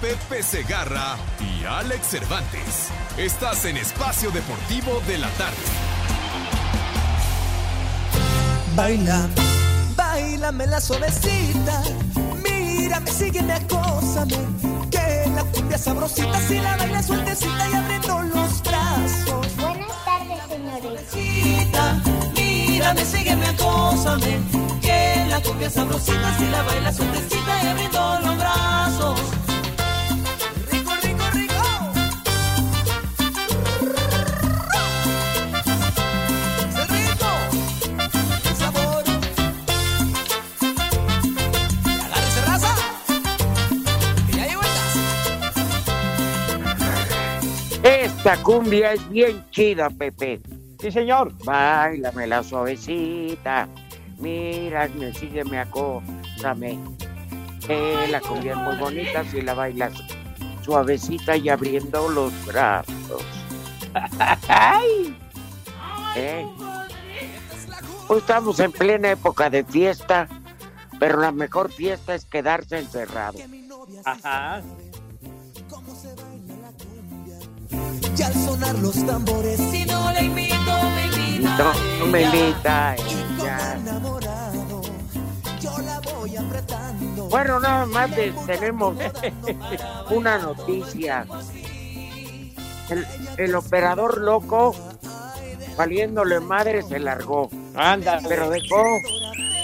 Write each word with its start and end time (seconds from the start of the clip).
Pepe 0.00 0.42
Segarra 0.42 1.16
y 1.40 1.64
Alex 1.64 2.08
Cervantes. 2.08 2.88
Estás 3.16 3.64
en 3.64 3.78
Espacio 3.78 4.30
Deportivo 4.30 5.00
de 5.06 5.18
la 5.18 5.28
Tarde. 5.30 5.56
Baila, 8.74 9.26
bailame 9.96 10.66
la 10.66 10.80
suavecita. 10.80 11.82
Mírame, 12.44 13.10
sígueme, 13.10 13.54
acósame. 13.54 14.36
Que 14.90 15.30
la 15.34 15.44
cumbia 15.44 15.78
sabrosita, 15.78 16.40
si 16.46 16.58
la 16.58 16.76
baila 16.76 17.02
sueltecita 17.02 17.70
y 17.70 17.74
abriendo 17.74 18.22
los 18.22 18.62
brazos. 18.62 19.56
Buenas 19.56 20.04
tardes, 20.04 20.42
señores. 20.48 20.82
Suavecita, 20.82 22.02
Mírame, 22.34 23.04
sígueme, 23.04 23.46
acósame. 23.46 24.40
Que 24.82 25.26
la 25.30 25.40
cumbia 25.40 25.70
sabrosita, 25.70 26.38
si 26.38 26.44
la 26.46 26.62
baila 26.62 26.92
sueltecita 26.92 27.64
y 27.64 27.66
abriendo 27.66 28.20
los 28.20 28.36
brazos. 28.36 29.20
Esta 48.26 48.42
cumbia 48.42 48.92
es 48.92 49.08
bien 49.08 49.46
chida, 49.52 49.88
Pepe. 49.88 50.40
Sí, 50.80 50.90
señor. 50.90 51.32
Báilame 51.44 52.26
la 52.26 52.42
suavecita. 52.42 53.68
Mírame, 54.18 55.14
sígueme, 55.14 55.60
acósame. 55.60 56.76
Eh, 57.68 58.08
la 58.10 58.20
cumbia 58.20 58.54
es 58.54 58.58
muy 58.58 58.76
bonita 58.78 59.22
si 59.30 59.42
la 59.42 59.54
bailas 59.54 59.92
suavecita 60.64 61.36
y 61.36 61.48
abriendo 61.48 62.08
los 62.08 62.32
brazos. 62.44 63.22
Eh. 66.16 66.46
Hoy 68.08 68.18
estamos 68.18 68.58
en 68.58 68.72
plena 68.72 69.10
época 69.12 69.50
de 69.50 69.62
fiesta, 69.62 70.26
pero 70.98 71.20
la 71.20 71.30
mejor 71.30 71.70
fiesta 71.70 72.14
es 72.14 72.24
quedarse 72.24 72.78
encerrado. 72.78 73.38
Ajá. 74.04 74.62
Y 78.16 78.22
al 78.22 78.32
sonar 78.34 78.74
los 78.76 79.04
tambores, 79.06 79.58
si 79.70 79.84
no 79.84 80.12
le 80.12 80.22
invito, 80.24 80.56
me 80.94 81.06
invita. 81.06 81.58
No, 81.58 82.06
me 82.06 82.22
invita 82.22 82.96
Y 82.98 83.02
como 83.02 83.42
ella. 83.44 83.74
enamorado, 83.74 84.82
yo 85.60 85.78
la 85.78 86.00
voy 86.00 86.36
apretando. 86.36 87.24
Bueno, 87.28 87.60
nada 87.60 87.86
más 87.86 88.10
de- 88.16 88.32
tenemos 88.46 88.96
una 90.10 90.38
noticia. 90.38 91.26
El, 92.88 93.06
el 93.36 93.54
operador 93.54 94.18
loco, 94.20 94.74
valiéndole 95.76 96.40
madre, 96.40 96.82
se 96.82 96.98
largó. 97.00 97.50
Anda, 97.74 98.20
Pero 98.28 98.48
dejó, 98.48 98.82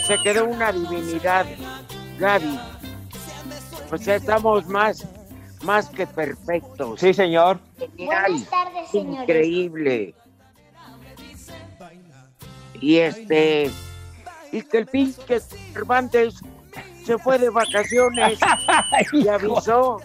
se 0.06 0.18
quedó 0.18 0.44
una 0.46 0.72
divinidad, 0.72 1.46
Gaby. 2.18 2.58
O 3.92 3.96
sea, 3.98 4.16
estamos 4.16 4.66
más, 4.66 5.04
más 5.62 5.88
que 5.88 6.06
perfectos. 6.06 7.00
Sí, 7.00 7.12
señor. 7.14 7.58
Genial, 7.78 8.32
Buenas 8.32 8.50
tardes, 8.50 8.90
señores. 8.90 9.22
increíble. 9.22 10.14
Y 12.80 12.98
este, 12.98 13.70
y 14.50 14.62
que 14.62 14.78
el 14.78 14.86
pinche 14.86 15.40
Cervantes 15.40 16.40
se 17.04 17.16
fue 17.18 17.38
de 17.38 17.48
vacaciones 17.50 18.38
y 19.12 19.28
avisó. 19.28 20.00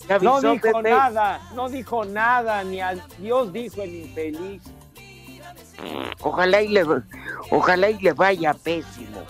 Y 0.00 0.06
No 0.22 0.36
avisó, 0.36 0.52
dijo 0.52 0.60
Pepe. 0.60 0.90
nada, 0.90 1.40
no 1.54 1.68
dijo 1.68 2.04
nada, 2.04 2.62
ni 2.64 2.80
a 2.80 2.94
Dios 3.18 3.52
dijo 3.52 3.82
el 3.82 3.94
infeliz. 3.94 4.62
Ojalá 6.20 6.62
y 6.62 6.68
le, 6.68 6.84
ojalá 7.50 7.90
y 7.90 7.98
le 8.00 8.12
vaya 8.12 8.54
pésimo. 8.54 9.22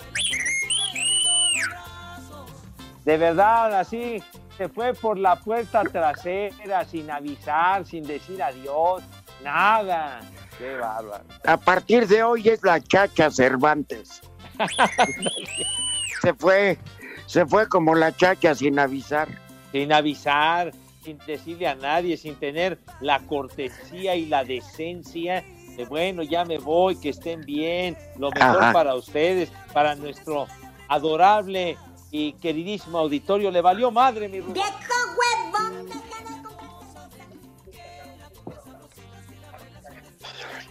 De 3.03 3.17
verdad, 3.17 3.79
así 3.79 4.23
se 4.57 4.69
fue 4.69 4.93
por 4.93 5.17
la 5.17 5.35
puerta 5.35 5.83
trasera, 5.83 6.85
sin 6.85 7.09
avisar, 7.11 7.85
sin 7.85 8.03
decir 8.03 8.41
adiós, 8.41 9.03
nada. 9.43 10.21
Qué 10.57 10.75
bárbaro. 10.77 11.25
A 11.45 11.57
partir 11.57 12.07
de 12.07 12.23
hoy 12.23 12.47
es 12.47 12.63
la 12.63 12.81
chacha 12.81 13.29
Cervantes. 13.29 14.21
se 16.21 16.33
fue, 16.33 16.77
se 17.25 17.45
fue 17.45 17.67
como 17.67 17.95
la 17.95 18.15
chacha 18.15 18.55
sin 18.55 18.79
avisar. 18.79 19.27
Sin 19.71 19.91
avisar, 19.91 20.71
sin 21.03 21.17
decirle 21.27 21.67
a 21.67 21.75
nadie, 21.75 22.15
sin 22.15 22.35
tener 22.35 22.79
la 23.01 23.19
cortesía 23.19 24.15
y 24.15 24.25
la 24.25 24.45
decencia 24.45 25.43
de, 25.75 25.83
bueno, 25.85 26.23
ya 26.23 26.45
me 26.45 26.57
voy, 26.57 26.95
que 26.97 27.09
estén 27.09 27.41
bien, 27.41 27.97
lo 28.17 28.31
mejor 28.31 28.63
Ajá. 28.63 28.73
para 28.73 28.95
ustedes, 28.95 29.51
para 29.73 29.95
nuestro 29.95 30.47
adorable 30.87 31.77
y 32.15 32.31
queridísimo 32.33 32.97
auditorio. 32.97 33.51
Le 33.51 33.59
valió 33.61 33.91
madre, 33.91 34.29
mi 34.29 34.39
Rubén. 34.39 34.53
¡Viejo 34.53 34.71
huevón! 35.17 35.89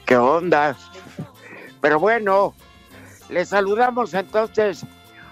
¿Qué 0.06 0.16
onda? 0.16 0.75
Pero 1.83 2.00
bueno, 2.00 2.54
le 3.28 3.44
saludamos 3.44 4.15
entonces 4.15 4.87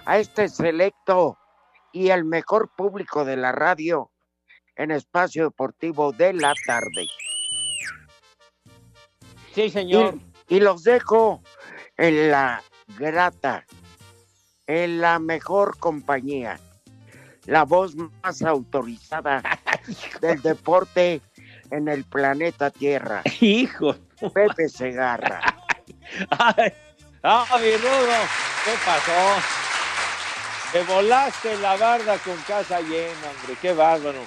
a 0.05 0.19
este 0.19 0.51
selecto 0.51 1.39
y 1.93 2.11
el 2.11 2.27
mejor 2.27 2.71
público 2.77 3.25
de 3.25 3.39
la 3.39 3.53
radio 3.53 4.11
en 4.77 4.91
espacio 4.91 5.45
deportivo 5.45 6.13
de 6.13 6.35
la 6.35 6.53
tarde. 6.67 7.09
Sí, 9.55 9.71
señor. 9.71 10.19
Y, 10.49 10.57
y 10.57 10.61
los 10.61 10.83
dejo 10.83 11.43
en 11.97 12.31
la 12.31 12.63
grata, 12.99 13.65
en 14.73 15.03
la 15.03 15.19
mejor 15.19 15.79
compañía, 15.79 16.59
la 17.45 17.65
voz 17.65 17.95
más 17.95 18.41
autorizada 18.41 19.43
del 20.23 20.41
deporte 20.41 21.21
en 21.71 21.89
el 21.89 22.05
planeta 22.05 22.71
Tierra, 22.71 23.23
Hijo. 23.41 23.95
Pepe 24.33 24.69
Segarra. 24.71 25.41
Ay, 26.31 26.73
ah, 27.23 27.45
mi 27.61 27.77
rudo, 27.77 28.17
¿qué 28.65 28.73
pasó? 28.85 29.43
Te 30.73 30.83
volaste 30.85 31.59
la 31.59 31.77
barda 31.77 32.17
con 32.19 32.37
casa 32.49 32.81
llena, 32.81 33.29
hombre, 33.29 33.59
qué 33.61 33.75
bárbaro. 33.75 34.21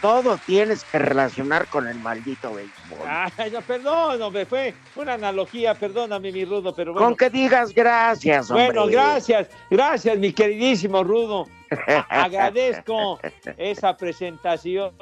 Todo 0.00 0.38
tienes 0.46 0.84
que 0.84 0.98
relacionar 0.98 1.66
con 1.66 1.88
el 1.88 1.98
maldito 1.98 2.54
béisbol. 2.54 2.98
Ay, 3.36 3.50
no, 3.50 3.60
perdón, 3.62 4.22
hombre, 4.22 4.46
fue 4.46 4.74
una 4.96 5.14
analogía, 5.14 5.74
perdóname, 5.74 6.30
mi 6.30 6.44
rudo, 6.44 6.74
pero 6.74 6.92
bueno. 6.92 7.06
Con 7.06 7.16
que 7.16 7.30
digas 7.30 7.74
gracias, 7.74 8.50
hombre. 8.50 8.66
Bueno, 8.66 8.86
gracias, 8.86 9.48
gracias, 9.70 10.18
mi 10.18 10.32
queridísimo 10.32 11.02
Rudo. 11.02 11.46
Agradezco 12.08 13.18
esa 13.56 13.96
presentación 13.96 14.92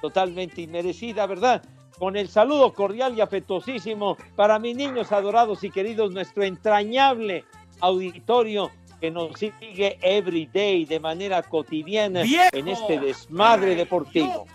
totalmente 0.00 0.62
inmerecida, 0.62 1.26
¿verdad? 1.26 1.62
Con 1.98 2.16
el 2.16 2.28
saludo 2.28 2.72
cordial 2.72 3.16
y 3.16 3.20
afectuosísimo 3.20 4.16
para 4.34 4.58
mis 4.58 4.76
niños 4.76 5.12
adorados 5.12 5.64
y 5.64 5.70
queridos, 5.70 6.12
nuestro 6.12 6.42
entrañable 6.42 7.44
auditorio 7.80 8.70
que 9.00 9.10
nos 9.10 9.38
sigue 9.38 9.98
every 10.02 10.46
day 10.46 10.84
de 10.84 10.98
manera 11.00 11.42
cotidiana 11.42 12.22
¡Viejo! 12.22 12.50
en 12.52 12.68
este 12.68 12.98
desmadre 12.98 13.74
deportivo. 13.74 14.46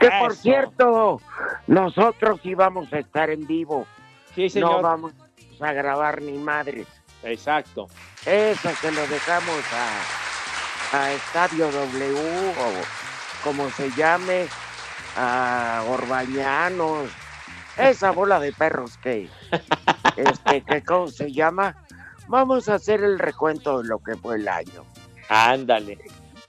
Que 0.00 0.10
por 0.18 0.32
Eso. 0.32 0.42
cierto, 0.42 1.20
nosotros 1.66 2.40
íbamos 2.44 2.92
a 2.92 2.98
estar 2.98 3.30
en 3.30 3.46
vivo. 3.46 3.86
Sí, 4.34 4.44
No 4.44 4.50
señor. 4.50 4.82
vamos 4.82 5.12
a 5.60 5.72
grabar 5.72 6.20
ni 6.22 6.32
madres. 6.32 6.86
Exacto. 7.22 7.86
Eso 8.26 8.70
se 8.80 8.90
lo 8.92 9.06
dejamos 9.06 9.60
a, 9.72 10.98
a 10.98 11.12
Estadio 11.12 11.70
W 11.70 12.14
o 12.50 13.44
como 13.44 13.68
se 13.70 13.90
llame, 13.92 14.46
a 15.16 15.84
Orbañanos, 15.88 17.10
esa 17.76 18.10
bola 18.10 18.40
de 18.40 18.52
perros 18.52 18.96
que, 18.98 19.28
este, 20.16 20.62
que 20.62 20.82
¿cómo 20.82 21.08
se 21.08 21.30
llama? 21.30 21.76
Vamos 22.28 22.68
a 22.68 22.74
hacer 22.74 23.02
el 23.02 23.18
recuento 23.18 23.82
de 23.82 23.88
lo 23.88 23.98
que 23.98 24.16
fue 24.16 24.36
el 24.36 24.48
año. 24.48 24.84
Ándale. 25.28 25.98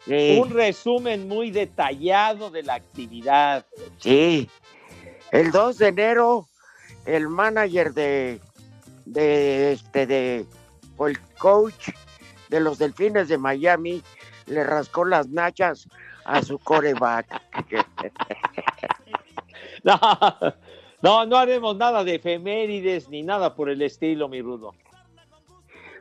Sí, 0.05 0.39
Un 0.41 0.51
resumen 0.51 1.27
muy 1.27 1.51
detallado 1.51 2.51
de 2.51 2.63
la 2.63 2.75
actividad. 2.75 3.65
sí. 3.99 4.49
El 5.31 5.51
2 5.51 5.77
de 5.79 5.87
enero, 5.87 6.47
el 7.05 7.27
manager 7.27 7.93
de, 7.93 8.39
de 9.05 9.73
este, 9.73 10.05
de, 10.07 10.45
o 10.95 11.07
el 11.07 11.19
coach 11.37 11.89
de 12.49 12.59
los 12.61 12.77
Delfines 12.77 13.27
de 13.27 13.37
Miami 13.37 14.01
le 14.45 14.63
rascó 14.63 15.03
las 15.03 15.27
nachas 15.27 15.89
a 16.25 16.41
su 16.41 16.57
coreback. 16.59 17.27
No, 19.83 19.99
no, 21.01 21.25
no 21.27 21.37
haremos 21.37 21.75
nada 21.77 22.03
de 22.03 22.15
efemérides 22.15 23.07
ni 23.09 23.21
nada 23.21 23.53
por 23.55 23.69
el 23.69 23.83
estilo, 23.83 24.27
mi 24.27 24.41
rudo. 24.41 24.73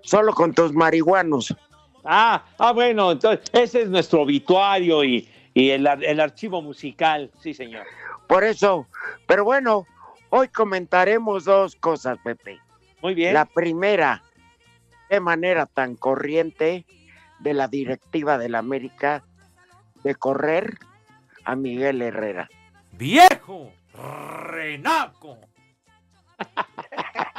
Solo 0.05 0.33
con 0.33 0.55
tus 0.55 0.73
marihuanos. 0.73 1.55
Ah, 2.05 2.45
ah, 2.59 2.73
bueno, 2.73 3.13
entonces 3.13 3.45
ese 3.53 3.83
es 3.83 3.89
nuestro 3.89 4.23
obituario 4.23 5.03
y, 5.03 5.29
y 5.55 5.71
el, 5.71 5.87
el 5.87 6.21
archivo 6.21 6.61
musical, 6.61 7.31
sí, 7.41 7.55
señor. 7.55 7.87
Por 8.29 8.45
eso, 8.45 8.87
pero 9.27 9.45
bueno, 9.45 9.87
hoy 10.31 10.49
comentaremos 10.49 11.45
dos 11.45 11.77
cosas, 11.77 12.19
Pepe. 12.23 12.61
Muy 13.01 13.15
bien. 13.15 13.35
La 13.35 13.47
primera, 13.47 14.23
de 15.09 15.21
manera 15.21 15.67
tan 15.67 15.97
corriente 15.97 16.85
de 17.41 17.55
la 17.55 17.69
directiva 17.69 18.39
de 18.39 18.49
la 18.51 18.59
América 18.59 19.25
de 20.03 20.15
correr 20.15 20.79
a 21.45 21.57
Miguel 21.57 22.03
Herrera. 22.03 22.49
¡Viejo! 22.93 23.73
¡Renaco! 23.95 25.39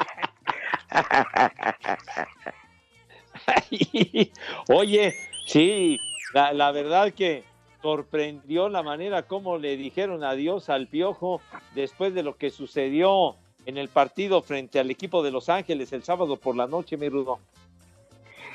Oye, 4.69 5.15
sí, 5.45 5.99
la, 6.33 6.53
la 6.53 6.71
verdad 6.71 7.13
que 7.13 7.43
sorprendió 7.81 8.69
la 8.69 8.81
manera 8.81 9.23
como 9.23 9.57
le 9.57 9.77
dijeron 9.77 10.23
adiós 10.23 10.69
al 10.69 10.87
Piojo 10.87 11.41
después 11.75 12.13
de 12.13 12.23
lo 12.23 12.37
que 12.37 12.49
sucedió 12.49 13.35
en 13.65 13.77
el 13.77 13.89
partido 13.89 14.41
frente 14.41 14.79
al 14.79 14.89
equipo 14.89 15.23
de 15.23 15.31
Los 15.31 15.49
Ángeles 15.49 15.91
el 15.93 16.03
sábado 16.03 16.37
por 16.37 16.55
la 16.55 16.67
noche, 16.67 16.97
mi 16.97 17.09
Rudo. 17.09 17.39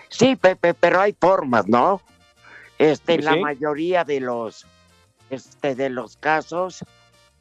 Sí, 0.09 0.37
Pepe, 0.37 0.75
pero 0.75 1.01
hay 1.01 1.15
formas, 1.19 1.67
¿no? 1.69 2.01
Este, 2.79 3.15
en 3.15 3.25
la 3.25 3.37
mayoría 3.37 4.05
de 4.05 4.21
los, 4.21 4.67
este, 5.31 5.75
de 5.75 5.91
los 5.91 6.17
casos, 6.17 6.85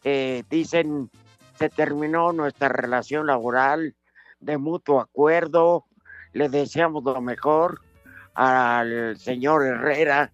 eh, 0.03 0.43
dicen 0.49 1.09
se 1.57 1.69
terminó 1.69 2.31
nuestra 2.31 2.69
relación 2.69 3.27
laboral 3.27 3.95
de 4.39 4.57
mutuo 4.57 4.99
acuerdo, 4.99 5.85
le 6.33 6.49
deseamos 6.49 7.03
lo 7.03 7.21
mejor 7.21 7.81
al 8.33 9.17
señor 9.17 9.65
Herrera 9.65 10.31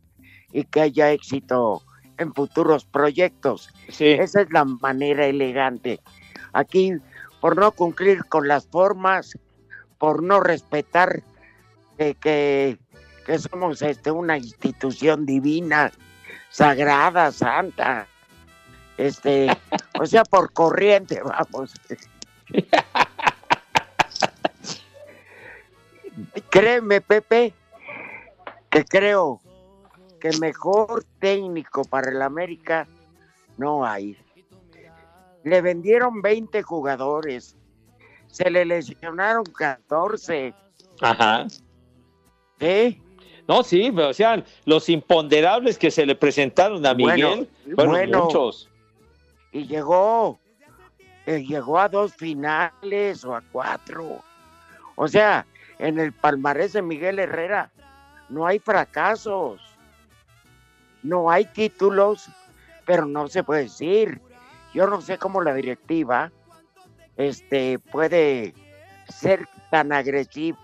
y 0.51 0.63
que 0.65 0.81
haya 0.81 1.11
éxito 1.11 1.81
en 2.17 2.33
futuros 2.33 2.85
proyectos. 2.85 3.69
Sí, 3.89 4.07
Esa 4.07 4.41
es 4.41 4.51
la 4.51 4.65
manera 4.65 5.25
elegante. 5.25 5.99
Aquí, 6.53 6.93
por 7.41 7.57
no 7.57 7.71
cumplir 7.71 8.23
con 8.25 8.47
las 8.47 8.67
formas, 8.67 9.37
por 9.97 10.23
no 10.23 10.39
respetar 10.39 11.23
que, 11.97 12.15
que, 12.15 12.77
que 13.25 13.39
somos 13.39 13.81
este, 13.81 14.11
una 14.11 14.37
institución 14.37 15.25
divina, 15.25 15.91
sagrada, 16.49 17.31
santa. 17.31 18.07
Este, 18.97 19.47
o 19.99 20.05
sea, 20.05 20.23
por 20.23 20.53
corriente, 20.53 21.21
vamos. 21.21 21.73
Créeme, 26.49 27.01
Pepe, 27.01 27.53
que 28.69 28.83
creo 28.85 29.41
que 30.19 30.31
mejor 30.39 31.03
técnico 31.19 31.83
para 31.83 32.11
el 32.11 32.21
América 32.21 32.87
no 33.57 33.85
hay. 33.85 34.17
Le 35.43 35.61
vendieron 35.61 36.21
20 36.21 36.63
jugadores, 36.63 37.55
se 38.27 38.49
le 38.49 38.65
lesionaron 38.65 39.43
14. 39.43 40.53
ajá. 41.01 41.47
¿eh? 42.59 42.99
No, 43.47 43.61
sí, 43.61 43.91
pero, 43.95 44.09
o 44.09 44.13
sea, 44.13 44.43
los 44.65 44.89
imponderables 44.89 45.77
que 45.77 45.91
se 45.91 46.05
le 46.05 46.15
presentaron 46.15 46.83
a 46.85 46.93
Bueno, 46.93 47.29
Miguel 47.29 47.49
fueron 47.75 47.93
bueno. 47.93 48.23
muchos. 48.25 48.69
y 49.51 49.67
llegó, 49.67 50.39
eh, 51.27 51.43
llegó 51.45 51.79
a 51.79 51.87
dos 51.87 52.15
finales 52.15 53.23
o 53.23 53.35
a 53.35 53.41
cuatro. 53.51 54.23
O 54.95 55.07
sea, 55.07 55.45
en 55.79 55.99
el 55.99 56.13
palmarés 56.13 56.73
de 56.73 56.81
Miguel 56.81 57.19
Herrera 57.19 57.71
no 58.29 58.45
hay 58.45 58.59
fracasos, 58.59 59.61
no 61.03 61.29
hay 61.29 61.45
títulos, 61.45 62.27
pero 62.85 63.05
no 63.05 63.27
se 63.27 63.43
puede 63.43 63.63
decir. 63.63 64.21
Yo 64.73 64.87
no 64.87 65.01
sé 65.01 65.17
cómo 65.17 65.41
la 65.41 65.53
directiva 65.53 66.31
este, 67.17 67.79
puede 67.79 68.53
ser 69.07 69.47
tan 69.71 69.91
agresiva 69.91 70.57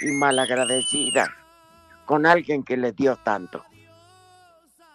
y 0.00 0.12
malagradecida 0.12 1.28
con 2.06 2.26
alguien 2.26 2.62
que 2.62 2.76
le 2.76 2.92
dio 2.92 3.16
tanto. 3.16 3.64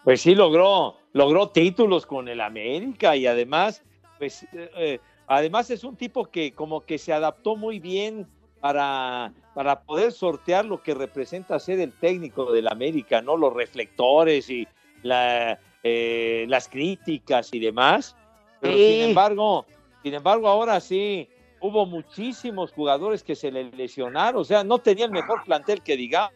Pues 0.04 0.22
sí 0.22 0.36
logró, 0.36 0.98
logró 1.14 1.50
títulos 1.50 2.06
con 2.06 2.28
el 2.28 2.42
América 2.42 3.16
y 3.16 3.28
además, 3.28 3.84
pues, 4.18 4.44
eh, 4.54 4.72
eh, 4.76 5.00
además 5.28 5.70
es 5.70 5.84
un 5.84 5.96
tipo 5.96 6.26
que 6.26 6.54
como 6.54 6.82
que 6.82 6.98
se 6.98 7.14
adaptó 7.14 7.56
muy 7.56 7.80
bien 7.80 8.28
para, 8.66 9.32
para 9.54 9.80
poder 9.82 10.12
sortear 10.12 10.66
lo 10.66 10.82
que 10.82 10.96
representa 10.96 11.60
ser 11.60 11.80
el 11.80 11.92
técnico 11.94 12.52
del 12.52 12.68
América, 12.68 13.22
¿no? 13.22 13.38
Los 13.38 13.54
reflectores 13.54 14.50
y 14.50 14.68
la, 15.04 15.60
eh, 15.84 16.48
las 16.50 16.68
críticas 16.68 17.54
y 17.54 17.60
demás. 17.60 18.16
Pero 18.62 18.76
Sí. 18.76 18.88
sin 18.88 19.02
embargo, 19.10 19.68
sin 20.02 20.16
embargo, 20.16 20.48
ahora 20.48 20.80
sí 20.80 21.30
hubo 21.60 21.86
muchísimos 21.86 22.72
jugadores 22.72 23.22
que 23.22 23.36
se 23.36 23.52
le 23.52 23.66
lesionaron, 23.66 24.42
o 24.42 24.44
sea, 24.44 24.64
no 24.64 24.80
tenía 24.80 25.06
el 25.06 25.12
mejor 25.12 25.44
plantel 25.44 25.84
que 25.84 25.96
digamos. 25.96 26.34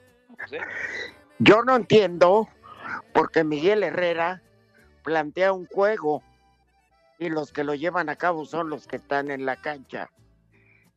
¿eh? 0.51 0.59
Yo 1.39 1.63
no 1.63 1.75
entiendo 1.77 2.47
porque 3.11 3.43
Miguel 3.43 3.81
Herrera 3.81 4.43
plantea 5.03 5.51
un 5.51 5.65
juego 5.65 6.21
y 7.17 7.29
los 7.29 7.51
que 7.51 7.63
lo 7.63 7.73
llevan 7.73 8.07
a 8.07 8.17
cabo 8.17 8.45
son 8.45 8.69
los 8.69 8.85
que 8.85 8.97
están 8.97 9.31
en 9.31 9.47
la 9.47 9.55
cancha. 9.55 10.11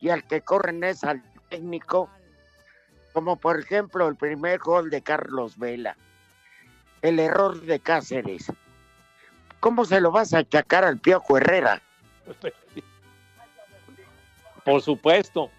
Y 0.03 0.11
al 0.11 0.25
que 0.25 0.43
corren 0.43 0.83
es 0.83 1.05
al 1.05 1.23
técnico, 1.49 2.11
como 3.13 3.37
por 3.37 3.61
ejemplo 3.61 4.09
el 4.09 4.17
primer 4.17 4.59
gol 4.59 4.91
de 4.91 5.01
Carlos 5.01 5.57
Vela, 5.57 5.97
el 7.03 7.21
error 7.21 7.61
de 7.61 7.79
Cáceres. 7.79 8.53
¿Cómo 9.61 9.85
se 9.85 10.01
lo 10.01 10.11
vas 10.11 10.35
a 10.35 10.39
achacar 10.39 10.85
al 10.85 10.99
Piojo 10.99 11.39
Herrera? 11.39 11.81
Por 14.65 14.83
supuesto. 14.83 15.51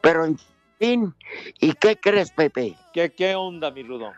Pero 0.00 0.24
en 0.24 0.36
fin, 0.80 1.14
¿y 1.60 1.74
qué 1.74 1.96
crees, 1.96 2.32
Pepe? 2.32 2.76
¿Qué, 2.92 3.10
qué 3.10 3.36
onda, 3.36 3.70
mi 3.70 3.84
Rudo? 3.84 4.12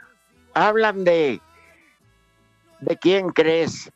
Hablan 0.55 1.05
de... 1.05 1.43
¿De 2.81 2.97
quién 2.97 3.31
crees? 3.31 3.91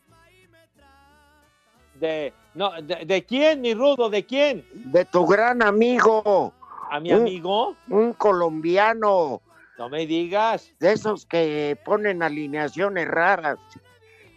De, 1.95 2.35
no, 2.55 2.71
de, 2.83 3.05
de 3.07 3.25
quién, 3.25 3.61
mi 3.61 3.75
Rudo? 3.75 4.11
¿De 4.11 4.25
quién? 4.25 4.65
De 4.73 5.05
tu 5.05 5.27
gran 5.27 5.63
amigo. 5.63 6.53
¿A 6.91 6.99
mi 7.01 7.13
amigo? 7.13 7.77
un 7.89 8.13
colombiano, 8.15 9.41
No 9.79 9.89
me 9.89 10.07
digas. 10.07 10.73
de 10.81 10.93
esos 10.93 11.25
que 11.25 11.79
ponen 11.85 12.23
alineaciones 12.23 13.07
raras, 13.07 13.59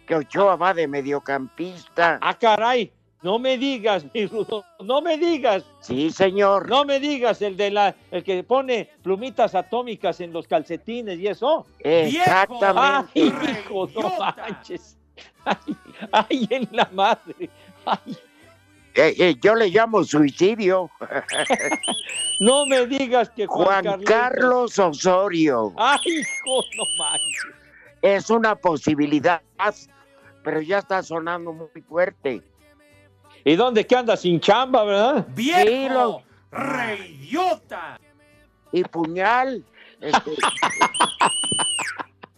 que 0.06 0.14
Ochoa 0.14 0.54
va 0.56 0.72
de 0.74 0.86
mediocampista. 0.86 2.18
Ah, 2.22 2.34
caray. 2.38 2.92
No 3.22 3.38
me 3.38 3.56
digas, 3.56 4.04
mi 4.12 4.26
Rudo. 4.26 4.64
No 4.80 5.00
me 5.00 5.16
digas. 5.16 5.64
Sí, 5.80 6.10
señor. 6.10 6.68
No 6.68 6.84
me 6.84 7.00
digas 7.00 7.40
el 7.40 7.56
de 7.56 7.70
la, 7.70 7.94
el 8.10 8.22
que 8.22 8.44
pone 8.44 8.90
plumitas 9.02 9.54
atómicas 9.54 10.20
en 10.20 10.30
los 10.32 10.46
calcetines 10.46 11.18
y 11.18 11.26
eso. 11.28 11.66
Ay, 11.82 12.16
Exactamente. 12.18 13.20
hijo, 13.20 13.88
no 13.94 14.12
manches. 14.18 14.98
Ay, 15.46 15.76
ay, 16.12 16.46
en 16.50 16.68
la 16.72 16.88
madre. 16.92 17.48
Ay, 17.86 18.16
Eh, 18.96 19.12
eh, 19.18 19.34
yo 19.42 19.56
le 19.56 19.68
llamo 19.70 20.04
suicidio. 20.04 20.88
No 22.40 22.64
me 22.66 22.86
digas 22.86 23.28
que 23.30 23.46
Juan, 23.46 23.84
Juan 23.84 24.02
Carlos 24.04 24.78
Osorio. 24.78 25.72
Ay, 25.76 25.98
hijo, 26.04 26.62
no 26.76 26.84
manches. 26.98 27.46
Es 28.02 28.30
una 28.30 28.54
posibilidad, 28.54 29.40
pero 30.44 30.60
ya 30.60 30.78
está 30.78 31.02
sonando 31.02 31.52
muy 31.52 31.68
fuerte. 31.88 32.42
¿Y 33.44 33.56
dónde 33.56 33.86
que 33.86 33.96
anda 33.96 34.16
sin 34.16 34.38
chamba, 34.40 34.84
verdad? 34.84 35.26
¡Viejo! 35.34 35.62
Sí, 35.64 35.88
lo- 35.88 36.22
¡Reyota! 36.52 37.98
Y 38.72 38.82
puñal. 38.84 39.64
este, 40.00 40.30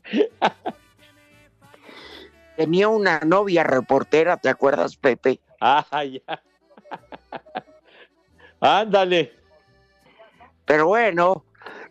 Tenía 2.57 2.89
una 2.89 3.21
novia 3.21 3.63
reportera, 3.65 4.39
¿te 4.39 4.49
acuerdas, 4.49 4.97
Pepe? 4.97 5.41
Ah, 5.61 5.85
ya. 6.05 6.43
Ándale. 8.61 9.35
Pero 10.65 10.87
bueno, 10.87 11.45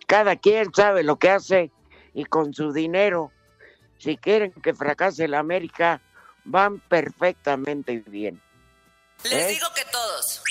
cada 0.08 0.36
quien 0.36 0.74
sabe 0.74 1.04
lo 1.04 1.18
que 1.18 1.30
hace 1.30 1.72
y 2.14 2.26
con 2.26 2.54
su 2.54 2.74
dinero, 2.74 3.32
si 3.98 4.18
quieren 4.18 4.52
que 4.52 4.74
fracase 4.74 5.28
la 5.28 5.40
América, 5.40 6.02
van 6.44 6.80
perfectamente 6.80 8.04
bien. 8.08 8.42
Les 9.24 9.34
¿Eh? 9.34 9.48
digo 9.50 9.68
que 9.76 9.84
todos. 9.92 10.42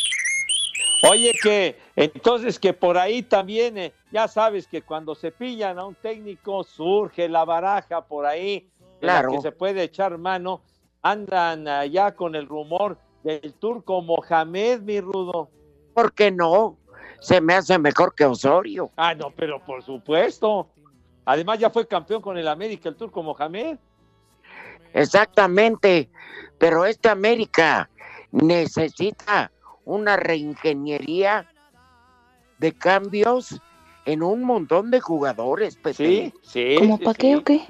Oye, 1.11 1.35
que 1.43 1.79
entonces 1.97 2.59
que 2.59 2.73
por 2.73 2.97
ahí 2.97 3.23
también, 3.23 3.77
eh, 3.77 3.93
ya 4.11 4.27
sabes 4.27 4.67
que 4.67 4.83
cuando 4.83 5.15
se 5.15 5.31
pillan 5.31 5.79
a 5.79 5.85
un 5.85 5.95
técnico 5.95 6.65
surge 6.65 7.29
la 7.29 7.45
baraja 7.45 8.07
por 8.07 8.25
ahí, 8.25 8.71
la 9.05 9.13
Claro. 9.21 9.33
que 9.33 9.41
se 9.41 9.53
puede 9.53 9.83
echar 9.83 10.19
mano. 10.19 10.63
Andan 11.03 11.69
allá 11.69 12.15
con 12.15 12.35
el 12.35 12.47
rumor 12.47 12.99
del 13.23 13.53
turco 13.55 14.01
Mohamed, 14.03 14.81
mi 14.81 15.01
rudo. 15.01 15.51
¿Por 15.93 16.13
qué 16.13 16.31
no? 16.31 16.77
Se 17.21 17.41
me 17.41 17.55
hace 17.55 17.79
mejor 17.79 18.15
que 18.15 18.25
Osorio. 18.25 18.91
Ah, 18.97 19.15
no, 19.15 19.31
pero 19.31 19.65
por 19.65 19.83
supuesto. 19.83 20.69
Además 21.25 21.59
ya 21.59 21.71
fue 21.71 21.87
campeón 21.87 22.21
con 22.21 22.37
el 22.37 22.49
América, 22.49 22.89
el 22.89 22.97
turco 22.97 23.23
Mohamed. 23.23 23.79
Exactamente. 24.93 26.11
Pero 26.59 26.85
esta 26.85 27.13
América 27.13 27.89
necesita 28.31 29.51
una 29.85 30.17
reingeniería 30.17 31.49
de 32.59 32.73
cambios 32.73 33.61
en 34.07 34.23
un 34.23 34.43
montón 34.43 34.91
de 34.91 35.01
jugadores, 35.01 35.77
Pepe. 35.77 35.95
Sí, 35.95 36.35
sí. 36.43 36.77
¿Cómo 36.79 36.99
sí, 36.99 37.05
pa' 37.05 37.15
qué 37.15 37.29
sí. 37.29 37.35
o 37.35 37.45
qué? 37.45 37.67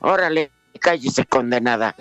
Órale, 0.00 0.50
cállese 0.80 1.24
condenada. 1.26 1.94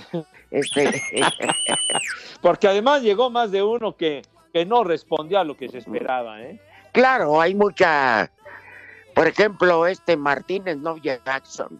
Este, 0.52 1.02
Porque 2.42 2.68
además 2.68 3.02
llegó 3.02 3.30
más 3.30 3.52
de 3.52 3.64
uno 3.64 3.96
que, 3.96 4.22
que 4.54 4.66
no 4.66 4.84
respondió 4.84 5.40
a 5.40 5.44
lo 5.44 5.58
que 5.58 5.70
se 5.70 5.80
esperaba, 5.80 6.42
¿eh? 6.42 6.60
claro, 6.92 7.42
hay 7.42 7.56
mucha. 7.56 8.32
Por 9.14 9.28
ejemplo, 9.28 9.88
este 9.88 10.18
Martínez 10.18 10.78
Novia 10.78 11.20
Jackson. 11.26 11.80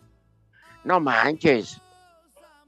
No 0.84 1.00
manches. 1.00 1.82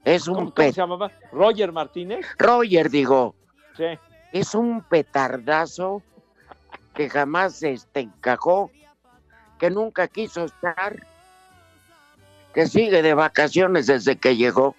Es 0.04 0.24
¿Cómo, 0.26 0.38
un 0.38 0.44
cómo 0.46 0.54
pet. 0.54 0.74
se 0.74 0.80
llamaba? 0.80 1.10
Roger 1.32 1.72
Martínez. 1.72 2.26
Roger, 2.38 2.90
digo, 2.90 3.34
Sí. 3.76 3.84
es 4.32 4.54
un 4.54 4.82
petardazo 4.82 6.02
que 6.94 7.08
jamás 7.08 7.62
este, 7.62 8.00
encajó, 8.00 8.70
que 9.58 9.70
nunca 9.70 10.08
quiso 10.08 10.44
estar, 10.44 11.06
que 12.58 12.66
sigue 12.66 13.02
de 13.02 13.14
vacaciones 13.14 13.86
desde 13.86 14.16
que 14.16 14.34
llegó. 14.36 14.74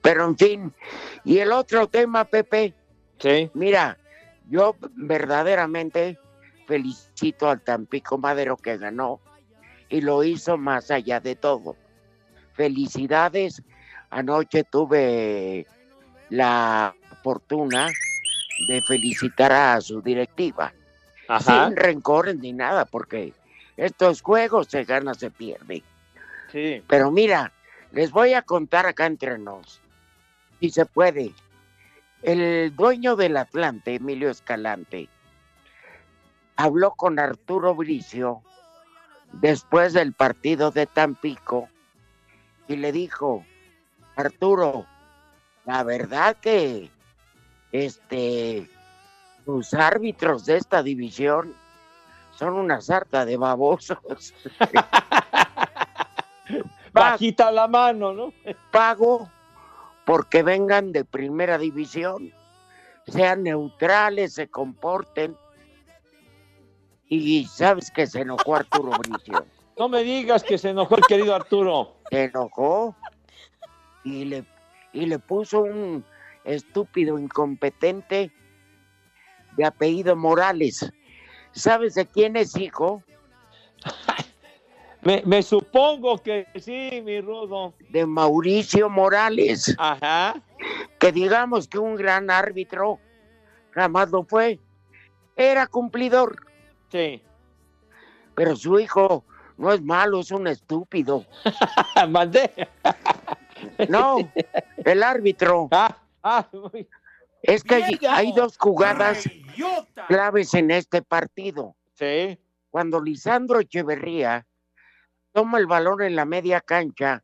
Pero 0.00 0.24
en 0.24 0.38
fin, 0.38 0.72
y 1.22 1.40
el 1.40 1.52
otro 1.52 1.86
tema, 1.86 2.24
Pepe, 2.24 2.72
Sí. 3.18 3.50
mira, 3.52 3.98
yo 4.48 4.74
verdaderamente 4.94 6.18
felicito 6.66 7.50
al 7.50 7.60
Tampico 7.60 8.16
Madero 8.16 8.56
que 8.56 8.78
ganó 8.78 9.20
y 9.90 10.00
lo 10.00 10.24
hizo 10.24 10.56
más 10.56 10.90
allá 10.90 11.20
de 11.20 11.36
todo. 11.36 11.76
Felicidades. 12.54 13.62
Anoche 14.08 14.64
tuve 14.64 15.66
la 16.30 16.94
fortuna 17.22 17.88
de 18.66 18.80
felicitar 18.80 19.52
a 19.52 19.78
su 19.82 20.00
directiva. 20.00 20.72
Ajá. 21.28 21.66
Sin 21.66 21.76
rencores 21.76 22.36
ni 22.36 22.54
nada, 22.54 22.86
porque 22.86 23.34
estos 23.76 24.22
juegos 24.22 24.68
se 24.68 24.84
gana, 24.84 25.14
se 25.14 25.30
pierde. 25.30 25.82
Sí. 26.52 26.82
Pero 26.86 27.10
mira, 27.10 27.52
les 27.92 28.10
voy 28.10 28.34
a 28.34 28.42
contar 28.42 28.86
acá 28.86 29.06
entre 29.06 29.38
nos, 29.38 29.80
si 30.60 30.70
se 30.70 30.86
puede. 30.86 31.32
El 32.22 32.74
dueño 32.74 33.16
del 33.16 33.36
Atlante, 33.36 33.96
Emilio 33.96 34.30
Escalante, 34.30 35.08
habló 36.56 36.92
con 36.92 37.18
Arturo 37.18 37.74
Bricio 37.74 38.42
después 39.32 39.92
del 39.92 40.12
partido 40.12 40.70
de 40.70 40.86
Tampico 40.86 41.68
y 42.68 42.76
le 42.76 42.92
dijo, 42.92 43.44
Arturo, 44.16 44.86
la 45.64 45.82
verdad 45.82 46.36
que 46.36 46.90
este 47.72 48.70
tus 49.44 49.74
árbitros 49.74 50.46
de 50.46 50.56
esta 50.56 50.82
división 50.82 51.54
son 52.36 52.54
una 52.54 52.80
sarta 52.80 53.24
de 53.24 53.36
babosos. 53.36 54.34
Bajita 56.92 57.50
la 57.50 57.66
mano, 57.66 58.12
¿no? 58.12 58.32
pago 58.70 59.28
porque 60.04 60.42
vengan 60.42 60.92
de 60.92 61.04
primera 61.04 61.58
división, 61.58 62.32
sean 63.06 63.42
neutrales, 63.42 64.34
se 64.34 64.48
comporten. 64.48 65.36
Y 67.08 67.46
sabes 67.46 67.90
que 67.90 68.06
se 68.06 68.20
enojó 68.20 68.56
Arturo 68.56 68.92
Bricio. 68.98 69.46
No 69.78 69.88
me 69.88 70.02
digas 70.02 70.42
que 70.42 70.58
se 70.58 70.70
enojó 70.70 70.96
el 70.96 71.04
querido 71.04 71.34
Arturo. 71.34 71.96
Se 72.10 72.24
enojó 72.24 72.96
y 74.04 74.24
le, 74.24 74.44
y 74.92 75.06
le 75.06 75.18
puso 75.18 75.62
un 75.62 76.04
estúpido 76.44 77.18
incompetente 77.18 78.32
de 79.56 79.64
apellido 79.64 80.16
Morales. 80.16 80.90
¿Sabes 81.54 81.94
de 81.94 82.06
quién 82.06 82.36
es 82.36 82.56
hijo? 82.56 83.02
Me, 85.02 85.22
me 85.26 85.42
supongo 85.42 86.16
que 86.16 86.46
sí, 86.58 87.02
mi 87.04 87.20
rudo. 87.20 87.74
De 87.90 88.06
Mauricio 88.06 88.88
Morales. 88.88 89.74
Ajá. 89.78 90.34
que 90.98 91.12
digamos 91.12 91.68
que 91.68 91.78
un 91.78 91.94
gran 91.94 92.30
árbitro 92.30 92.98
jamás 93.72 94.10
lo 94.10 94.24
fue. 94.24 94.58
Era 95.36 95.66
cumplidor, 95.66 96.36
Sí. 96.90 97.22
pero 98.34 98.56
su 98.56 98.78
hijo 98.80 99.24
no 99.58 99.74
es 99.74 99.82
malo, 99.82 100.20
es 100.20 100.30
un 100.30 100.46
estúpido. 100.46 101.26
Mandé. 102.08 102.50
No, 103.90 104.16
el 104.86 105.02
árbitro. 105.02 105.68
Ah, 105.70 105.98
ah, 106.22 106.46
uy. 106.50 106.88
Es 107.44 107.62
que 107.62 107.74
hay, 107.76 107.98
hay 108.08 108.32
dos 108.32 108.56
jugadas 108.58 109.24
¡Reyota! 109.24 110.06
claves 110.08 110.54
en 110.54 110.70
este 110.70 111.02
partido. 111.02 111.74
sí. 111.94 112.38
Cuando 112.70 113.00
Lisandro 113.00 113.60
Echeverría 113.60 114.44
toma 115.32 115.58
el 115.58 115.66
balón 115.66 116.02
en 116.02 116.16
la 116.16 116.24
media 116.24 116.60
cancha, 116.60 117.22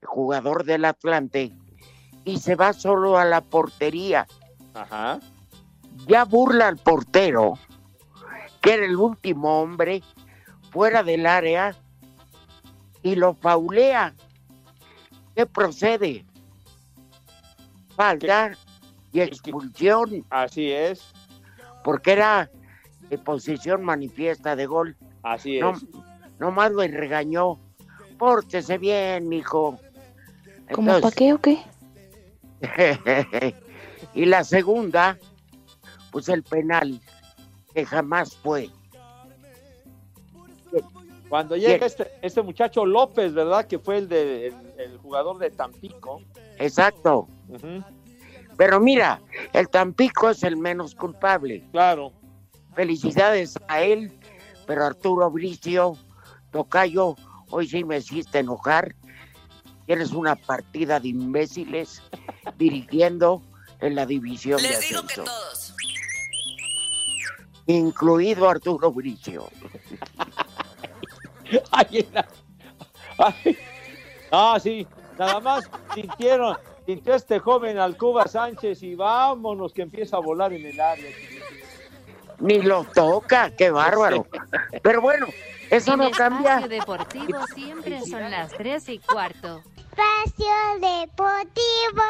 el 0.00 0.08
jugador 0.08 0.64
del 0.64 0.84
Atlante, 0.84 1.52
y 2.24 2.38
se 2.40 2.56
va 2.56 2.72
solo 2.72 3.16
a 3.16 3.24
la 3.24 3.40
portería. 3.40 4.26
Ajá. 4.74 5.20
ya 6.08 6.24
burla 6.24 6.66
al 6.66 6.78
portero, 6.78 7.54
que 8.60 8.74
era 8.74 8.84
el 8.86 8.96
último 8.96 9.60
hombre 9.60 10.02
fuera 10.72 11.04
del 11.04 11.26
área, 11.26 11.76
y 13.04 13.14
lo 13.14 13.34
faulea. 13.34 14.14
¿Qué 15.36 15.46
procede? 15.46 16.24
Falta 17.94 18.56
y 19.12 19.20
expulsión, 19.20 20.24
Así 20.30 20.70
es. 20.70 21.12
porque 21.84 22.12
era 22.12 22.50
de 23.08 23.18
posición 23.18 23.82
manifiesta 23.82 24.54
de 24.56 24.66
gol. 24.66 24.96
Así 25.22 25.56
es. 25.58 25.62
No, 25.62 25.74
nomás 26.38 26.72
lo 26.72 26.82
regañó. 26.82 27.58
Pórtese 28.18 28.78
bien, 28.78 29.28
mijo. 29.28 29.78
¿Cómo 30.72 31.00
pa' 31.00 31.10
qué 31.12 31.32
o 31.32 31.40
qué? 31.40 31.58
y 34.14 34.26
la 34.26 34.44
segunda, 34.44 35.18
pues 36.10 36.28
el 36.28 36.42
penal, 36.42 37.00
que 37.74 37.86
jamás 37.86 38.36
fue. 38.36 38.70
Cuando 41.28 41.56
llega 41.56 41.86
este, 41.86 42.10
este 42.22 42.42
muchacho 42.42 42.86
López, 42.86 43.34
¿verdad? 43.34 43.66
Que 43.66 43.78
fue 43.78 43.98
el, 43.98 44.08
de, 44.08 44.48
el, 44.48 44.54
el 44.78 44.98
jugador 44.98 45.38
de 45.38 45.50
Tampico. 45.50 46.22
Exacto. 46.58 47.28
Ujú, 47.48 47.84
Pero 48.58 48.78
mira, 48.80 49.20
el 49.54 49.68
Tampico 49.70 50.28
es 50.30 50.42
el 50.42 50.56
menos 50.58 50.94
culpable. 50.94 51.64
Claro. 51.72 52.12
Felicidades 52.74 53.54
a 53.68 53.80
él, 53.82 54.12
pero 54.66 54.84
Arturo 54.84 55.30
Bricio, 55.30 55.96
Tocayo, 56.50 57.16
hoy 57.50 57.66
sí 57.68 57.84
me 57.84 57.96
hiciste 57.98 58.40
enojar. 58.40 58.94
Tienes 59.86 60.10
una 60.12 60.36
partida 60.36 61.00
de 61.00 61.08
imbéciles 61.08 62.02
dirigiendo 62.58 63.40
en 63.80 63.94
la 63.94 64.04
división 64.04 64.60
de 64.60 64.68
Les 64.68 64.86
digo 64.88 65.02
que 65.06 65.14
todos. 65.14 65.74
incluido 67.66 68.48
Arturo 68.50 68.92
Bricio. 68.92 69.48
Ay, 71.70 72.06
era- 72.10 72.28
ay. 73.18 73.56
Ah, 74.30 74.58
sí, 74.62 74.86
nada 75.18 75.40
más 75.40 75.64
sintieron, 75.94 76.56
sintió 76.88 77.14
este 77.14 77.38
joven 77.38 77.78
al 77.78 77.98
Cuba 77.98 78.26
Sánchez 78.26 78.82
y 78.82 78.94
vámonos 78.94 79.74
que 79.74 79.82
empieza 79.82 80.16
a 80.16 80.20
volar 80.20 80.54
en 80.54 80.64
el 80.64 80.80
área. 80.80 81.10
Ni 82.38 82.62
lo 82.62 82.84
toca, 82.84 83.50
qué 83.54 83.70
bárbaro. 83.70 84.26
Pero 84.82 85.02
bueno, 85.02 85.26
eso 85.68 85.92
En 85.92 85.98
no 85.98 86.10
cambia. 86.10 86.60
Espacio 86.60 86.68
Deportivo 86.68 87.46
siempre 87.54 88.00
son 88.06 88.30
las 88.30 88.52
3 88.52 88.88
y 88.88 88.98
cuarto. 89.00 89.62
Espacio 89.76 90.46
Deportivo. 90.80 92.02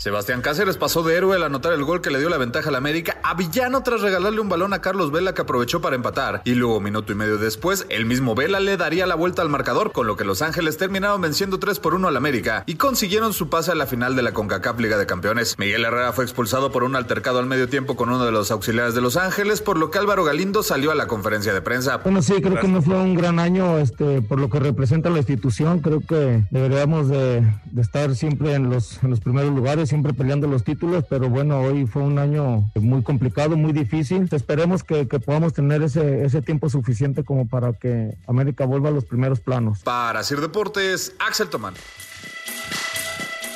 Sebastián 0.00 0.40
Cáceres 0.40 0.78
pasó 0.78 1.02
de 1.02 1.14
héroe 1.14 1.36
al 1.36 1.42
anotar 1.42 1.74
el 1.74 1.84
gol 1.84 2.00
que 2.00 2.08
le 2.10 2.18
dio 2.18 2.30
la 2.30 2.38
ventaja 2.38 2.70
al 2.70 2.74
América 2.76 3.18
a 3.22 3.34
villano 3.34 3.82
tras 3.82 4.00
regalarle 4.00 4.40
un 4.40 4.48
balón 4.48 4.72
a 4.72 4.80
Carlos 4.80 5.12
Vela 5.12 5.34
que 5.34 5.42
aprovechó 5.42 5.82
para 5.82 5.94
empatar. 5.94 6.40
Y 6.46 6.54
luego, 6.54 6.80
minuto 6.80 7.12
y 7.12 7.16
medio 7.16 7.36
después, 7.36 7.84
el 7.90 8.06
mismo 8.06 8.34
Vela 8.34 8.60
le 8.60 8.78
daría 8.78 9.06
la 9.06 9.14
vuelta 9.14 9.42
al 9.42 9.50
marcador, 9.50 9.92
con 9.92 10.06
lo 10.06 10.16
que 10.16 10.24
Los 10.24 10.40
Ángeles 10.40 10.78
terminaron 10.78 11.20
venciendo 11.20 11.58
3 11.58 11.80
por 11.80 11.92
1 11.92 12.08
al 12.08 12.16
América 12.16 12.64
y 12.64 12.76
consiguieron 12.76 13.34
su 13.34 13.50
pase 13.50 13.72
a 13.72 13.74
la 13.74 13.84
final 13.84 14.16
de 14.16 14.22
la 14.22 14.32
CONCACAF 14.32 14.80
Liga 14.80 14.96
de 14.96 15.04
Campeones. 15.04 15.58
Miguel 15.58 15.84
Herrera 15.84 16.14
fue 16.14 16.24
expulsado 16.24 16.72
por 16.72 16.82
un 16.82 16.96
altercado 16.96 17.38
al 17.38 17.44
medio 17.44 17.68
tiempo 17.68 17.94
con 17.94 18.08
uno 18.08 18.24
de 18.24 18.32
los 18.32 18.50
auxiliares 18.50 18.94
de 18.94 19.02
Los 19.02 19.18
Ángeles, 19.18 19.60
por 19.60 19.76
lo 19.76 19.90
que 19.90 19.98
Álvaro 19.98 20.24
Galindo 20.24 20.62
salió 20.62 20.92
a 20.92 20.94
la 20.94 21.08
conferencia 21.08 21.52
de 21.52 21.60
prensa. 21.60 21.98
Bueno, 21.98 22.22
sí, 22.22 22.40
creo 22.40 22.58
que 22.58 22.68
no 22.68 22.80
fue 22.80 22.94
un 22.94 23.16
gran 23.16 23.38
año 23.38 23.76
este, 23.76 24.22
por 24.22 24.40
lo 24.40 24.48
que 24.48 24.60
representa 24.60 25.10
la 25.10 25.18
institución. 25.18 25.80
Creo 25.80 26.00
que 26.00 26.42
deberíamos 26.50 27.10
de, 27.10 27.42
de 27.66 27.82
estar 27.82 28.16
siempre 28.16 28.54
en 28.54 28.70
los, 28.70 29.02
en 29.04 29.10
los 29.10 29.20
primeros 29.20 29.54
lugares, 29.54 29.89
siempre 29.90 30.14
peleando 30.14 30.46
los 30.46 30.64
títulos, 30.64 31.04
pero 31.08 31.28
bueno, 31.28 31.60
hoy 31.60 31.86
fue 31.86 32.02
un 32.02 32.18
año 32.18 32.70
muy 32.76 33.02
complicado, 33.02 33.56
muy 33.56 33.72
difícil. 33.72 34.28
Esperemos 34.32 34.82
que, 34.82 35.06
que 35.06 35.20
podamos 35.20 35.52
tener 35.52 35.82
ese, 35.82 36.24
ese 36.24 36.40
tiempo 36.40 36.70
suficiente 36.70 37.24
como 37.24 37.46
para 37.46 37.74
que 37.74 38.16
América 38.26 38.64
vuelva 38.64 38.88
a 38.88 38.92
los 38.92 39.04
primeros 39.04 39.40
planos. 39.40 39.80
Para 39.80 40.22
Sir 40.22 40.40
Deportes, 40.40 41.14
Axel 41.18 41.48
Tomán. 41.48 41.74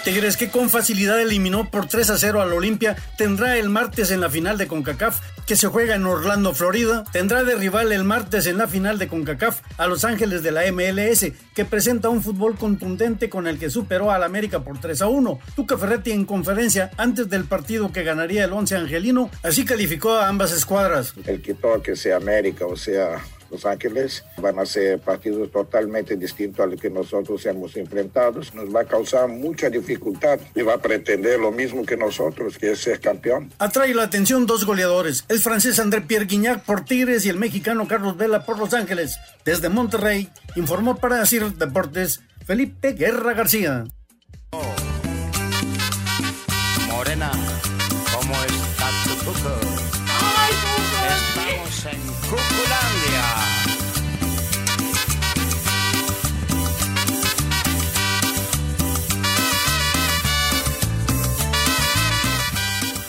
Tigres 0.05 0.37
que 0.37 0.51
con 0.51 0.69
facilidad 0.69 1.19
eliminó 1.19 1.71
por 1.71 1.87
3 1.87 2.11
a 2.11 2.19
0 2.19 2.43
al 2.43 2.53
Olimpia 2.53 2.95
tendrá 3.17 3.57
el 3.57 3.71
martes 3.71 4.11
en 4.11 4.21
la 4.21 4.29
final 4.29 4.59
de 4.59 4.67
CONCACAF 4.67 5.19
que 5.47 5.57
se 5.57 5.69
juega 5.69 5.95
en 5.95 6.05
Orlando, 6.05 6.55
Florida. 6.55 7.05
Tendrá 7.11 7.43
de 7.43 7.55
rival 7.55 7.91
el 7.91 8.05
martes 8.05 8.47
en 8.47 8.59
la 8.59 8.69
final 8.69 8.99
de 8.99 9.09
CONCACAF 9.09 9.63
a 9.79 9.87
Los 9.87 10.05
Ángeles 10.05 10.43
de 10.43 10.51
la 10.51 10.71
MLS 10.71 11.33
que 11.55 11.65
presenta 11.65 12.11
un 12.11 12.23
fútbol 12.23 12.57
contundente 12.57 13.31
con 13.31 13.47
el 13.47 13.59
que 13.59 13.71
superó 13.71 14.11
al 14.11 14.25
América 14.25 14.63
por 14.63 14.79
3 14.79 15.01
a 15.01 15.07
1. 15.07 15.39
Tuca 15.57 15.79
Ferretti 15.79 16.13
en 16.13 16.27
conferencia 16.27 16.91
antes 16.99 17.31
del 17.31 17.45
partido 17.45 17.91
que 17.91 18.03
ganaría 18.03 18.45
el 18.45 18.53
11 18.53 18.77
angelino 18.77 19.31
así 19.43 19.65
calificó 19.65 20.13
a 20.13 20.29
ambas 20.29 20.53
escuadras. 20.53 21.15
El 21.25 21.41
que 21.41 21.55
toque 21.55 21.97
sea 21.97 22.17
América 22.17 22.67
o 22.67 22.77
sea 22.77 23.23
Los 23.55 23.65
Ángeles 23.67 24.25
van 24.39 24.59
a 24.59 24.67
ser 24.67 24.99
partidos 24.99 25.49
totalmente 25.53 26.17
distintos 26.17 26.65
a 26.65 26.67
los 26.67 26.81
que 26.81 26.91
nosotros 26.91 27.47
hemos 27.47 27.77
enfrentado. 27.77 28.41
Nos 28.53 28.75
va 28.75 28.81
a 28.81 28.85
causar 28.85 29.29
mucha 29.29 29.71
dificultad 29.71 30.41
y 30.57 30.63
va 30.63 30.75
a 30.75 30.83
pretender 30.83 31.39
lo 31.39 31.53
mismo 31.53 31.87
que 31.87 31.97
nosotros, 31.97 32.59
que 32.59 32.73
es 32.73 32.81
ser 32.81 32.99
campeón. 32.99 33.53
Atrae 33.61 33.95
la 33.95 34.03
atención 34.03 34.45
dos 34.45 34.67
goleadores, 34.67 35.25
el 35.29 35.39
francés 35.39 35.79
André 35.79 36.01
Pierre 36.01 36.27
Guignac 36.27 36.65
por 36.65 36.85
Tigres 36.85 37.25
y 37.27 37.29
el 37.29 37.39
mexicano 37.39 37.87
Carlos 37.87 38.17
Vela 38.17 38.45
por 38.45 38.59
Los 38.59 38.75
Ángeles. 38.75 39.19
Desde 39.45 39.69
Monterrey, 39.69 40.29
informó 40.57 40.97
para 40.97 41.21
decir 41.21 41.45
Deportes 41.55 42.23
Felipe 42.45 42.95
Guerra 42.95 43.35
García. 43.35 43.85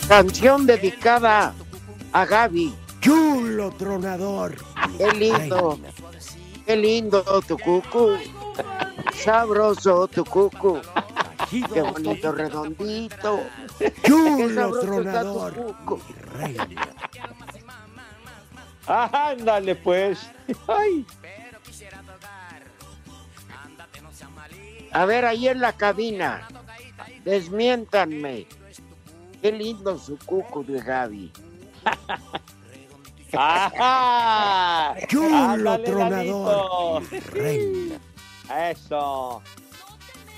Canción 0.07 0.67
dedicada 0.67 1.55
a 2.13 2.25
Gaby. 2.25 2.75
Chulo 3.01 3.71
tronador. 3.71 4.55
Qué 4.99 5.11
lindo. 5.13 5.79
Qué 6.63 6.75
lindo 6.75 7.23
tu 7.47 7.57
cucu. 7.57 8.15
Sabroso 9.13 10.07
tu 10.07 10.23
cucu. 10.23 10.79
Qué 11.49 11.81
bonito 11.81 12.31
redondito. 12.31 13.39
Chulo 14.03 14.79
tronador. 14.79 15.75
cucu. 15.85 15.99
Ándale, 18.87 19.75
pues. 19.75 20.29
Ay. 20.67 21.03
A 24.91 25.05
ver, 25.05 25.25
ahí 25.25 25.47
en 25.47 25.61
la 25.61 25.73
cabina. 25.73 26.47
Desmiéntanme. 27.23 28.45
Qué 29.45 29.51
lindo 29.51 29.95
su 29.99 30.17
cucu 30.25 30.65
de 30.65 30.81
Gaby. 30.81 31.31
¡Ajá! 33.37 34.95
Chulo 35.07 35.37
Ándale, 35.37 35.83
tronador. 35.83 37.03
Lalito. 37.31 37.99
Eso. 38.71 39.43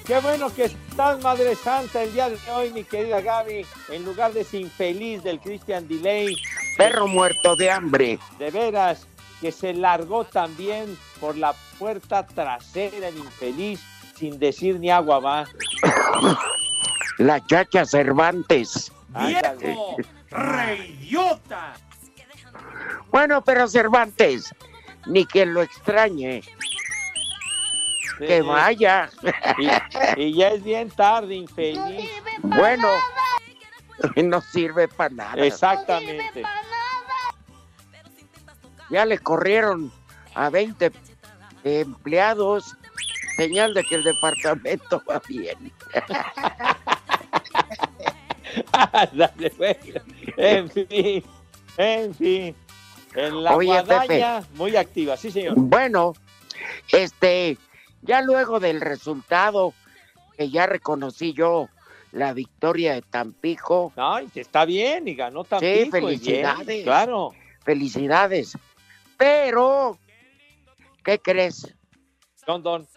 Qué 0.06 0.20
bueno 0.20 0.54
que 0.54 0.66
estás, 0.66 1.24
Madre 1.24 1.56
Santa, 1.56 2.04
el 2.04 2.12
día 2.12 2.30
de 2.30 2.38
hoy, 2.52 2.70
mi 2.72 2.84
querida 2.84 3.22
Gaby, 3.22 3.66
en 3.94 4.04
lugar 4.04 4.34
de 4.34 4.42
ese 4.42 4.58
infeliz 4.58 5.24
del 5.24 5.40
Christian 5.40 5.88
Delay. 5.88 6.36
Perro 6.78 7.08
muerto 7.08 7.56
de 7.56 7.72
hambre. 7.72 8.20
De 8.38 8.52
veras, 8.52 9.08
que 9.40 9.54
se 9.54 9.74
largó 9.74 10.26
también 10.26 10.98
por 11.22 11.38
la 11.38 11.54
puerta 11.80 12.28
trasera 12.28 13.08
el 13.08 13.18
infeliz, 13.20 13.80
sin 14.18 14.38
decir 14.38 14.82
ni 14.82 14.92
agua 14.92 15.20
va. 15.22 15.46
La 17.20 17.44
chacha 17.48 17.84
Cervantes. 17.84 18.92
¡Viejo! 19.26 19.98
¡Reidiota! 20.30 21.74
Bueno, 23.12 23.44
pero 23.44 23.68
Cervantes, 23.68 24.54
ni 25.06 25.26
quien 25.26 25.54
lo 25.54 25.62
extrañe. 25.62 26.42
Que 28.20 28.42
vaya. 28.42 29.10
Y, 29.58 30.22
y 30.22 30.34
ya 30.34 30.50
es 30.50 30.64
bien 30.64 30.90
tarde, 30.90 31.36
infeliz. 31.36 32.10
Bueno, 32.42 32.90
no 34.16 34.42
sirve 34.42 34.88
para 34.88 35.14
nada. 35.14 35.46
Exactamente. 35.46 36.44
Ya 38.90 39.06
le 39.06 39.20
corrieron 39.20 39.92
a 40.34 40.50
20 40.50 40.92
empleados. 41.64 42.76
Señal 43.36 43.74
de 43.74 43.84
que 43.84 43.96
el 43.96 44.04
departamento 44.04 45.02
va 45.08 45.22
bien. 45.28 45.72
Bueno. 49.58 50.02
En 50.38 50.70
fin, 50.70 51.24
en 51.78 52.16
fin. 52.16 52.56
En 53.16 53.44
la 53.44 53.56
Oye, 53.56 53.68
guadaña, 53.68 54.44
muy 54.56 54.76
activa, 54.76 55.18
sí, 55.18 55.32
señor. 55.32 55.56
Bueno, 55.58 56.14
este, 56.92 57.58
ya 58.02 58.22
luego 58.22 58.60
del 58.60 58.82
resultado, 58.82 59.74
que 60.38 60.50
ya 60.50 60.66
reconocí 60.68 61.34
yo 61.34 61.70
la 62.12 62.34
victoria 62.34 62.94
de 62.94 63.02
Tampico. 63.02 63.92
Ay, 63.96 64.30
está 64.36 64.66
bien, 64.66 65.08
y 65.08 65.16
ganó 65.16 65.44
Tampico. 65.44 65.72
Sí, 65.72 65.80
bien, 65.80 65.92
felicidades. 65.92 66.84
claro. 66.84 67.32
Felicidades. 67.64 68.58
Pero, 69.18 69.98
¿qué 71.04 71.20
crees? 71.20 71.76
Don, 72.46 72.64
don. 72.64 72.88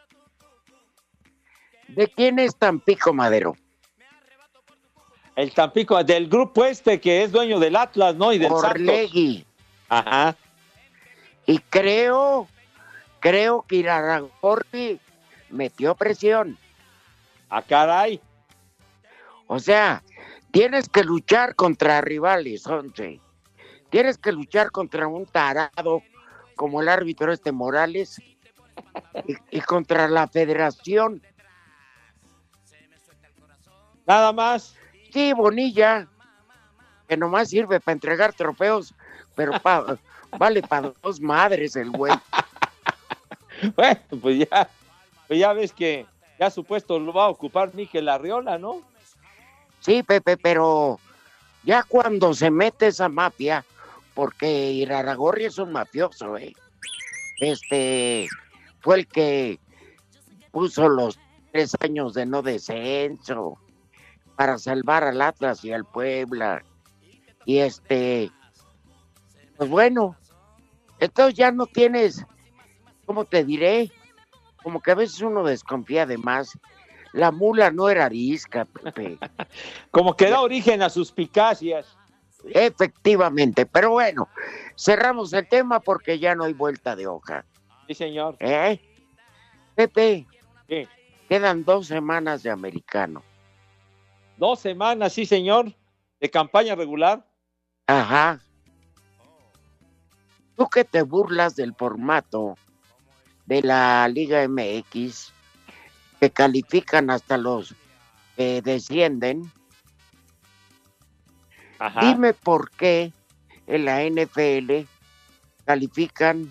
¿De 1.88 2.06
quién 2.08 2.38
es 2.38 2.56
Tampico 2.56 3.12
Madero? 3.12 3.56
El 5.36 5.52
Tampico, 5.52 6.02
del 6.02 6.28
grupo 6.28 6.64
este 6.64 7.00
que 7.00 7.22
es 7.22 7.32
dueño 7.32 7.58
del 7.58 7.76
Atlas, 7.76 8.14
¿no? 8.16 8.32
Y 8.32 8.38
del 8.38 8.50
Santos. 8.50 8.70
Orlegui. 8.70 9.44
Ajá. 9.88 10.36
Y 11.46 11.58
creo, 11.58 12.46
creo 13.20 13.64
que 13.66 13.76
Iraragorri 13.76 15.00
metió 15.48 15.94
presión. 15.94 16.58
A 17.48 17.62
caray. 17.62 18.20
O 19.46 19.58
sea, 19.58 20.02
tienes 20.52 20.88
que 20.88 21.02
luchar 21.02 21.54
contra 21.54 22.00
rivales, 22.00 22.66
once. 22.66 23.20
Tienes 23.90 24.18
que 24.18 24.30
luchar 24.30 24.70
contra 24.70 25.08
un 25.08 25.26
tarado 25.26 26.02
como 26.54 26.82
el 26.82 26.88
árbitro 26.88 27.32
este 27.32 27.50
Morales 27.50 28.20
y, 29.26 29.36
y 29.50 29.60
contra 29.62 30.06
la 30.08 30.28
federación. 30.28 31.22
Nada 34.06 34.32
más. 34.32 34.76
Bonilla, 35.36 36.06
que 37.08 37.16
nomás 37.16 37.50
sirve 37.50 37.80
para 37.80 37.94
entregar 37.94 38.32
trofeos, 38.32 38.94
pero 39.34 39.60
pa- 39.60 39.98
vale 40.38 40.62
para 40.62 40.92
dos 41.02 41.20
madres 41.20 41.76
el 41.76 41.90
güey. 41.90 42.12
Bueno, 43.76 44.00
pues 44.22 44.38
ya. 44.38 44.70
Pero 45.28 45.38
ya 45.40 45.52
ves 45.52 45.72
que 45.72 46.06
ya 46.38 46.48
supuesto 46.50 46.98
lo 46.98 47.12
va 47.12 47.24
a 47.24 47.28
ocupar 47.28 47.74
Miquel 47.74 48.08
Arriola, 48.08 48.56
¿no? 48.58 48.80
Sí, 49.80 50.02
Pepe, 50.02 50.38
pero 50.38 50.98
ya 51.64 51.82
cuando 51.82 52.32
se 52.32 52.50
mete 52.50 52.86
esa 52.86 53.10
mafia, 53.10 53.64
porque 54.14 54.70
Iraragorri 54.72 55.44
es 55.44 55.58
un 55.58 55.72
mafioso, 55.72 56.38
¿eh? 56.38 56.54
Este 57.38 58.28
fue 58.80 59.00
el 59.00 59.06
que 59.06 59.58
puso 60.52 60.88
los 60.88 61.18
tres 61.52 61.76
años 61.80 62.14
de 62.14 62.24
no 62.24 62.40
descenso 62.40 63.58
para 64.40 64.56
salvar 64.56 65.04
al 65.04 65.20
Atlas 65.20 65.62
y 65.66 65.70
al 65.70 65.84
Puebla. 65.84 66.64
Y 67.44 67.58
este, 67.58 68.30
pues 69.58 69.68
bueno, 69.68 70.16
entonces 70.98 71.34
ya 71.34 71.52
no 71.52 71.66
tienes, 71.66 72.24
¿cómo 73.04 73.26
te 73.26 73.44
diré? 73.44 73.92
Como 74.62 74.80
que 74.80 74.92
a 74.92 74.94
veces 74.94 75.20
uno 75.20 75.44
desconfía 75.44 76.06
de 76.06 76.16
más. 76.16 76.58
La 77.12 77.32
mula 77.32 77.70
no 77.70 77.90
era 77.90 78.06
arisca, 78.06 78.64
Pepe. 78.64 79.18
Como 79.90 80.16
que 80.16 80.30
da 80.30 80.40
origen 80.40 80.80
a 80.80 80.88
suspicacias. 80.88 81.94
Efectivamente, 82.44 83.66
pero 83.66 83.90
bueno, 83.90 84.26
cerramos 84.74 85.34
el 85.34 85.46
tema 85.48 85.80
porque 85.80 86.18
ya 86.18 86.34
no 86.34 86.44
hay 86.44 86.54
vuelta 86.54 86.96
de 86.96 87.06
hoja. 87.06 87.44
Sí, 87.88 87.94
señor. 87.94 88.36
¿Eh? 88.40 88.80
Pepe, 89.74 90.26
Sí. 90.66 90.88
quedan 91.28 91.62
dos 91.62 91.88
semanas 91.88 92.42
de 92.42 92.48
americano. 92.48 93.22
Dos 94.40 94.60
semanas, 94.60 95.12
sí, 95.12 95.26
señor, 95.26 95.70
de 96.18 96.30
campaña 96.30 96.74
regular. 96.74 97.26
Ajá. 97.86 98.40
Tú 100.56 100.66
que 100.70 100.82
te 100.82 101.02
burlas 101.02 101.56
del 101.56 101.74
formato 101.74 102.56
de 103.44 103.60
la 103.60 104.08
Liga 104.08 104.48
MX, 104.48 105.34
que 106.18 106.30
califican 106.30 107.10
hasta 107.10 107.36
los 107.36 107.74
que 108.34 108.62
descienden, 108.62 109.52
Ajá. 111.78 112.00
dime 112.00 112.32
por 112.32 112.70
qué 112.70 113.12
en 113.66 113.84
la 113.84 114.02
NFL 114.04 114.88
califican 115.66 116.50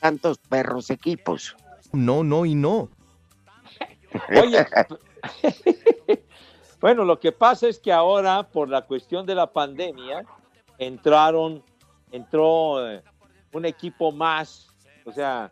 tantos 0.00 0.38
perros 0.38 0.88
equipos. 0.88 1.54
No, 1.92 2.24
no 2.24 2.46
y 2.46 2.54
no. 2.54 2.88
Oye, 4.42 4.66
bueno, 6.80 7.04
lo 7.04 7.18
que 7.18 7.32
pasa 7.32 7.68
es 7.68 7.78
que 7.78 7.92
ahora, 7.92 8.42
por 8.44 8.68
la 8.68 8.82
cuestión 8.82 9.26
de 9.26 9.34
la 9.34 9.52
pandemia, 9.52 10.24
entraron, 10.78 11.62
entró 12.10 12.86
eh, 12.86 13.02
un 13.52 13.64
equipo 13.64 14.12
más, 14.12 14.68
o 15.04 15.12
sea, 15.12 15.50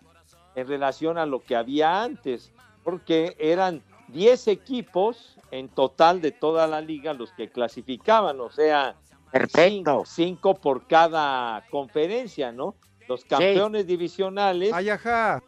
en 0.54 0.68
relación 0.68 1.18
a 1.18 1.26
lo 1.26 1.40
que 1.40 1.56
había 1.56 2.02
antes, 2.02 2.52
porque 2.82 3.36
eran 3.38 3.82
10 4.08 4.48
equipos 4.48 5.38
en 5.50 5.68
total 5.68 6.20
de 6.20 6.32
toda 6.32 6.66
la 6.66 6.80
liga 6.80 7.14
los 7.14 7.32
que 7.32 7.50
clasificaban, 7.50 8.40
o 8.40 8.50
sea, 8.50 8.96
Perfecto. 9.30 10.04
cinco 10.06 10.54
por 10.54 10.86
cada 10.86 11.64
conferencia, 11.70 12.52
¿no? 12.52 12.76
Los 13.08 13.24
campeones 13.24 13.86
divisionales. 13.86 14.72
Ay, 14.72 14.90
ajá. 14.90 15.42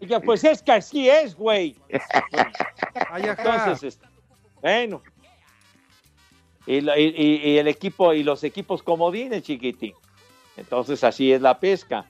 Oiga, 0.00 0.20
pues 0.20 0.44
es 0.44 0.62
que 0.62 0.72
así 0.72 1.08
es, 1.08 1.34
güey. 1.34 1.76
Ay, 3.10 3.24
ajá. 3.24 3.42
Entonces, 3.42 3.94
este, 3.94 4.06
bueno. 4.60 5.02
Y, 6.66 6.76
y- 6.78 7.40
y- 7.52 7.58
el 7.58 7.68
equipo, 7.68 8.12
y 8.12 8.22
los 8.22 8.44
equipos 8.44 8.82
comodines, 8.82 9.42
chiquitín. 9.42 9.94
Entonces, 10.56 11.02
así 11.04 11.32
es 11.32 11.40
la 11.40 11.58
pesca. 11.58 12.04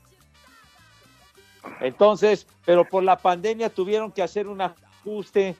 Entonces, 1.80 2.46
pero 2.64 2.84
por 2.84 3.02
la 3.02 3.16
pandemia 3.18 3.68
tuvieron 3.70 4.10
que 4.10 4.22
hacer 4.22 4.48
un 4.48 4.60
ajuste 4.60 5.54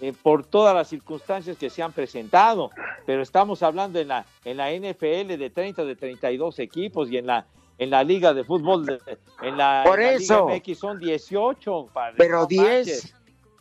eh, 0.00 0.12
por 0.22 0.44
todas 0.44 0.74
las 0.74 0.88
circunstancias 0.88 1.56
que 1.56 1.70
se 1.70 1.82
han 1.82 1.92
presentado. 1.92 2.70
Pero 3.06 3.22
estamos 3.22 3.62
hablando 3.62 3.98
en 3.98 4.08
la, 4.08 4.24
en 4.44 4.56
la 4.56 4.70
NFL 4.72 5.36
de 5.36 5.50
30, 5.50 5.84
de 5.84 5.96
32 5.96 6.58
equipos 6.58 7.10
y 7.10 7.16
en 7.18 7.26
la, 7.26 7.46
en 7.78 7.90
la 7.90 8.04
Liga 8.04 8.34
de 8.34 8.44
Fútbol, 8.44 8.86
de- 8.86 8.98
en 9.42 9.56
la, 9.56 9.82
Por 9.84 10.00
en 10.00 10.06
la 10.06 10.12
eso. 10.12 10.46
Liga 10.48 10.56
MX 10.58 10.78
son 10.78 10.98
18. 11.00 11.88
padre, 11.92 12.14
Pero 12.18 12.40
no 12.40 12.46
10, 12.46 12.64
manches. 12.64 13.14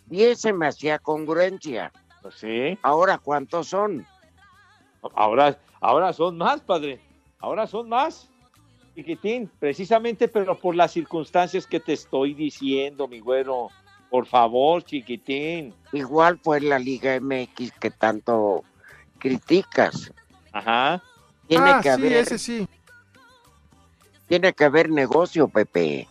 10 0.07 0.39
se 0.39 0.53
me 0.53 0.67
hacía 0.67 0.99
congruencia. 0.99 1.91
Pues 2.23 2.36
sí. 2.36 2.79
Ahora, 2.81 3.17
¿cuántos 3.17 3.67
son? 3.67 4.07
Ahora, 5.13 5.59
ahora 5.81 6.13
son 6.13 6.38
más, 6.38 6.62
padre. 6.62 7.01
Ahora 7.38 7.67
son 7.67 7.89
más. 7.89 8.29
Chiquitín, 8.95 9.51
precisamente, 9.59 10.29
pero 10.29 10.57
por 10.57 10.73
las 10.73 10.93
circunstancias 10.93 11.67
que 11.67 11.81
te 11.81 11.93
estoy 11.93 12.33
diciendo, 12.33 13.07
mi 13.07 13.19
güero. 13.19 13.69
Por 14.09 14.25
favor, 14.25 14.83
chiquitín. 14.83 15.73
Igual 15.91 16.39
fue 16.41 16.62
la 16.62 16.79
Liga 16.79 17.19
MX 17.19 17.71
que 17.79 17.91
tanto 17.91 18.63
criticas. 19.17 20.13
Ajá. 20.51 21.01
Tiene 21.47 21.71
ah, 21.71 21.79
que 21.81 21.89
sí, 21.89 21.89
haber, 21.89 22.13
ese 22.13 22.38
sí. 22.38 22.67
tiene 24.27 24.53
que 24.53 24.63
haber 24.63 24.89
negocio, 24.89 25.47
Pepe. 25.47 26.07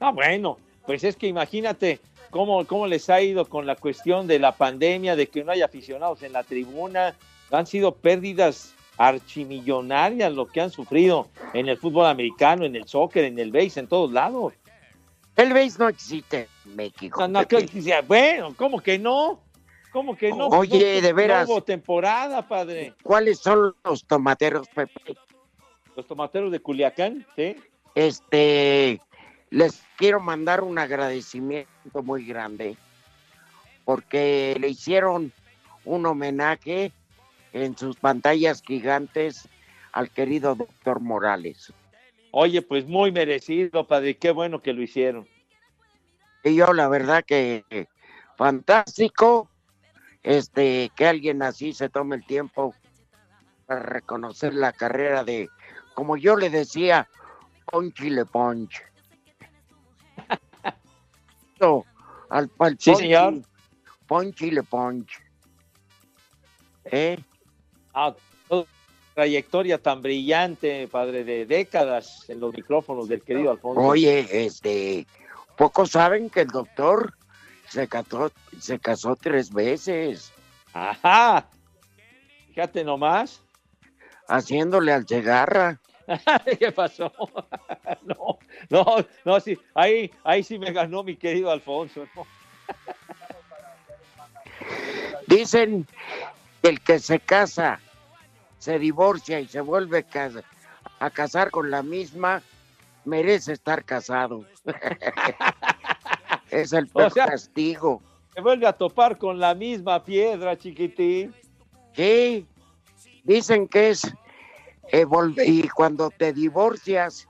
Ah, 0.00 0.10
bueno, 0.10 0.58
pues 0.84 1.04
es 1.04 1.16
que 1.16 1.28
imagínate 1.28 2.00
cómo, 2.30 2.64
cómo 2.66 2.86
les 2.86 3.08
ha 3.10 3.20
ido 3.20 3.44
con 3.46 3.66
la 3.66 3.76
cuestión 3.76 4.26
de 4.26 4.38
la 4.38 4.52
pandemia, 4.52 5.16
de 5.16 5.26
que 5.28 5.44
no 5.44 5.52
hay 5.52 5.62
aficionados 5.62 6.22
en 6.22 6.32
la 6.32 6.42
tribuna. 6.44 7.16
Han 7.50 7.66
sido 7.66 7.94
pérdidas 7.94 8.74
archimillonarias 8.98 10.32
lo 10.32 10.46
que 10.46 10.60
han 10.60 10.70
sufrido 10.70 11.28
en 11.54 11.68
el 11.68 11.78
fútbol 11.78 12.06
americano, 12.06 12.64
en 12.64 12.76
el 12.76 12.86
soccer, 12.86 13.24
en 13.24 13.38
el 13.38 13.52
base, 13.52 13.80
en 13.80 13.86
todos 13.88 14.12
lados. 14.12 14.52
El 15.36 15.52
base 15.54 15.76
no 15.78 15.88
existe 15.88 16.48
en 16.66 16.76
México. 16.76 17.20
No, 17.20 17.28
no, 17.28 17.40
Pepe. 17.46 17.66
que- 17.66 17.82
que- 17.82 18.00
bueno, 18.02 18.54
¿cómo 18.56 18.80
que 18.80 18.98
no? 18.98 19.40
¿Cómo 19.92 20.16
que 20.16 20.30
no? 20.30 20.48
Oye, 20.48 20.96
No- 20.96 21.02
de 21.06 21.12
veras. 21.12 21.48
Hubo 21.48 21.62
temporada, 21.62 22.46
padre. 22.46 22.92
¿Cuáles 23.02 23.38
son 23.38 23.74
los 23.84 24.04
tomateros, 24.04 24.68
Pepe? 24.74 25.16
Los 25.96 26.06
tomateros 26.06 26.52
de 26.52 26.60
Culiacán, 26.60 27.24
¿sí? 27.36 27.56
Este, 27.94 29.00
les 29.50 29.82
quiero 29.96 30.20
mandar 30.20 30.62
un 30.62 30.78
agradecimiento 30.78 32.02
muy 32.02 32.24
grande 32.24 32.76
porque 33.84 34.56
le 34.60 34.68
hicieron 34.68 35.32
un 35.84 36.06
homenaje 36.06 36.92
en 37.52 37.76
sus 37.76 37.96
pantallas 37.96 38.62
gigantes 38.62 39.48
al 39.92 40.10
querido 40.10 40.54
doctor 40.54 41.00
Morales. 41.00 41.72
Oye, 42.30 42.60
pues 42.60 42.86
muy 42.86 43.10
merecido, 43.10 43.86
padre. 43.86 44.16
Qué 44.16 44.30
bueno 44.30 44.60
que 44.60 44.74
lo 44.74 44.82
hicieron. 44.82 45.26
Y 46.44 46.56
yo 46.56 46.72
la 46.74 46.88
verdad 46.88 47.24
que 47.24 47.88
fantástico 48.36 49.48
este 50.22 50.90
que 50.94 51.06
alguien 51.06 51.42
así 51.42 51.72
se 51.72 51.88
tome 51.88 52.16
el 52.16 52.26
tiempo 52.26 52.74
para 53.66 53.80
reconocer 53.80 54.54
la 54.54 54.72
carrera 54.72 55.24
de 55.24 55.48
como 55.94 56.16
yo 56.16 56.36
le 56.36 56.50
decía 56.50 57.08
Ponchi 57.64 58.10
Le 58.10 58.24
Ponch. 58.24 58.82
Al, 61.60 62.50
al 62.58 62.78
Sí, 62.78 62.90
Ponchi- 62.90 62.96
señor. 62.96 63.34
Ponchi 64.06 64.50
Le 64.50 64.62
Ponch. 64.62 65.10
¿Eh? 66.84 67.18
Ah, 67.94 68.14
toda 68.48 68.64
trayectoria 69.14 69.78
tan 69.82 70.00
brillante, 70.00 70.86
padre, 70.88 71.24
de 71.24 71.44
décadas 71.44 72.24
en 72.28 72.40
los 72.40 72.54
micrófonos 72.54 73.08
del 73.08 73.22
querido 73.22 73.50
Alfonso. 73.50 73.80
Oye, 73.80 74.46
este, 74.46 75.06
pocos 75.56 75.90
saben 75.90 76.30
que 76.30 76.42
el 76.42 76.48
doctor 76.48 77.14
se 77.68 77.88
casó, 77.88 78.30
se 78.58 78.78
casó 78.78 79.16
tres 79.16 79.50
veces, 79.52 80.32
Ajá. 80.72 81.48
Fíjate 82.48 82.84
nomás. 82.84 83.42
haciéndole 84.28 84.92
al 84.92 85.06
cegarra. 85.06 85.80
¿Qué 86.58 86.72
pasó? 86.72 87.12
No, 88.02 88.38
no, 88.70 88.84
no, 89.24 89.40
sí, 89.40 89.58
ahí, 89.74 90.10
ahí 90.24 90.42
sí 90.42 90.58
me 90.58 90.72
ganó 90.72 91.02
mi 91.02 91.16
querido 91.16 91.50
Alfonso. 91.50 92.06
¿no? 92.14 92.26
Dicen 95.26 95.86
que 96.62 96.68
el 96.68 96.80
que 96.80 96.98
se 96.98 97.20
casa, 97.20 97.80
se 98.58 98.78
divorcia 98.78 99.40
y 99.40 99.46
se 99.46 99.60
vuelve 99.60 100.04
a 101.00 101.10
casar 101.10 101.50
con 101.50 101.70
la 101.70 101.82
misma, 101.82 102.42
merece 103.04 103.52
estar 103.52 103.84
casado. 103.84 104.44
es 106.50 106.72
el 106.72 106.88
peor 106.88 107.06
O 107.06 107.10
sea- 107.10 107.26
castigo. 107.26 108.02
Se 108.34 108.40
vuelve 108.40 108.66
a 108.66 108.72
topar 108.72 109.18
con 109.18 109.38
la 109.40 109.54
misma 109.54 110.04
piedra, 110.04 110.56
chiquitín. 110.56 111.34
Sí, 111.94 112.46
dicen 113.24 113.66
que 113.66 113.90
es 113.90 114.02
y 114.92 115.68
cuando 115.68 116.10
te 116.10 116.32
divorcias 116.32 117.28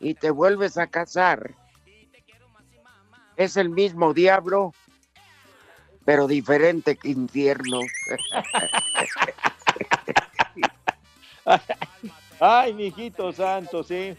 y 0.00 0.14
te 0.14 0.30
vuelves 0.30 0.78
a 0.78 0.86
casar, 0.86 1.54
es 3.36 3.56
el 3.56 3.70
mismo 3.70 4.14
diablo, 4.14 4.72
pero 6.04 6.26
diferente 6.26 6.96
que 6.96 7.08
infierno. 7.08 7.80
Ay, 12.40 12.72
mijito 12.74 13.32
santo, 13.32 13.82
sí. 13.82 14.16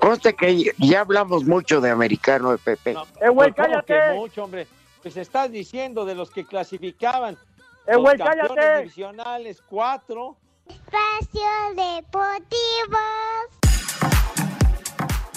Conste 0.00 0.34
que 0.34 0.72
ya 0.78 1.00
hablamos 1.00 1.44
mucho 1.44 1.80
de 1.80 1.90
americano 1.90 2.52
de 2.52 2.58
Pepe. 2.58 2.96
Eh, 3.20 3.28
güey, 3.28 3.52
cállate. 3.52 4.12
mucho, 4.14 4.44
hombre. 4.44 4.66
Pues 5.02 5.16
estás 5.16 5.50
diciendo 5.50 6.04
de 6.04 6.14
los 6.14 6.30
que 6.30 6.44
clasificaban. 6.44 7.38
Eh, 7.86 7.94
los 7.94 8.14
cállate. 8.14 8.78
divisionales, 8.78 9.62
cuatro. 9.62 10.36
Espacio 10.68 11.48
Deportivo. 11.76 12.98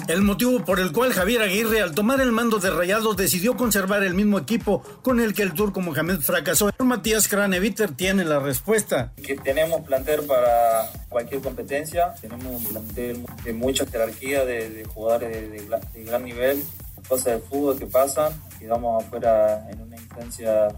El 0.08 0.24
motivo 0.24 0.66
por 0.66 0.80
el 0.80 0.92
cual 0.92 1.14
Javier 1.14 1.44
Aguirre, 1.44 1.82
al 1.84 1.94
tomar 1.94 2.20
el 2.20 2.32
mando 2.32 2.58
de 2.58 2.72
Rayados, 2.72 3.16
decidió 3.16 3.56
conservar 3.56 4.02
el 4.04 4.16
mismo 4.16 4.40
equipo 4.40 4.82
con 5.04 5.20
el 5.20 5.36
que 5.36 5.44
el 5.44 5.54
turco 5.54 5.82
Mohamed 5.82 6.22
fracasó. 6.22 6.72
Matías 6.80 7.28
Craneviter 7.28 7.92
tiene 7.96 8.26
la 8.26 8.40
respuesta. 8.40 9.14
que 9.24 9.36
tenemos 9.36 9.82
plantel 9.82 10.24
para 10.24 10.90
cualquier 11.10 11.42
competencia, 11.42 12.16
tenemos 12.20 12.46
un 12.48 12.64
plantel 12.64 13.24
de 13.44 13.54
mucha 13.54 13.86
jerarquía, 13.86 14.46
de, 14.46 14.72
de 14.72 14.84
jugadores 14.86 15.30
de, 15.32 15.48
de 15.50 15.68
gla- 15.68 15.92
de 15.92 16.04
gran 16.04 16.24
nivel, 16.26 16.64
cosas 17.08 17.34
de 17.34 17.40
fútbol 17.48 17.78
que 17.78 17.86
pasan, 17.86 18.34
quedamos 18.58 19.04
afuera 19.06 19.70
en 19.70 19.80
una 19.82 19.96
instancia 19.96 20.70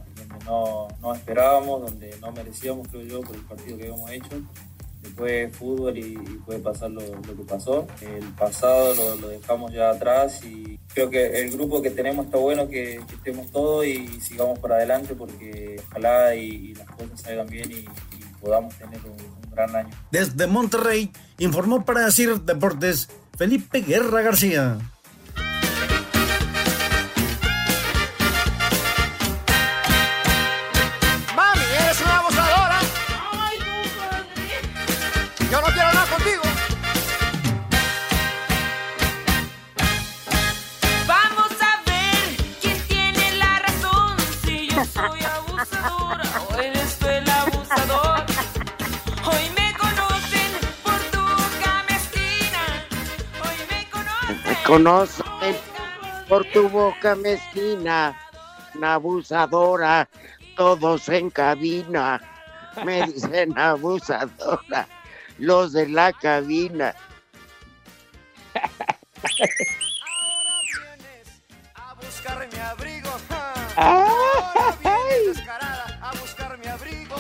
no, 0.45 0.88
no 1.01 1.13
esperábamos, 1.13 1.82
donde 1.82 2.15
no 2.21 2.32
merecíamos, 2.32 2.88
creo 2.88 3.04
yo, 3.04 3.21
por 3.21 3.36
el 3.36 3.41
partido 3.43 3.77
que 3.77 3.84
habíamos 3.84 4.12
hecho. 4.12 4.41
Después 5.01 5.56
fútbol 5.56 5.97
y, 5.97 6.13
y 6.13 6.39
puede 6.45 6.60
pasar 6.60 6.91
lo, 6.91 7.01
lo 7.01 7.36
que 7.36 7.43
pasó. 7.47 7.88
El 8.01 8.23
pasado 8.34 8.93
lo, 8.93 9.15
lo 9.15 9.30
dejamos 9.30 9.73
ya 9.73 9.89
atrás 9.89 10.43
y 10.45 10.80
creo 10.93 11.10
que 11.10 11.41
el 11.41 11.51
grupo 11.51 11.82
que 11.82 11.89
tenemos 11.89 12.27
está 12.27 12.38
bueno 12.38 12.67
que, 12.69 13.01
que 13.08 13.15
estemos 13.15 13.49
todos 13.51 13.84
y 13.86 14.21
sigamos 14.21 14.60
por 14.60 14.71
adelante 14.73 15.15
porque 15.15 15.82
ojalá 15.89 16.36
y, 16.36 16.41
y 16.49 16.75
las 16.75 16.88
cosas 16.91 17.19
salgan 17.19 17.47
bien 17.47 17.71
y, 17.71 17.75
y 17.75 17.88
podamos 18.39 18.75
tener 18.75 18.99
un, 18.99 19.12
un 19.13 19.51
gran 19.56 19.75
año. 19.75 19.89
Desde 20.12 20.45
Monterrey, 20.45 21.12
informó 21.39 21.84
para 21.84 22.06
decir 22.06 22.39
Deportes 22.41 23.10
Felipe 23.36 23.82
Guerra 23.82 24.21
García. 24.21 24.77
Conocen. 54.84 55.26
Me 55.41 55.54
conocen 55.54 55.72
por 56.28 56.46
tu 56.46 56.70
boca 56.70 57.15
mezquina, 57.15 58.17
una 58.76 58.94
abusadora, 58.94 60.08
todos 60.56 61.10
en 61.10 61.30
cabina. 61.30 62.22
Me 62.86 63.06
dicen 63.08 63.58
abusadora, 63.58 64.88
los 65.38 65.74
de 65.74 65.89
la 65.89 66.13
cabina. 66.13 66.96
A 71.76 71.94
buscar 71.96 72.48
mi 72.52 72.60
abrigo. 72.60 73.10
Ahora 73.76 74.78
vienes 74.82 75.36
descarada 75.36 76.00
a 76.02 76.12
buscar 76.12 76.58
mi 76.58 76.67
abrigo. 76.67 77.15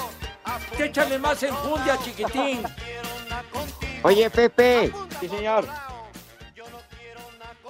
Échale 0.79 1.19
más 1.19 1.43
enjundia, 1.43 1.97
chiquitín. 2.03 2.63
Oye, 4.03 4.29
Pepe, 4.29 4.91
Sí, 5.19 5.27
señor. 5.29 5.90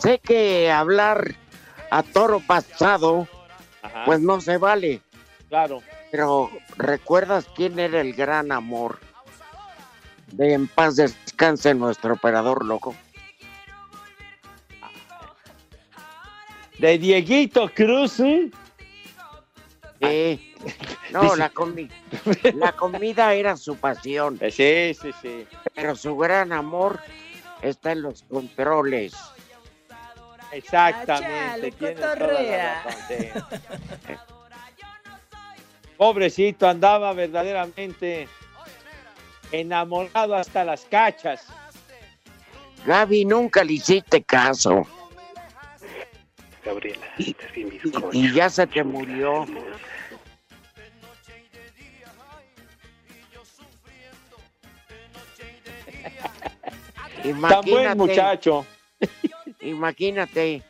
Sé 0.01 0.19
que 0.19 0.71
hablar 0.71 1.35
a 1.89 2.03
toro 2.03 2.39
pasado, 2.39 3.27
Ajá. 3.81 4.03
pues 4.05 4.19
no 4.19 4.39
se 4.41 4.57
vale. 4.57 5.01
Claro. 5.49 5.81
Pero 6.11 6.49
¿recuerdas 6.77 7.45
quién 7.55 7.79
era 7.79 8.01
el 8.01 8.13
gran 8.13 8.51
amor? 8.51 8.99
De 10.27 10.53
en 10.53 10.67
paz 10.67 10.95
descanse 10.95 11.73
nuestro 11.73 12.13
operador 12.13 12.65
loco. 12.65 12.95
De 16.79 16.97
Dieguito 16.97 17.69
Cruz, 17.73 18.19
¿eh? 18.21 18.49
Sí. 20.01 20.55
No, 21.11 21.35
la, 21.35 21.51
comi- 21.53 21.91
la 22.55 22.71
comida 22.71 23.33
era 23.33 23.55
su 23.55 23.75
pasión. 23.75 24.39
Sí, 24.51 24.93
sí, 24.99 25.11
sí. 25.21 25.45
Pero 25.75 25.95
su 25.95 26.17
gran 26.17 26.51
amor 26.53 26.99
está 27.61 27.91
en 27.91 28.01
los 28.01 28.23
controles. 28.23 29.13
Exactamente. 30.51 31.71
Chale, 31.71 31.95
toda 31.95 32.15
la. 32.15 32.83
Pobrecito, 35.97 36.67
andaba 36.67 37.13
verdaderamente 37.13 38.27
enamorado 39.51 40.35
hasta 40.35 40.63
las 40.63 40.81
cachas. 40.85 41.45
Gaby, 42.85 43.25
nunca 43.25 43.63
le 43.63 43.73
hiciste 43.73 44.23
caso. 44.23 44.87
Gabriela, 46.65 47.05
Y, 47.17 47.35
y 48.11 48.33
ya 48.33 48.49
se 48.49 48.65
te 48.67 48.83
murió. 48.83 49.45
Tan 57.49 57.61
buen 57.65 57.97
muchacho. 57.97 58.65
Imagínate, 59.61 60.63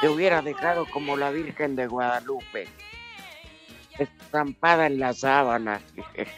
te 0.00 0.08
hubiera 0.08 0.42
dejado 0.42 0.86
como 0.86 1.16
la 1.16 1.30
Virgen 1.30 1.76
de 1.76 1.86
Guadalupe, 1.86 2.66
estampada 3.98 4.86
en 4.86 4.98
la 4.98 5.12
sábana. 5.12 5.80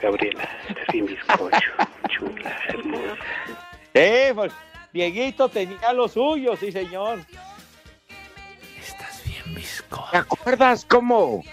Gabriela, 0.00 0.48
di 0.92 1.02
bizcocho, 1.02 1.72
chula, 2.08 2.58
hermosa. 2.68 3.16
Eh, 3.94 4.32
pues, 4.34 4.52
Dieguito 4.92 5.48
tenía 5.48 5.92
lo 5.92 6.08
suyo, 6.08 6.56
sí, 6.56 6.72
señor. 6.72 7.20
¿Te 10.10 10.16
acuerdas 10.16 10.84
cómo 10.84 11.44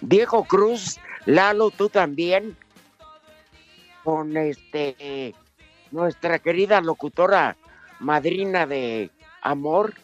Diego 0.00 0.44
Cruz, 0.44 0.98
Lalo, 1.24 1.70
tú 1.70 1.88
también, 1.88 2.56
con 4.04 4.36
este 4.36 5.34
nuestra 5.90 6.38
querida 6.38 6.80
locutora 6.80 7.56
madrina 8.00 8.66
de 8.66 9.10
amor, 9.42 9.94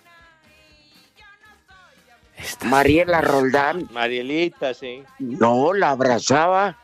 Mariela 2.65 3.21
Roldán, 3.21 3.89
Marielita, 3.93 4.75
sí. 4.75 5.03
no 5.19 5.73
la 5.73 5.91
abrazaba 5.91 6.79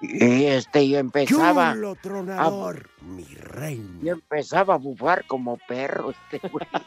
y 0.00 0.46
este 0.46 0.82
y 0.82 0.96
empezaba 0.96 1.72
Chulo 1.72 1.96
tronador, 1.96 2.88
mi 3.00 3.24
reina. 3.24 3.98
y 4.02 4.08
empezaba 4.10 4.74
a 4.74 4.78
bufar 4.78 5.24
como 5.26 5.56
perro 5.56 6.10
este 6.10 6.46
güey. 6.48 6.66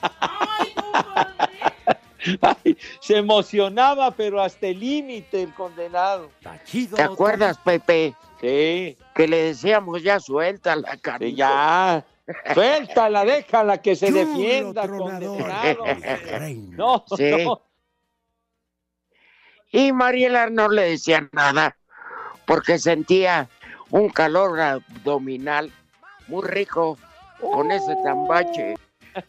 Ay, 2.41 2.77
se 2.99 3.17
emocionaba, 3.17 4.11
pero 4.11 4.41
hasta 4.41 4.67
el 4.67 4.79
límite 4.79 5.43
el 5.43 5.53
condenado. 5.53 6.29
¿Te 6.95 7.01
acuerdas, 7.01 7.57
Pepe? 7.57 8.15
Sí. 8.39 8.95
Que 9.15 9.27
le 9.27 9.43
decíamos 9.45 10.03
ya 10.03 10.19
suelta 10.19 10.75
la 10.75 10.97
cara. 10.97 11.25
Sí, 11.25 11.33
ya. 11.33 12.05
Suéltala, 12.53 13.25
déjala 13.25 13.81
que 13.81 13.95
se 13.95 14.07
Chulo 14.07 14.19
defienda, 14.19 14.83
tronador, 14.83 15.37
condenado. 15.37 15.85
No, 16.71 17.05
Sí. 17.17 17.31
no. 17.45 17.61
Y 19.71 19.91
Mariela 19.93 20.49
no 20.49 20.67
le 20.69 20.83
decía 20.83 21.29
nada 21.31 21.77
porque 22.45 22.77
sentía 22.77 23.49
un 23.89 24.09
calor 24.09 24.59
abdominal 24.59 25.71
muy 26.27 26.45
rico 26.45 26.97
con 27.39 27.71
ese 27.71 27.95
tambache 28.03 28.75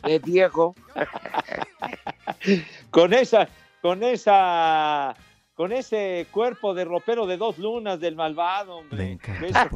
de 0.05 0.19
Diego. 0.19 0.75
con 2.91 3.13
esa, 3.15 3.49
con 3.81 4.03
esa, 4.03 5.15
con 5.55 5.73
ese 5.73 6.27
cuerpo 6.31 6.75
de 6.75 6.85
ropero 6.85 7.27
de 7.27 7.37
dos 7.37 7.59
lunas 7.59 8.01
del 8.01 8.17
malvado, 8.17 8.79
hombre. 8.79 9.19
Esa, 9.43 9.69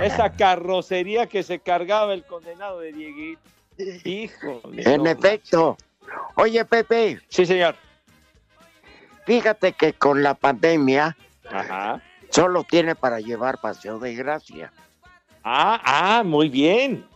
esa 0.00 0.32
carrocería 0.32 1.26
que 1.26 1.42
se 1.42 1.58
cargaba 1.58 2.12
el 2.14 2.24
condenado 2.24 2.80
de 2.80 2.92
Dieguito. 2.92 3.40
Hijo. 4.04 4.60
En 4.76 5.06
efecto. 5.06 5.76
Oye, 6.36 6.64
Pepe. 6.64 7.20
Sí, 7.28 7.46
señor. 7.46 7.74
Fíjate 9.24 9.72
que 9.72 9.92
con 9.92 10.22
la 10.22 10.34
pandemia 10.34 11.16
Ajá. 11.50 12.02
solo 12.30 12.64
tiene 12.64 12.94
para 12.94 13.20
llevar 13.20 13.60
paseo 13.60 13.98
de 13.98 14.14
gracia. 14.14 14.72
Ah, 15.44 15.80
ah, 15.84 16.22
muy 16.24 16.48
bien. 16.48 17.06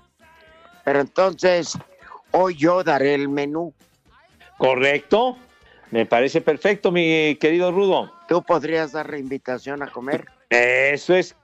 Pero 0.85 1.01
entonces, 1.01 1.77
hoy 2.31 2.55
yo 2.57 2.83
daré 2.85 3.15
el 3.15 3.29
menú. 3.29 3.75
Correcto. 4.57 5.37
Me 5.91 6.05
parece 6.05 6.41
perfecto, 6.41 6.91
mi 6.91 7.37
querido 7.37 7.71
Rudo. 7.71 8.13
¿Tú 8.29 8.43
podrías 8.43 8.93
dar 8.93 9.09
la 9.11 9.19
invitación 9.19 9.83
a 9.83 9.91
comer? 9.91 10.27
Eso 10.51 11.15
es. 11.15 11.37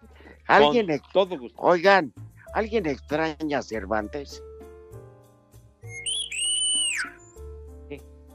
¿Alguien 0.47 0.89
todo. 1.13 1.39
Oigan, 1.57 2.13
¿alguien 2.55 2.87
extraña 2.87 3.59
a 3.59 3.63
Cervantes? 3.63 4.43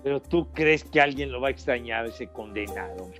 Pero 0.03 0.21
tú 0.21 0.47
crees 0.53 0.85
que 0.85 1.01
alguien 1.01 1.31
lo 1.31 1.41
va 1.41 1.49
a 1.49 1.51
extrañar, 1.51 2.05
ese 2.05 2.27
condenado. 2.27 3.11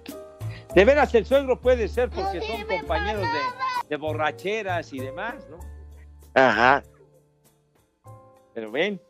De 0.74 0.86
veras, 0.86 1.14
el 1.16 1.26
suegro 1.26 1.60
puede 1.60 1.90
ser 1.90 2.10
porque 2.10 2.40
son 2.40 2.66
compañeros 2.66 3.24
de, 3.24 3.88
de 3.90 3.96
borracheras 3.98 4.94
y 4.94 5.00
demás, 5.00 5.36
¿no? 5.50 5.60
Ajá. 6.34 6.84
Pero 8.54 8.72
ven. 8.72 9.02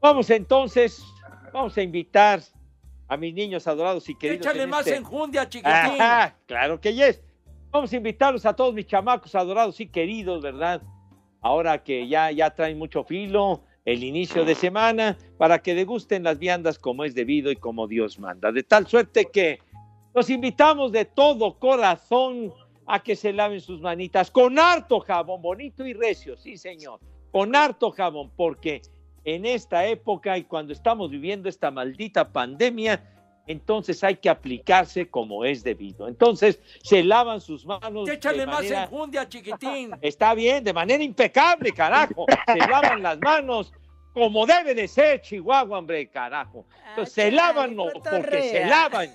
Vamos 0.00 0.28
entonces 0.30 1.04
vamos 1.54 1.78
a 1.78 1.82
invitar 1.82 2.40
a 3.06 3.16
mis 3.16 3.32
niños 3.32 3.66
adorados 3.68 4.08
y 4.08 4.14
queridos. 4.16 4.44
Échale 4.44 4.64
en 4.64 4.70
más 4.70 4.86
este- 4.86 4.98
enjundia, 4.98 5.48
chiquitín. 5.48 5.72
Ajá, 5.72 6.36
claro 6.46 6.80
que 6.80 6.92
yes. 6.92 7.22
Vamos 7.70 7.92
a 7.92 7.96
invitarlos 7.96 8.44
a 8.44 8.54
todos 8.54 8.74
mis 8.74 8.86
chamacos 8.86 9.34
adorados 9.34 9.78
y 9.80 9.86
queridos, 9.86 10.42
¿verdad? 10.42 10.82
Ahora 11.40 11.82
que 11.82 12.08
ya, 12.08 12.30
ya 12.32 12.50
traen 12.50 12.76
mucho 12.76 13.04
filo, 13.04 13.62
el 13.84 14.02
inicio 14.02 14.44
de 14.44 14.54
semana, 14.54 15.16
para 15.38 15.60
que 15.60 15.74
degusten 15.74 16.24
las 16.24 16.38
viandas 16.38 16.78
como 16.78 17.04
es 17.04 17.14
debido 17.14 17.52
y 17.52 17.56
como 17.56 17.86
Dios 17.86 18.18
manda. 18.18 18.50
De 18.50 18.62
tal 18.62 18.86
suerte 18.86 19.26
que 19.26 19.60
los 20.12 20.30
invitamos 20.30 20.90
de 20.90 21.04
todo 21.04 21.58
corazón 21.58 22.52
a 22.86 23.00
que 23.02 23.14
se 23.14 23.32
laven 23.32 23.60
sus 23.60 23.80
manitas 23.80 24.30
con 24.30 24.58
harto 24.58 25.00
jabón, 25.00 25.40
bonito 25.42 25.86
y 25.86 25.92
recio, 25.92 26.36
sí 26.36 26.56
señor, 26.56 26.98
con 27.30 27.54
harto 27.54 27.90
jabón, 27.90 28.32
porque 28.36 28.82
en 29.24 29.46
esta 29.46 29.86
época 29.86 30.36
y 30.38 30.44
cuando 30.44 30.72
estamos 30.72 31.10
viviendo 31.10 31.48
esta 31.48 31.70
maldita 31.70 32.32
pandemia, 32.32 33.02
entonces 33.46 34.02
hay 34.02 34.16
que 34.16 34.28
aplicarse 34.30 35.08
como 35.08 35.44
es 35.44 35.62
debido. 35.62 36.08
Entonces 36.08 36.60
se 36.82 37.02
lavan 37.02 37.40
sus 37.40 37.66
manos. 37.66 38.08
Échale 38.08 38.38
de 38.38 38.46
más 38.46 38.56
manera- 38.56 38.84
enjundia, 38.84 39.28
chiquitín. 39.28 39.90
Está 40.00 40.34
bien, 40.34 40.64
de 40.64 40.72
manera 40.72 41.02
impecable, 41.02 41.72
carajo. 41.72 42.26
Se 42.46 42.58
lavan 42.58 43.02
las 43.02 43.18
manos 43.20 43.72
como 44.12 44.46
debe 44.46 44.74
de 44.74 44.86
ser, 44.86 45.20
Chihuahua, 45.20 45.78
hombre, 45.78 46.08
carajo. 46.08 46.64
Entonces, 46.90 47.14
se 47.14 47.30
lavan 47.32 47.74
no, 47.74 47.86
porque 47.92 48.42
se 48.42 48.64
lavan. 48.64 49.10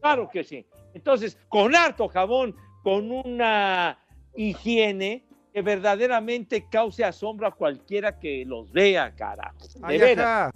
Claro 0.00 0.28
que 0.28 0.42
sí. 0.42 0.66
Entonces, 0.94 1.38
con 1.48 1.74
harto 1.76 2.08
jabón, 2.08 2.56
con 2.82 3.10
una 3.12 3.98
higiene 4.34 5.24
que 5.52 5.62
verdaderamente 5.62 6.66
cause 6.70 7.04
asombro 7.04 7.46
a 7.46 7.50
cualquiera 7.54 8.18
que 8.18 8.44
los 8.46 8.70
vea, 8.72 9.14
carajo. 9.14 9.56
De 9.88 9.98
veras. 9.98 10.52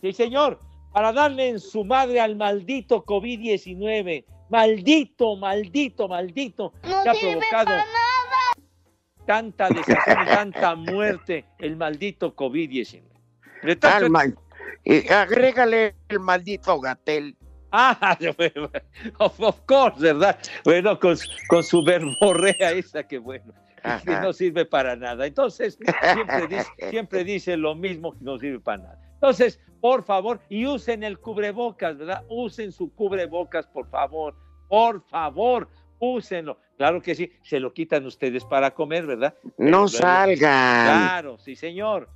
Sí, 0.00 0.12
señor, 0.12 0.60
para 0.92 1.12
darle 1.12 1.48
en 1.48 1.60
su 1.60 1.84
madre 1.84 2.20
al 2.20 2.36
maldito 2.36 3.04
COVID-19. 3.04 4.24
Maldito, 4.48 5.36
maldito, 5.36 6.06
maldito. 6.06 6.72
que 6.82 7.08
ha 7.08 7.14
provocado 7.14 7.72
tanta 9.24 9.68
desazón 9.68 10.22
y 10.22 10.26
tanta 10.26 10.74
muerte 10.76 11.44
el 11.58 11.76
maldito 11.76 12.34
COVID-19. 12.36 13.02
De 13.62 13.76
tal 13.76 14.04
Alma, 14.04 14.20
suerte- 14.20 14.40
y 14.84 15.12
agrégale 15.12 15.94
el 16.08 16.20
maldito 16.20 16.78
gatel. 16.80 17.36
Ah, 17.72 18.16
of, 19.18 19.40
of 19.40 19.60
course, 19.66 19.98
¿verdad? 20.00 20.38
Bueno, 20.64 20.98
con, 21.00 21.16
con 21.48 21.64
su 21.64 21.82
verborrea 21.84 22.70
esa 22.70 23.02
que 23.02 23.18
bueno, 23.18 23.52
que 24.04 24.10
no 24.20 24.32
sirve 24.32 24.64
para 24.64 24.96
nada. 24.96 25.26
Entonces, 25.26 25.78
siempre 26.12 26.46
dice, 26.46 26.70
siempre 26.90 27.24
dice 27.24 27.56
lo 27.56 27.74
mismo 27.74 28.12
que 28.12 28.24
no 28.24 28.38
sirve 28.38 28.60
para 28.60 28.82
nada. 28.82 29.00
Entonces, 29.14 29.60
por 29.80 30.04
favor, 30.04 30.40
y 30.48 30.66
usen 30.66 31.02
el 31.02 31.18
cubrebocas, 31.18 31.96
¿verdad? 31.96 32.24
Usen 32.28 32.72
su 32.72 32.92
cubrebocas, 32.94 33.66
por 33.66 33.88
favor. 33.88 34.34
Por 34.68 35.02
favor, 35.08 35.68
úsenlo. 35.98 36.58
Claro 36.76 37.00
que 37.00 37.14
sí, 37.14 37.32
se 37.42 37.60
lo 37.60 37.72
quitan 37.72 38.04
ustedes 38.04 38.44
para 38.44 38.72
comer, 38.72 39.06
¿verdad? 39.06 39.34
No 39.56 39.88
salgan. 39.88 40.38
Claro, 40.38 41.38
sí, 41.38 41.56
señor. 41.56 42.08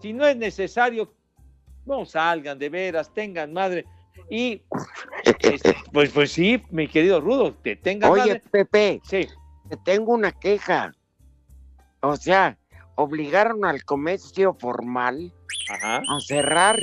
Si 0.00 0.12
no 0.12 0.26
es 0.26 0.36
necesario, 0.36 1.12
no 1.84 2.04
salgan, 2.06 2.58
de 2.58 2.68
veras, 2.68 3.12
tengan 3.12 3.52
madre. 3.52 3.84
Y 4.30 4.62
este, 5.42 5.74
pues, 5.92 6.10
pues 6.10 6.32
sí, 6.32 6.62
mi 6.70 6.88
querido 6.88 7.20
Rudo, 7.20 7.60
que 7.62 7.76
tengan 7.76 8.10
Oye, 8.10 8.20
madre. 8.20 8.42
Pepe, 8.50 9.00
Sí. 9.04 9.28
Te 9.72 9.78
tengo 9.78 10.12
una 10.12 10.32
queja. 10.32 10.92
O 12.02 12.16
sea, 12.16 12.58
obligaron 12.94 13.64
al 13.64 13.84
comercio 13.84 14.52
formal 14.52 15.32
Ajá. 15.70 16.02
a 16.06 16.20
cerrar 16.20 16.82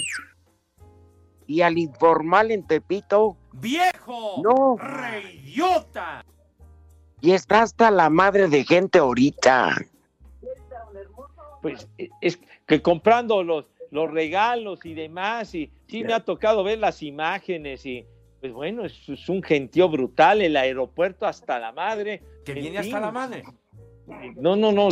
y 1.46 1.62
al 1.62 1.78
informal 1.78 2.50
en 2.50 2.66
Tepito 2.66 3.38
¡Viejo! 3.54 4.42
No. 4.44 4.78
¡Reidiota! 4.78 6.26
y 7.22 7.32
está 7.32 7.62
hasta 7.62 7.92
la 7.92 8.10
madre 8.10 8.48
de 8.48 8.64
gente 8.64 8.98
ahorita. 8.98 9.76
Pues 11.62 11.88
eh, 12.00 12.10
es 12.22 12.40
que 12.66 12.82
comprando 12.82 13.44
los, 13.44 13.66
los 13.92 14.10
regalos 14.10 14.84
y 14.84 14.96
demás, 14.96 15.54
y 15.54 15.72
sí 15.88 16.04
me 16.04 16.14
ha 16.14 16.22
tocado 16.22 16.64
ver 16.64 16.80
las 16.80 17.04
imágenes 17.04 17.86
y 17.86 18.08
pues 18.40 18.54
bueno, 18.54 18.86
es, 18.86 19.08
es 19.10 19.28
un 19.30 19.44
gentío 19.44 19.90
brutal, 19.90 20.42
el 20.42 20.56
aeropuerto 20.56 21.26
hasta 21.26 21.60
la 21.60 21.72
madre. 21.72 22.22
Que 22.46 22.54
En 22.54 22.60
viene 22.62 22.84
fin, 22.84 22.96
hasta 22.96 23.06
la 23.06 23.12
madre. 23.12 23.44
No, 24.36 24.56
no, 24.56 24.72
no. 24.72 24.90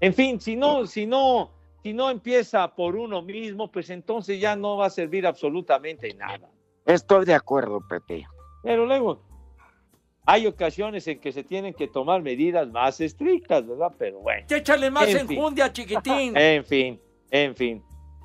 En 0.00 0.14
fin, 0.14 0.40
si 0.40 0.56
no, 0.56 0.86
si 0.86 1.06
no, 1.06 1.50
si 1.82 1.92
no 1.92 2.10
empieza 2.10 2.74
por 2.74 2.96
uno 2.96 3.22
mismo, 3.22 3.70
pues 3.70 3.90
entonces 3.90 4.40
ya 4.40 4.56
no 4.56 4.76
va 4.76 4.86
a 4.86 4.90
servir 4.90 5.26
absolutamente 5.26 6.12
nada. 6.14 6.48
Estoy 6.86 7.26
de 7.26 7.34
acuerdo, 7.34 7.80
Pepe. 7.88 8.26
Pero 8.62 8.86
luego 8.86 9.22
hay 10.26 10.46
ocasiones 10.46 11.06
en 11.08 11.20
que 11.20 11.32
se 11.32 11.44
tienen 11.44 11.74
que 11.74 11.88
tomar 11.88 12.22
medidas 12.22 12.68
más 12.70 13.00
estrictas, 13.00 13.66
¿verdad? 13.66 13.92
Pero 13.98 14.20
bueno. 14.20 14.46
Échale 14.48 14.90
más 14.90 15.08
En 15.08 15.26
fin. 15.28 15.38
enjundia, 15.38 15.72
chiquitín. 15.72 16.34
En 16.36 16.64
fin, 16.64 17.00
en 17.30 17.54
fin. 17.54 17.82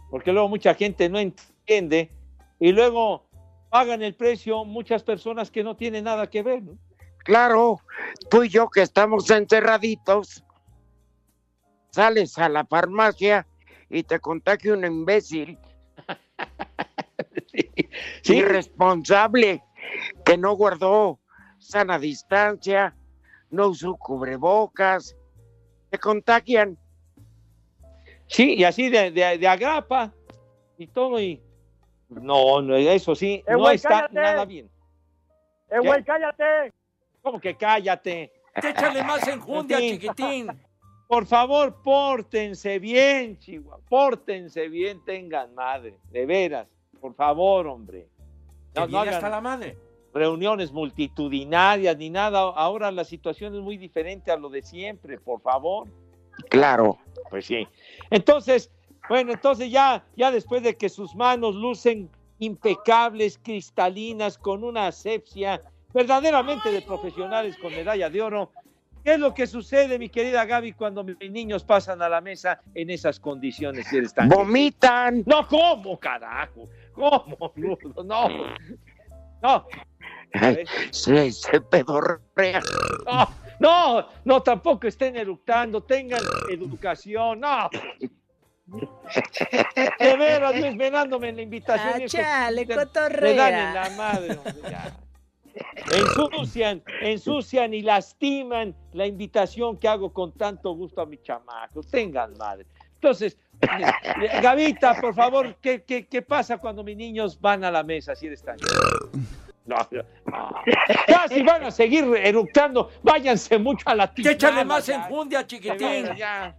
Porque 0.09 0.31
luego 0.31 0.47
mucha 0.47 0.73
gente 0.75 1.09
no 1.09 1.19
entiende 1.19 2.11
y 2.59 2.71
luego 2.71 3.24
pagan 3.75 4.01
el 4.01 4.13
precio 4.13 4.63
muchas 4.63 5.03
personas 5.03 5.51
que 5.51 5.61
no 5.61 5.75
tienen 5.75 6.05
nada 6.05 6.29
que 6.29 6.41
ver, 6.41 6.63
¿no? 6.63 6.77
Claro, 7.25 7.81
tú 8.29 8.43
y 8.43 8.47
yo 8.47 8.69
que 8.69 8.81
estamos 8.81 9.29
encerraditos, 9.29 10.45
sales 11.91 12.37
a 12.37 12.47
la 12.47 12.65
farmacia 12.65 13.45
y 13.89 14.03
te 14.03 14.21
contagia 14.21 14.75
un 14.75 14.85
imbécil 14.85 15.59
Sí. 18.23 18.37
irresponsable 18.37 19.61
que 20.23 20.37
no 20.37 20.53
guardó 20.53 21.19
sana 21.59 21.99
distancia, 21.99 22.95
no 23.49 23.67
usó 23.67 23.97
cubrebocas, 23.97 25.17
te 25.89 25.99
contagian. 25.99 26.77
Sí, 28.27 28.53
y 28.53 28.63
así 28.63 28.89
de, 28.89 29.11
de, 29.11 29.37
de 29.37 29.47
agrapa 29.49 30.13
y 30.77 30.87
todo 30.87 31.19
y 31.19 31.44
no, 32.09 32.61
no, 32.61 32.75
eso 32.75 33.15
sí, 33.15 33.43
Eh, 33.47 33.51
no 33.51 33.59
güey, 33.59 33.75
está 33.75 33.89
cállate. 33.89 34.13
nada 34.13 34.45
bien. 34.45 34.69
¡Eh, 35.69 35.79
güey, 35.79 36.03
cállate! 36.03 36.73
¿Cómo 37.21 37.39
que 37.39 37.55
cállate? 37.55 38.31
Échale 38.55 39.03
más 39.03 39.27
enjundia, 39.27 39.79
chiquitín. 39.79 40.47
Por 41.07 41.25
favor, 41.25 41.81
pórtense 41.83 42.79
bien, 42.79 43.37
Chihuahua. 43.39 43.79
Pórtense 43.89 44.69
bien, 44.69 45.03
tengan 45.05 45.53
madre. 45.53 45.97
De 46.11 46.25
veras. 46.25 46.67
Por 46.99 47.13
favor, 47.15 47.67
hombre. 47.67 48.07
No, 48.75 48.87
no 48.87 48.99
hagan 48.99 49.13
hasta 49.15 49.29
la 49.29 49.41
madre. 49.41 49.77
reuniones 50.13 50.71
multitudinarias 50.71 51.97
ni 51.97 52.09
nada. 52.09 52.39
Ahora 52.39 52.89
la 52.91 53.03
situación 53.03 53.53
es 53.55 53.61
muy 53.61 53.77
diferente 53.77 54.31
a 54.31 54.37
lo 54.37 54.49
de 54.49 54.61
siempre, 54.61 55.19
por 55.19 55.41
favor. 55.41 55.87
Claro. 56.49 56.97
Pues 57.29 57.45
sí. 57.45 57.67
Entonces, 58.09 58.71
bueno, 59.09 59.31
entonces 59.33 59.69
ya, 59.71 60.03
ya 60.15 60.31
después 60.31 60.63
de 60.63 60.75
que 60.75 60.89
sus 60.89 61.15
manos 61.15 61.55
lucen 61.55 62.09
impecables, 62.39 63.39
cristalinas, 63.41 64.37
con 64.37 64.63
una 64.63 64.87
asepsia 64.87 65.61
verdaderamente 65.93 66.71
de 66.71 66.81
profesionales 66.81 67.55
con 67.57 67.71
medalla 67.73 68.09
de 68.09 68.21
oro, 68.21 68.51
¿qué 69.03 69.13
es 69.13 69.19
lo 69.19 69.33
que 69.33 69.47
sucede, 69.47 69.97
mi 69.97 70.09
querida 70.09 70.43
Gaby, 70.45 70.73
cuando 70.73 71.03
mis 71.03 71.17
niños 71.31 71.63
pasan 71.63 72.01
a 72.01 72.09
la 72.09 72.19
mesa 72.21 72.59
en 72.73 72.89
esas 72.89 73.19
condiciones? 73.19 73.87
Si 73.87 73.97
eres 73.97 74.13
tan- 74.13 74.27
Vomitan. 74.27 75.23
No, 75.25 75.47
¿cómo, 75.47 75.97
carajo? 75.99 76.67
¿Cómo, 76.93 77.53
Rudo? 77.55 78.03
No. 78.03 78.27
No. 79.41 79.67
Ay, 80.33 80.65
se, 80.91 81.31
se 81.31 81.61
pedorrea. 81.61 82.61
No, 83.05 83.29
no, 83.59 84.07
no, 84.25 84.41
tampoco 84.43 84.87
estén 84.87 85.15
eructando, 85.15 85.81
tengan 85.83 86.19
educación, 86.49 87.39
no. 87.39 87.69
De 88.67 90.17
veras, 90.17 90.55
no 90.55 90.65
esmerándome 90.65 91.29
en 91.29 91.35
la 91.35 91.41
invitación. 91.43 91.93
Ah, 92.03 92.05
chale, 92.07 92.65
me- 92.65 92.75
cotorrea. 92.75 93.31
Me 93.31 93.35
dan 93.35 93.53
en 93.67 93.73
la 93.73 93.89
madre, 93.91 94.31
hombre, 94.37 94.53
ya. 94.69 94.97
Ensucian, 95.93 96.83
ensucian 97.01 97.73
y 97.73 97.81
lastiman 97.81 98.75
la 98.93 99.05
invitación 99.05 99.77
que 99.77 99.87
hago 99.87 100.11
con 100.11 100.31
tanto 100.33 100.73
gusto 100.73 101.01
a 101.01 101.05
mis 101.05 101.21
chamacos. 101.23 101.87
Tengan 101.89 102.35
madre. 102.37 102.65
Entonces, 102.95 103.37
eh, 103.61 104.41
Gavita, 104.41 104.99
por 104.99 105.13
favor, 105.13 105.55
¿qué, 105.61 105.83
qué, 105.83 106.07
qué 106.07 106.21
pasa 106.21 106.57
cuando 106.57 106.83
mis 106.83 106.97
niños 106.97 107.39
van 107.39 107.63
a 107.63 107.71
la 107.71 107.83
mesa? 107.83 108.15
Si 108.15 108.25
eres 108.27 108.41
tan... 108.43 108.57
No, 109.65 109.75
no. 109.91 110.03
Ya, 111.07 111.27
si 111.27 111.41
van 111.43 111.63
a 111.63 111.71
seguir 111.71 112.03
eructando, 112.17 112.91
váyanse 113.01 113.57
mucho 113.57 113.89
a 113.89 113.95
la 113.95 114.13
tiznada, 114.13 114.35
Échale 114.35 114.65
más 114.65 114.85
ya. 114.85 114.95
enjundia, 114.95 115.39
De 115.39 115.47
chiquitín. 115.47 116.15
ya. 116.15 116.55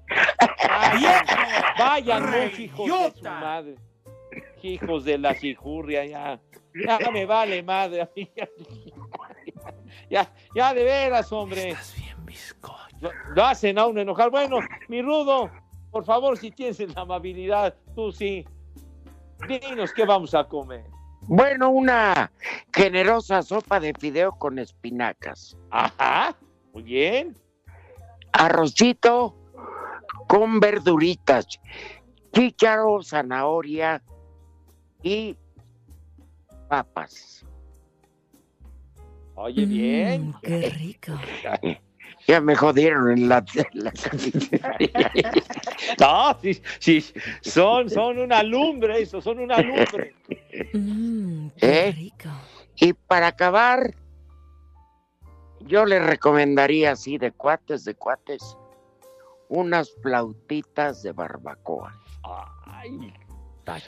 Vayan, 1.78 2.50
hijos 2.58 2.86
de 2.86 3.12
su 3.18 3.24
madre. 3.24 3.74
Hijos 4.62 5.04
de 5.04 5.18
la 5.18 5.34
jijurria, 5.34 6.04
ya. 6.04 6.40
Ya 6.74 7.10
me 7.10 7.24
vale 7.24 7.62
madre. 7.62 8.08
Ya, 8.34 8.48
ya, 10.10 10.32
ya 10.54 10.74
de 10.74 10.84
veras, 10.84 11.30
hombre. 11.32 11.74
Lo, 13.00 13.10
lo 13.34 13.44
hacen 13.44 13.78
a 13.78 13.86
uno 13.86 14.00
enojar. 14.00 14.30
Bueno, 14.30 14.58
mi 14.88 15.00
rudo, 15.02 15.50
por 15.90 16.04
favor, 16.04 16.36
si 16.36 16.50
tienes 16.50 16.80
la 16.94 17.02
amabilidad, 17.02 17.74
tú 17.94 18.10
sí. 18.12 18.44
Dinos 19.48 19.92
qué 19.92 20.04
vamos 20.04 20.34
a 20.34 20.44
comer. 20.44 20.84
Bueno, 21.28 21.70
una 21.70 22.30
generosa 22.72 23.42
sopa 23.42 23.80
de 23.80 23.92
fideo 23.98 24.32
con 24.32 24.58
espinacas. 24.58 25.56
Ajá, 25.70 26.36
muy 26.72 26.84
bien. 26.84 27.36
Arrocito 28.32 29.34
con 30.28 30.60
verduritas, 30.60 31.46
chícharo, 32.32 33.02
zanahoria 33.02 34.02
y 35.02 35.36
papas. 36.68 37.44
Oye, 39.34 39.66
bien. 39.66 40.34
Qué 40.42 40.70
rico. 40.70 41.12
Ya 42.26 42.40
me 42.40 42.56
jodieron 42.56 43.10
en 43.10 43.28
la, 43.28 43.44
en 43.54 43.84
la 43.84 43.92
No, 46.00 46.38
sí, 46.42 46.60
sí, 46.80 47.04
son, 47.40 47.88
son 47.88 48.18
una 48.18 48.42
lumbre, 48.42 49.00
eso, 49.00 49.20
son 49.20 49.38
una 49.38 49.58
lumbre. 49.60 50.14
Mm, 50.72 51.48
¿Eh? 51.60 52.10
Y 52.76 52.92
para 52.92 53.28
acabar, 53.28 53.94
yo 55.60 55.84
le 55.84 56.00
recomendaría 56.00 56.92
así 56.92 57.16
de 57.16 57.30
cuates, 57.30 57.84
de 57.84 57.94
cuates, 57.94 58.56
unas 59.48 59.92
flautitas 60.02 61.02
de 61.02 61.12
barbacoa. 61.12 61.94
Ay, 62.64 63.12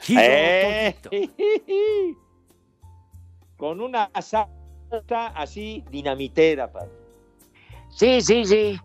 Chido, 0.01 0.21
Eh. 0.21 0.95
Con 3.57 3.81
una 3.81 4.09
salsa 4.21 5.27
así 5.35 5.83
dinamitera, 5.89 6.71
padre. 6.71 6.98
Sí, 7.99 8.21
sí, 8.21 8.45
sí. 8.45 8.79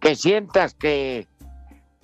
Que 0.00 0.16
sientas 0.16 0.72
que 0.72 1.26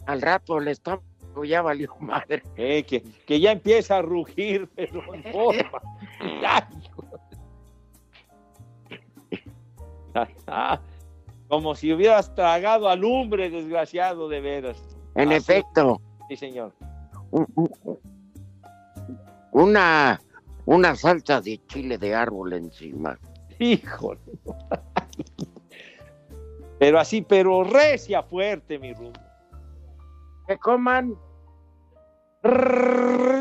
al 0.04 0.20
rato 0.20 0.58
el 0.58 0.68
estómago 0.68 1.42
ya 1.46 1.62
valió 1.62 1.94
madre. 2.00 2.42
Eh, 2.58 2.82
que, 2.84 3.02
que 3.26 3.40
ya 3.40 3.52
empieza 3.52 3.96
a 3.96 4.02
rugir, 4.02 4.68
pero 4.76 5.14
en 5.14 5.22
forma. 5.32 5.80
Ay, 6.52 6.62
hijo. 6.84 7.04
Como 11.48 11.74
si 11.74 11.92
hubieras 11.94 12.34
tragado 12.34 12.90
alumbre, 12.90 13.48
desgraciado, 13.48 14.28
de 14.28 14.40
veras. 14.42 14.82
En 15.14 15.28
Así- 15.32 15.36
efecto, 15.38 15.98
Sí, 16.28 16.36
señor. 16.36 16.74
una, 19.52 20.20
una 20.66 20.94
salsa 20.94 21.40
de 21.40 21.58
chile 21.68 21.96
de 21.96 22.14
árbol 22.14 22.52
encima. 22.52 23.18
Híjole. 23.58 24.20
Pero 26.78 27.00
así, 27.00 27.22
pero 27.22 27.64
recia 27.64 28.22
fuerte, 28.22 28.78
mi 28.78 28.92
rumbo. 28.94 29.18
Que 30.46 30.56
coman, 30.58 31.14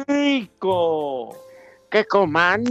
Rico. 0.07 1.35
que 1.89 2.05
coman. 2.05 2.63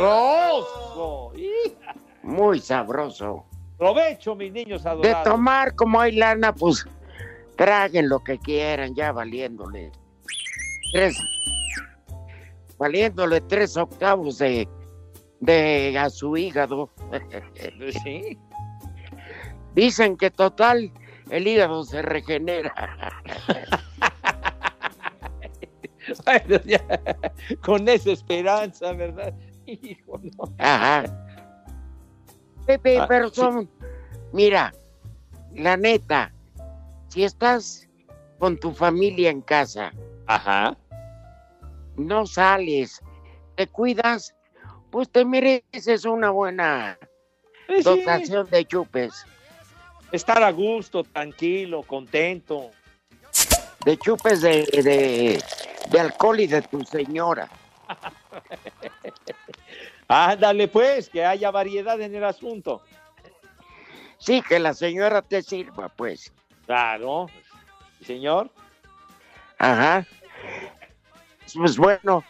Sabroso. 0.00 1.32
Muy 2.22 2.60
sabroso. 2.60 3.44
Provecho, 3.78 4.34
mis 4.34 4.52
niños 4.52 4.82
De 4.84 4.90
adorados. 4.90 5.24
tomar 5.24 5.74
como 5.74 6.00
hay 6.00 6.12
lana, 6.12 6.54
pues 6.54 6.86
traguen 7.56 8.08
lo 8.10 8.22
que 8.22 8.38
quieran, 8.38 8.94
ya 8.94 9.12
valiéndole. 9.12 9.90
Tres. 10.92 11.16
Valiéndole 12.78 13.40
tres 13.42 13.76
octavos 13.76 14.38
de, 14.38 14.68
de 15.40 15.98
a 15.98 16.08
su 16.10 16.36
hígado. 16.36 16.90
Sí. 18.02 18.38
Dicen 19.74 20.16
que 20.16 20.30
total 20.30 20.92
el 21.30 21.46
hígado 21.46 21.84
se 21.84 22.02
regenera. 22.02 22.74
Bueno, 26.24 26.58
ya, 26.64 26.82
con 27.64 27.88
esa 27.88 28.10
esperanza, 28.12 28.92
¿verdad? 28.92 29.32
Hijo, 29.66 30.18
no. 30.18 30.52
Ajá. 30.58 31.04
Pepe, 32.66 32.98
Ah, 32.98 33.06
pero 33.08 33.28
sí. 33.28 33.68
mira, 34.32 34.72
la 35.54 35.76
neta, 35.76 36.32
si 37.08 37.22
estás 37.22 37.88
con 38.38 38.58
tu 38.58 38.72
familia 38.72 39.30
en 39.30 39.40
casa, 39.42 39.92
Ajá. 40.26 40.76
no 41.96 42.26
sales, 42.26 43.00
te 43.56 43.66
cuidas, 43.68 44.34
pues 44.90 45.08
te 45.08 45.24
mereces 45.24 46.04
una 46.04 46.30
buena 46.30 46.98
sí. 47.68 47.82
dotación 47.82 48.48
de 48.50 48.64
chupes. 48.64 49.24
Estar 50.12 50.42
a 50.42 50.50
gusto, 50.50 51.04
tranquilo, 51.04 51.82
contento. 51.82 52.70
De 53.84 53.96
chupes 53.96 54.42
de, 54.42 54.66
de, 54.72 55.42
de 55.90 56.00
alcohol 56.00 56.40
y 56.40 56.46
de 56.46 56.62
tu 56.62 56.82
señora. 56.84 57.48
Ándale, 60.08 60.68
pues, 60.68 61.08
que 61.08 61.24
haya 61.24 61.50
variedad 61.50 62.00
en 62.00 62.14
el 62.14 62.24
asunto. 62.24 62.82
Sí, 64.18 64.42
que 64.42 64.58
la 64.58 64.74
señora 64.74 65.22
te 65.22 65.42
sirva, 65.42 65.88
pues. 65.88 66.32
Claro. 66.66 67.26
Señor. 68.04 68.50
Ajá. 69.58 70.04
Pues 71.54 71.76
bueno, 71.76 72.24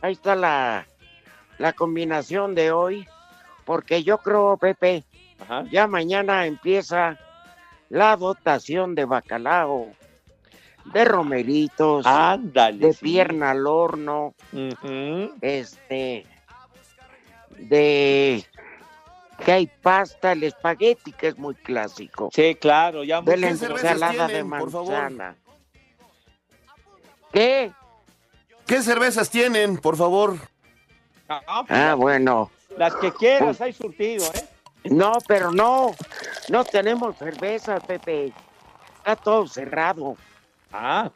ahí 0.00 0.12
está 0.12 0.34
la, 0.34 0.86
la 1.58 1.72
combinación 1.72 2.54
de 2.54 2.72
hoy, 2.72 3.06
porque 3.64 4.02
yo 4.02 4.18
creo, 4.18 4.56
Pepe, 4.56 5.04
Ajá. 5.40 5.64
ya 5.70 5.86
mañana 5.86 6.46
empieza 6.46 7.18
la 7.88 8.16
dotación 8.16 8.94
de 8.94 9.04
bacalao, 9.04 9.92
de 10.92 11.04
romeritos, 11.04 12.06
Ándale. 12.06 12.78
de 12.78 12.92
sí. 12.92 13.04
pierna 13.04 13.50
al 13.52 13.66
horno, 13.66 14.34
este, 15.40 16.26
de 17.58 18.44
que 19.44 19.52
hay 19.52 19.66
pasta, 19.82 20.32
el 20.32 20.44
espagueti, 20.44 21.12
que 21.12 21.28
es 21.28 21.38
muy 21.38 21.54
clásico, 21.54 22.30
Sí, 22.32 22.54
claro, 22.54 23.02
ya 23.04 23.20
de 23.20 23.36
la 23.36 23.48
ensalada 23.48 24.26
de 24.26 24.34
tienen, 24.34 24.48
manzana. 24.48 25.36
¿Qué? 27.32 27.72
¿Qué 28.66 28.82
cervezas 28.82 29.30
tienen, 29.30 29.78
por 29.78 29.96
favor? 29.96 30.36
Ah, 31.46 31.64
pues, 31.66 31.78
Ah, 31.80 31.94
bueno. 31.94 32.50
Las 32.76 32.94
que 32.96 33.12
quieras, 33.12 33.60
hay 33.60 33.72
surtido, 33.72 34.24
¿eh? 34.34 34.44
No, 34.84 35.12
pero 35.28 35.50
no, 35.52 35.94
no 36.48 36.64
tenemos 36.64 37.16
cerveza, 37.16 37.78
Pepe. 37.80 38.32
Está 38.98 39.16
todo 39.16 39.46
cerrado. 39.46 40.16
Ah, 40.72 41.10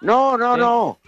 No, 0.00 0.36
no, 0.38 0.54
Sí. 0.54 0.60
no. 0.60 0.98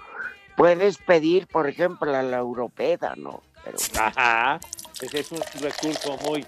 Puedes 0.56 0.98
pedir, 0.98 1.46
por 1.46 1.68
ejemplo, 1.68 2.14
a 2.14 2.22
la 2.22 2.38
europeda, 2.38 3.14
¿no? 3.16 3.40
Pero 3.64 3.78
ajá. 4.00 4.58
Ese 5.00 5.20
es 5.20 5.32
un 5.32 5.40
recurso 5.60 6.16
muy. 6.24 6.44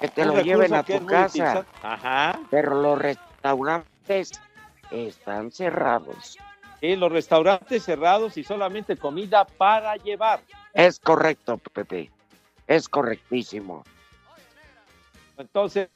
que 0.00 0.08
te 0.08 0.24
lo 0.24 0.40
lleven 0.40 0.72
a 0.72 0.82
tu 0.84 1.04
casa. 1.04 1.66
Ajá. 1.82 2.38
Pero 2.48 2.80
los 2.80 2.98
restaurantes 2.98 4.30
están 4.90 5.50
cerrados. 5.50 6.38
Sí, 6.80 6.96
los 6.96 7.12
restaurantes 7.12 7.84
cerrados 7.84 8.36
y 8.36 8.44
solamente 8.44 8.96
comida 8.96 9.44
para 9.44 9.96
llevar. 9.96 10.40
Es 10.72 10.98
correcto, 10.98 11.58
Pepe. 11.58 12.10
Es 12.66 12.88
correctísimo. 12.88 13.84
Entonces, 15.36 15.88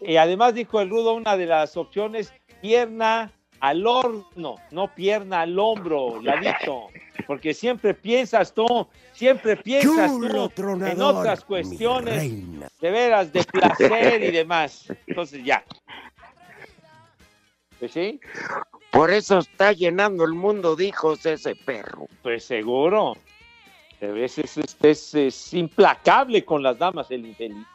y 0.00 0.16
además 0.16 0.54
dijo 0.54 0.80
el 0.80 0.90
Rudo, 0.90 1.14
una 1.14 1.36
de 1.36 1.46
las 1.46 1.76
opciones, 1.76 2.32
pierna 2.60 3.32
al 3.60 3.86
horno, 3.86 4.56
no 4.70 4.94
pierna 4.94 5.42
al 5.42 5.58
hombro, 5.58 6.20
ladito. 6.22 6.88
Porque 7.26 7.52
siempre 7.52 7.94
piensas 7.94 8.54
tú, 8.54 8.88
siempre 9.12 9.56
piensas 9.56 10.10
Chulo 10.10 10.48
tú 10.48 10.62
en 10.84 11.00
otras 11.02 11.44
cuestiones 11.44 12.22
de 12.80 12.90
veras 12.90 13.32
de 13.32 13.44
placer 13.44 14.22
y 14.22 14.30
demás. 14.30 14.86
Entonces 15.06 15.44
ya. 15.44 15.64
Sí, 17.88 18.20
Por 18.90 19.10
eso 19.10 19.38
está 19.38 19.72
llenando 19.72 20.24
el 20.24 20.32
mundo 20.32 20.74
de 20.76 20.86
hijos 20.86 21.24
ese 21.26 21.54
perro. 21.54 22.06
pues 22.22 22.44
seguro. 22.44 23.16
A 24.02 24.06
veces 24.06 24.56
es, 24.56 24.76
es- 24.82 25.14
es 25.14 25.54
implacable 25.54 26.44
con 26.44 26.62
las 26.62 26.78
damas 26.78 27.10
el 27.10 27.26
infeliz. 27.26 27.66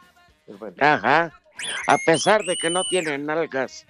Bueno. 0.58 0.76
Ajá. 0.80 1.32
A 1.86 1.96
pesar 2.04 2.42
de 2.44 2.56
que 2.56 2.68
no 2.68 2.82
tienen 2.84 3.24
nalgas. 3.26 3.86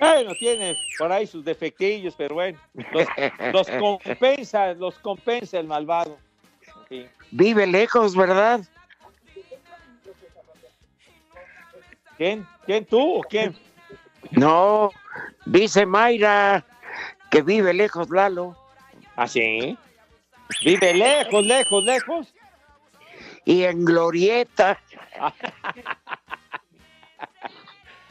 Bueno, 0.00 0.32
tiene 0.38 0.76
por 0.98 1.12
ahí 1.12 1.26
sus 1.26 1.44
defectillos, 1.44 2.14
pero 2.16 2.34
bueno, 2.34 2.58
los, 2.92 3.06
los 3.52 3.68
compensa, 4.04 4.74
los 4.74 4.98
compensa 4.98 5.58
el 5.60 5.66
malvado. 5.68 6.18
Sí. 6.88 7.06
Vive 7.30 7.66
lejos, 7.66 8.16
¿verdad? 8.16 8.60
¿Quién? 12.22 12.46
¿Quién 12.66 12.84
tú 12.84 13.16
o 13.16 13.22
quién? 13.22 13.56
No, 14.30 14.92
dice 15.44 15.84
Mayra 15.84 16.64
que 17.32 17.42
vive 17.42 17.74
lejos 17.74 18.10
Lalo. 18.10 18.56
¿Ah, 19.16 19.26
sí? 19.26 19.76
Vive 20.64 20.94
lejos, 20.94 21.44
lejos, 21.44 21.82
lejos. 21.82 22.34
Y 23.44 23.64
en 23.64 23.84
Glorieta. 23.84 24.78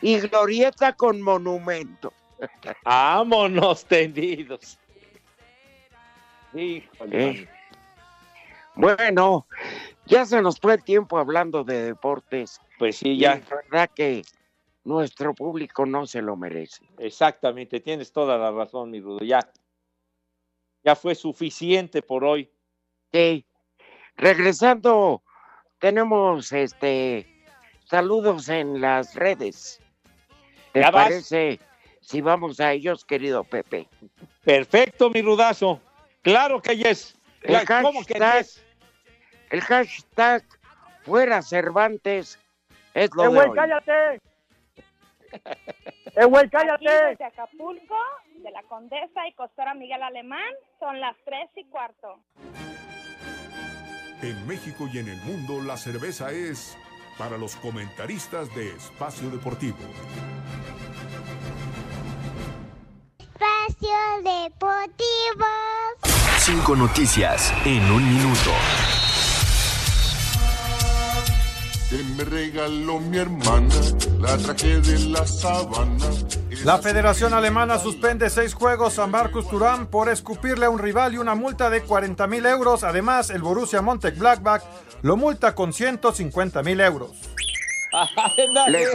y 0.01 0.19
Glorieta 0.19 0.91
con 0.91 1.21
monumento. 1.21 2.11
Vámonos 2.83 3.85
tendidos. 3.85 4.77
Híjole. 6.53 7.29
Eh, 7.29 7.49
Bueno, 8.75 9.47
ya 10.05 10.25
se 10.25 10.41
nos 10.41 10.59
fue 10.59 10.73
el 10.73 10.83
tiempo 10.83 11.17
hablando 11.17 11.63
de 11.63 11.83
deportes. 11.83 12.59
Pues 12.81 12.97
sí, 12.97 13.15
ya. 13.15 13.35
la 13.35 13.55
verdad 13.57 13.91
que 13.93 14.23
nuestro 14.85 15.35
público 15.35 15.85
no 15.85 16.07
se 16.07 16.19
lo 16.19 16.35
merece. 16.35 16.83
Exactamente, 16.97 17.79
tienes 17.79 18.11
toda 18.11 18.39
la 18.39 18.49
razón, 18.49 18.89
mi 18.89 18.99
Rudo. 18.99 19.19
Ya. 19.19 19.39
Ya 20.83 20.95
fue 20.95 21.13
suficiente 21.13 22.01
por 22.01 22.23
hoy. 22.23 22.49
Sí. 23.13 23.45
Regresando, 24.17 25.21
tenemos 25.77 26.51
este 26.53 27.45
saludos 27.85 28.49
en 28.49 28.81
las 28.81 29.13
redes. 29.13 29.79
¿Te 30.71 30.79
Ya 30.79 30.89
vas. 30.89 31.09
parece 31.09 31.59
si 31.99 32.19
vamos 32.21 32.59
a 32.59 32.73
ellos, 32.73 33.05
querido 33.05 33.43
Pepe? 33.43 33.87
Perfecto, 34.43 35.11
mi 35.11 35.21
Rudazo. 35.21 35.79
Claro 36.23 36.59
que 36.59 36.75
yes. 36.75 37.15
El 37.43 37.63
¿Cómo 37.63 38.03
que 38.03 38.15
yes? 38.15 38.65
el 39.51 39.61
hashtag 39.61 40.43
fuera 41.03 41.43
Cervantes 41.43 42.39
es 42.93 43.09
lo 43.15 43.23
¡Eh, 43.23 43.27
de 43.27 43.33
güey, 43.35 43.49
hoy. 43.49 43.55
cállate! 43.55 44.21
¡Eh, 46.15 46.25
güey, 46.25 46.45
Aquí 46.45 46.49
cállate! 46.51 47.05
desde 47.09 47.25
Acapulco, 47.25 47.95
de 48.37 48.51
la 48.51 48.63
Condesa 48.63 49.27
y 49.27 49.33
Costora 49.33 49.73
Miguel 49.73 50.03
Alemán, 50.03 50.53
son 50.79 50.99
las 50.99 51.15
tres 51.25 51.49
y 51.55 51.63
cuarto. 51.65 52.19
En 54.21 54.45
México 54.47 54.87
y 54.91 54.99
en 54.99 55.07
el 55.07 55.17
mundo 55.23 55.61
la 55.61 55.77
cerveza 55.77 56.31
es 56.31 56.77
para 57.17 57.37
los 57.37 57.55
comentaristas 57.55 58.53
de 58.55 58.69
Espacio 58.69 59.29
Deportivo. 59.29 59.77
Espacio 63.19 63.97
Deportivo. 64.23 65.45
Cinco 66.37 66.75
noticias 66.75 67.53
en 67.65 67.81
un 67.91 68.03
minuto. 68.13 68.51
Que 71.91 72.03
me 72.15 72.23
regaló 72.23 72.99
mi 72.99 73.17
hermana, 73.17 73.75
la 74.17 74.37
traje 74.37 74.79
de 74.79 74.97
la 75.09 75.27
sabana. 75.27 76.05
La 76.63 76.77
Federación 76.77 77.33
Alemana 77.33 77.77
suspende 77.79 78.29
seis 78.29 78.53
juegos 78.53 78.97
a 78.97 79.07
Marcus 79.07 79.49
Turán 79.49 79.87
por 79.87 80.07
escupirle 80.07 80.67
a 80.67 80.69
un 80.69 80.79
rival 80.79 81.13
y 81.13 81.17
una 81.17 81.35
multa 81.35 81.69
de 81.69 81.81
40 81.81 82.27
mil 82.27 82.45
euros. 82.45 82.85
Además, 82.85 83.29
el 83.29 83.41
Borussia 83.41 83.81
Mönchengladbach 83.81 84.63
lo 85.01 85.17
multa 85.17 85.53
con 85.53 85.73
150 85.73 86.63
mil 86.63 86.79
euros. 86.79 87.11
Les 88.69 88.89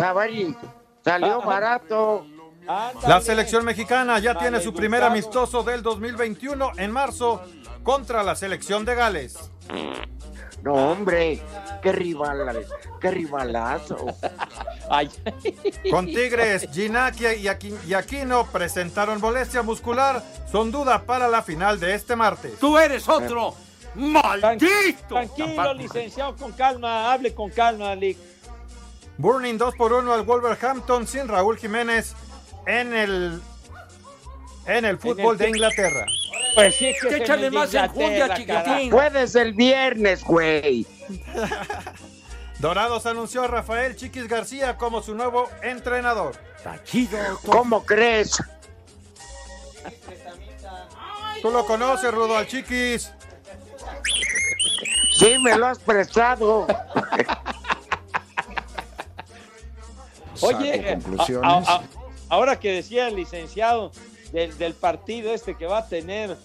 salió 1.04 1.42
barato. 1.42 2.26
La 3.06 3.20
selección 3.20 3.64
mexicana 3.66 4.18
ya 4.20 4.38
tiene 4.38 4.60
su 4.60 4.72
primer 4.72 5.02
amistoso 5.02 5.62
del 5.62 5.82
2021 5.82 6.72
en 6.78 6.90
marzo 6.90 7.42
contra 7.82 8.22
la 8.22 8.34
selección 8.34 8.86
de 8.86 8.94
Gales. 8.94 9.50
No, 10.62 10.74
hombre, 10.74 11.40
qué 11.82 11.92
rival, 11.92 12.66
qué 13.00 13.10
rivalazo. 13.10 14.06
Con 15.90 16.06
Tigres, 16.06 16.68
Ginaki 16.72 17.24
y 17.26 17.46
Aqui- 17.48 17.76
y 17.86 17.94
Aquino 17.94 18.46
presentaron 18.46 19.20
molestia 19.20 19.62
muscular. 19.62 20.22
Son 20.50 20.70
duda 20.72 21.02
para 21.02 21.28
la 21.28 21.42
final 21.42 21.78
de 21.78 21.94
este 21.94 22.16
martes. 22.16 22.58
¡Tú 22.58 22.78
eres 22.78 23.08
otro! 23.08 23.54
¡Maldito! 23.94 24.66
Tranquilo, 25.08 25.74
licenciado, 25.74 26.36
con 26.36 26.52
calma. 26.52 27.12
Hable 27.12 27.34
con 27.34 27.50
calma, 27.50 27.94
Lick. 27.94 28.18
Burning 29.18 29.56
2 29.56 29.74
por 29.76 29.92
1 29.92 30.12
al 30.12 30.22
Wolverhampton 30.22 31.06
sin 31.06 31.28
Raúl 31.28 31.56
Jiménez 31.56 32.14
en 32.66 32.92
el 32.92 33.40
en 34.66 34.84
el 34.84 34.98
fútbol 34.98 35.38
de 35.38 35.48
Inglaterra. 35.48 36.06
Pues 36.56 36.74
sí, 36.74 36.92
que 37.00 37.08
se 37.10 37.16
Échale 37.18 37.50
más 37.50 37.72
enjundia, 37.74 38.34
chiquitín. 38.34 38.90
Puedes 38.90 39.34
el 39.36 39.52
viernes, 39.52 40.24
güey. 40.24 40.86
Dorados 42.58 43.04
anunció 43.04 43.42
a 43.44 43.46
Rafael 43.46 43.94
Chiquis 43.94 44.26
García 44.26 44.76
como 44.78 45.02
su 45.02 45.14
nuevo 45.14 45.48
entrenador. 45.62 46.34
¿Cómo 47.44 47.84
crees? 47.84 48.42
Tú 51.42 51.50
lo 51.50 51.66
conoces, 51.66 52.10
Rudo 52.12 52.36
al 52.38 52.46
Chiquis. 52.46 53.12
Sí, 55.18 55.36
me 55.44 55.56
lo 55.56 55.66
has 55.66 55.78
prestado. 55.78 56.66
Oye, 60.40 60.76
Saco 60.76 60.88
conclusiones. 61.02 61.68
a- 61.68 61.72
a- 61.72 61.76
a- 61.76 61.82
ahora 62.30 62.58
que 62.58 62.72
decía 62.72 63.08
el 63.08 63.16
licenciado 63.16 63.92
del, 64.32 64.56
del 64.58 64.74
partido 64.74 65.32
este 65.32 65.56
que 65.56 65.66
va 65.66 65.78
a 65.78 65.88
tener 65.88 66.36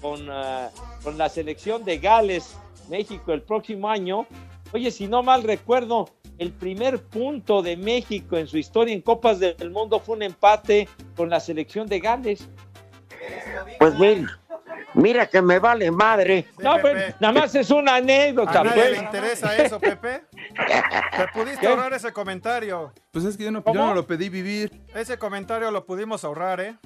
con, 0.00 0.28
ah, 0.30 0.70
con 1.02 1.18
la 1.18 1.28
selección 1.28 1.84
de 1.84 1.98
Gales, 1.98 2.56
México, 2.88 3.32
el 3.32 3.42
próximo 3.42 3.88
año, 3.88 4.26
oye, 4.72 4.90
si 4.90 5.08
no 5.08 5.22
mal 5.22 5.42
recuerdo, 5.42 6.08
el 6.38 6.52
primer 6.52 7.02
punto 7.02 7.62
de 7.62 7.76
México 7.76 8.36
en 8.36 8.46
su 8.46 8.58
historia 8.58 8.94
en 8.94 9.00
Copas 9.00 9.38
del 9.38 9.70
Mundo 9.70 10.00
fue 10.00 10.16
un 10.16 10.22
empate 10.22 10.88
con 11.16 11.30
la 11.30 11.40
selección 11.40 11.86
de 11.88 11.98
Gales. 12.00 12.48
Pues 13.78 13.98
mira, 13.98 14.38
mira 14.94 15.26
que 15.26 15.40
me 15.40 15.58
vale 15.58 15.90
madre. 15.90 16.46
No, 16.58 16.78
pues, 16.80 17.14
nada 17.20 17.32
más 17.32 17.54
es 17.54 17.70
una 17.70 17.96
anécdota, 17.96 18.60
¿A 18.60 18.64
nadie 18.64 18.82
pues. 18.82 18.90
le 18.92 19.04
interesa 19.04 19.56
eso, 19.56 19.80
Pepe? 19.80 20.24
Te 21.16 21.28
pudiste 21.32 21.60
¿Qué? 21.60 21.66
ahorrar 21.66 21.94
ese 21.94 22.12
comentario. 22.12 22.92
Pues 23.10 23.24
es 23.24 23.36
que 23.36 23.44
yo 23.44 23.50
no, 23.50 23.60
yo 23.60 23.64
¿Cómo? 23.64 23.86
no 23.86 23.94
lo 23.94 24.06
pedí 24.06 24.28
vivir. 24.28 24.70
Ese 24.94 25.18
comentario 25.18 25.70
lo 25.70 25.86
pudimos 25.86 26.22
ahorrar, 26.24 26.60
¿eh? 26.60 26.76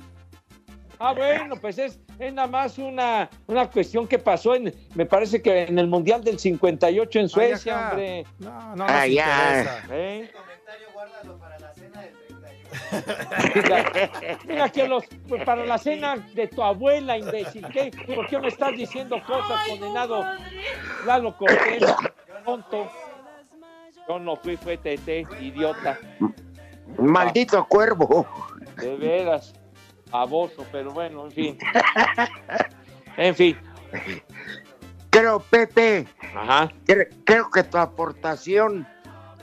Ah, 1.02 1.14
bueno, 1.14 1.56
pues 1.56 1.78
es, 1.78 1.98
es 2.18 2.32
nada 2.34 2.46
más 2.46 2.76
una, 2.76 3.30
una 3.46 3.70
cuestión 3.70 4.06
que 4.06 4.18
pasó 4.18 4.54
en, 4.54 4.74
me 4.94 5.06
parece 5.06 5.40
que 5.40 5.62
en 5.62 5.78
el 5.78 5.86
Mundial 5.86 6.22
del 6.22 6.38
58 6.38 7.18
en 7.20 7.28
Suecia, 7.30 7.88
hombre. 7.90 8.26
No, 8.38 8.76
no 8.76 8.84
Ah, 8.86 9.06
interesa. 9.08 9.82
¿Eh? 9.90 10.30
Mira, 13.54 13.90
mira 14.46 14.68
que 14.72 14.86
los, 14.86 15.04
pues, 15.28 15.42
para 15.44 15.64
la 15.64 15.78
cena 15.78 16.16
de 16.34 16.46
tu 16.48 16.62
abuela, 16.62 17.16
imbécil, 17.18 17.66
¿qué? 17.72 17.90
¿por 18.14 18.26
qué 18.28 18.38
me 18.38 18.48
estás 18.48 18.76
diciendo 18.76 19.16
cosas, 19.26 19.66
condenado 19.68 20.24
Lalo 21.06 21.36
Cortés, 21.36 21.82
tonto? 22.44 22.90
Yo 24.08 24.18
no 24.18 24.36
fui, 24.36 24.56
fue 24.56 24.76
Tete, 24.76 25.26
idiota, 25.40 25.98
Maldito 26.98 27.64
cuervo. 27.66 28.26
de 28.76 28.96
veras, 28.96 29.52
baboso, 30.10 30.66
pero 30.72 30.90
bueno, 30.92 31.24
en 31.26 31.32
fin. 31.32 31.58
En 33.16 33.34
fin, 33.34 33.56
Creo, 35.10 35.40
Pepe, 35.40 36.06
ajá. 36.34 36.70
cre- 36.86 37.08
creo 37.24 37.50
que 37.50 37.64
tu 37.64 37.76
aportación 37.76 38.86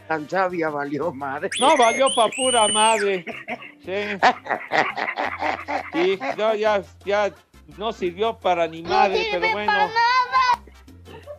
tan 0.08 0.28
sabia 0.30 0.70
valió 0.70 1.14
madre. 1.14 1.50
No 1.60 1.76
valió 1.78 2.08
pa' 2.16 2.30
pura 2.30 2.68
madre. 2.70 3.26
Sí. 3.84 4.18
Sí, 5.94 6.20
ya, 6.38 6.56
ya, 6.56 6.82
ya 7.06 7.32
no 7.78 7.92
sirvió 7.92 8.38
para 8.40 8.68
ni 8.68 8.82
madre, 8.84 9.28
pero 9.32 9.52
bueno. 9.52 9.74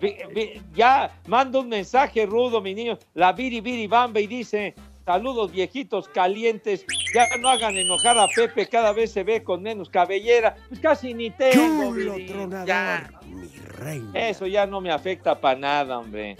Vi- 0.00 0.16
vi- 0.34 0.62
Ya 0.74 1.10
manda 1.26 1.58
un 1.58 1.68
mensaje 1.70 2.26
rudo, 2.26 2.60
mi 2.60 2.74
niño. 2.74 2.98
La 3.14 3.32
Viri 3.32 3.60
Viri 3.62 3.86
Bamba 3.86 4.20
y 4.20 4.26
dice: 4.26 4.74
Saludos 5.08 5.52
viejitos 5.52 6.06
calientes. 6.06 6.84
Ya 7.14 7.24
no 7.40 7.48
hagan 7.48 7.78
enojar 7.78 8.18
a 8.18 8.26
Pepe, 8.28 8.68
cada 8.68 8.92
vez 8.92 9.10
se 9.10 9.24
ve 9.24 9.42
con 9.42 9.62
menos 9.62 9.88
cabellera. 9.88 10.54
Pues 10.68 10.80
casi 10.80 11.14
ni 11.14 11.30
tengo. 11.30 11.94
Chulo 11.94 12.16
tronador, 12.26 12.68
Ya. 12.68 13.10
mi 13.24 13.48
reina. 13.48 14.28
Eso 14.28 14.46
ya 14.46 14.66
no 14.66 14.82
me 14.82 14.92
afecta 14.92 15.40
para 15.40 15.58
nada, 15.58 15.98
hombre. 15.98 16.36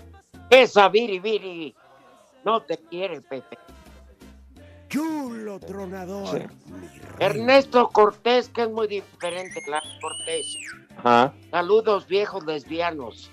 Esa 0.51 0.91
Viri 0.91 1.19
Viri 1.19 1.75
no 2.45 2.61
te 2.61 2.77
quiere, 2.77 3.23
Pepe. 3.23 3.57
Chulo 4.91 5.59
tronador, 5.61 6.39
mi 6.67 6.89
reina. 6.89 7.17
Ernesto 7.21 7.89
Cortés, 7.89 8.51
que 8.51 8.65
es 8.65 8.71
muy 8.71 8.87
diferente, 8.87 9.63
la 9.67 9.81
Cortés. 9.99 10.59
Ajá. 10.99 11.33
Saludos, 11.51 12.07
viejos 12.07 12.45
lesbianos. 12.45 13.31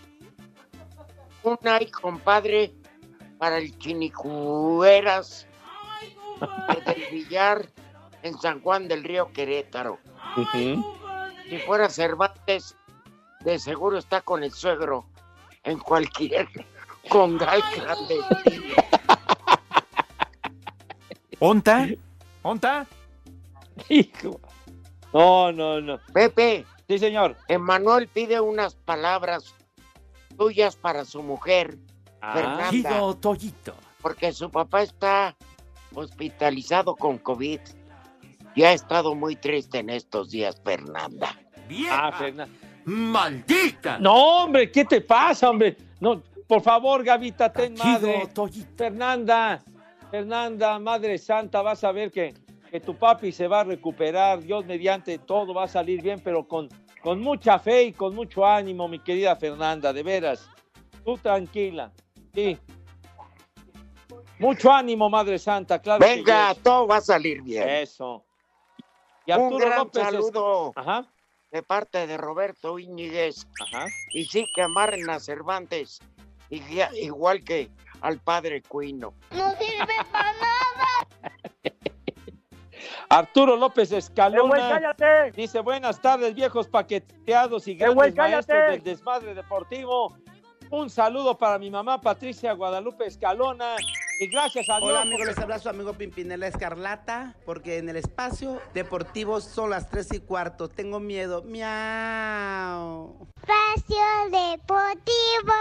Un 1.43 1.59
ay, 1.65 1.91
compadre, 1.91 2.71
para 3.45 3.59
el 3.59 3.77
Chinicueras 3.77 5.45
del 6.87 7.05
Villar 7.11 7.69
en 8.23 8.35
San 8.39 8.59
Juan 8.59 8.87
del 8.87 9.03
Río 9.03 9.31
Querétaro. 9.33 9.99
Si 10.51 11.59
fuera 11.59 11.87
Cervantes, 11.87 12.75
de 13.41 13.59
seguro 13.59 13.99
está 13.99 14.21
con 14.21 14.43
el 14.43 14.51
suegro 14.51 15.05
en 15.63 15.77
cualquier 15.77 16.49
congal 17.09 17.61
clandestino. 17.71 18.75
¿Onta? 21.37 21.87
¿Onta? 22.41 22.87
Hijo. 23.89 24.41
No, 25.13 25.51
no, 25.51 25.81
no. 25.81 25.99
Pepe. 26.11 26.65
Sí, 26.87 26.97
señor. 26.97 27.37
Emanuel 27.47 28.07
pide 28.07 28.41
unas 28.41 28.73
palabras 28.73 29.53
tuyas 30.35 30.75
para 30.75 31.05
su 31.05 31.21
mujer, 31.21 31.77
Ah. 32.22 32.34
Fernanda. 32.34 33.20
Toyito. 33.20 33.74
Porque 34.01 34.32
su 34.32 34.49
papá 34.49 34.84
está 34.84 35.36
hospitalizado 35.93 36.95
con 36.95 37.18
COVID. 37.18 37.59
Y 38.55 38.63
ha 38.63 38.72
estado 38.72 39.16
muy 39.16 39.36
triste 39.36 39.80
en 39.80 39.89
estos 39.89 40.32
días, 40.32 40.61
Fernanda. 40.63 41.38
Ah, 41.89 42.11
Fernanda. 42.18 42.53
¡Maldita! 42.86 43.97
No, 43.99 44.43
hombre, 44.43 44.72
¿qué 44.72 44.86
te 44.86 45.01
pasa, 45.01 45.49
hombre? 45.49 45.76
No, 45.99 46.22
por 46.47 46.61
favor, 46.61 47.03
Gavita, 47.03 47.51
ten 47.51 47.74
madre. 47.74 48.30
Fernanda, 48.78 49.63
Fernanda, 50.11 50.80
Madre 50.80 51.18
Santa, 51.18 51.63
vas 51.63 51.84
a 51.84 51.91
ver 51.91 52.11
que, 52.11 52.34
que 52.70 52.80
tu 52.80 52.95
papi 52.95 53.32
se 53.32 53.47
va 53.47 53.61
a 53.61 53.63
recuperar. 53.63 54.41
Dios 54.41 54.66
mediante 54.66 55.18
todo 55.18 55.53
va 55.53 55.63
a 55.63 55.68
salir 55.68 56.01
bien, 56.01 56.22
pero 56.24 56.47
con, 56.47 56.70
con 57.01 57.20
mucha 57.20 57.57
fe 57.57 57.86
y 57.86 57.93
con 57.93 58.13
mucho 58.13 58.45
ánimo, 58.45 58.88
mi 58.88 58.99
querida 58.99 59.36
Fernanda, 59.36 59.91
de 59.91 60.03
veras. 60.03 60.47
Tú 61.03 61.18
tranquila. 61.18 61.91
Sí. 62.36 62.59
Mucho 64.39 64.71
ánimo, 64.71 65.09
Madre 65.09 65.39
Santa, 65.39 65.79
claro. 65.79 66.05
Venga, 66.05 66.53
todo 66.61 66.86
va 66.88 66.97
a 66.97 67.01
salir 67.01 67.41
bien. 67.41 67.67
Eso. 67.67 68.25
Y 69.25 69.31
Un 69.31 69.41
Arturo 69.41 69.65
gran 69.65 69.77
López 69.79 70.03
es- 70.03 70.09
saludo 70.11 70.73
Ajá. 70.75 71.05
de 71.51 71.63
parte 71.63 72.05
de 72.05 72.17
Roberto 72.17 72.77
Íñiguez. 72.77 73.47
Ajá. 73.61 73.86
Y 74.11 74.25
sí, 74.25 74.45
que 74.53 74.61
amarren 74.61 75.09
a 75.09 75.19
Cervantes, 75.19 75.99
y- 76.49 76.61
igual 77.01 77.43
que 77.43 77.69
al 78.01 78.19
padre 78.19 78.61
Cuino. 78.61 79.13
No 79.31 79.51
sirve 79.53 79.93
para 80.11 80.33
nada. 80.33 81.07
Arturo 83.09 83.55
López 83.55 83.91
Escalona. 83.91 84.93
Dice, 85.33 85.59
buenas 85.61 86.01
tardes, 86.01 86.36
viejos 86.36 86.67
paqueteados 86.67 87.67
y 87.67 87.75
grandes 87.75 88.15
maestros 88.15 88.71
del 88.71 88.83
desmadre 88.83 89.33
deportivo. 89.33 90.15
Un 90.70 90.89
saludo 90.89 91.38
para 91.38 91.57
mi 91.57 91.70
mamá 91.70 92.01
Patricia 92.01 92.53
Guadalupe 92.53 93.05
Escalona. 93.05 93.76
Y 94.20 94.28
gracias 94.28 94.70
a 94.70 94.78
Dios. 94.78 94.89
Hola 94.89 95.01
amigos, 95.01 95.28
les 95.28 95.38
habla 95.38 95.59
su 95.59 95.68
amigo 95.70 95.93
Pimpinela 95.93 96.47
Escarlata, 96.47 97.36
porque 97.45 97.78
en 97.78 97.89
el 97.89 97.97
espacio 97.97 98.61
deportivo 98.74 99.41
son 99.41 99.70
las 99.70 99.89
3 99.89 100.13
y 100.13 100.20
cuarto. 100.20 100.70
Tengo 100.70 100.99
miedo. 100.99 101.43
Miau. 101.43 103.28
Espacio 103.41 103.97
Deportivo. 104.32 105.53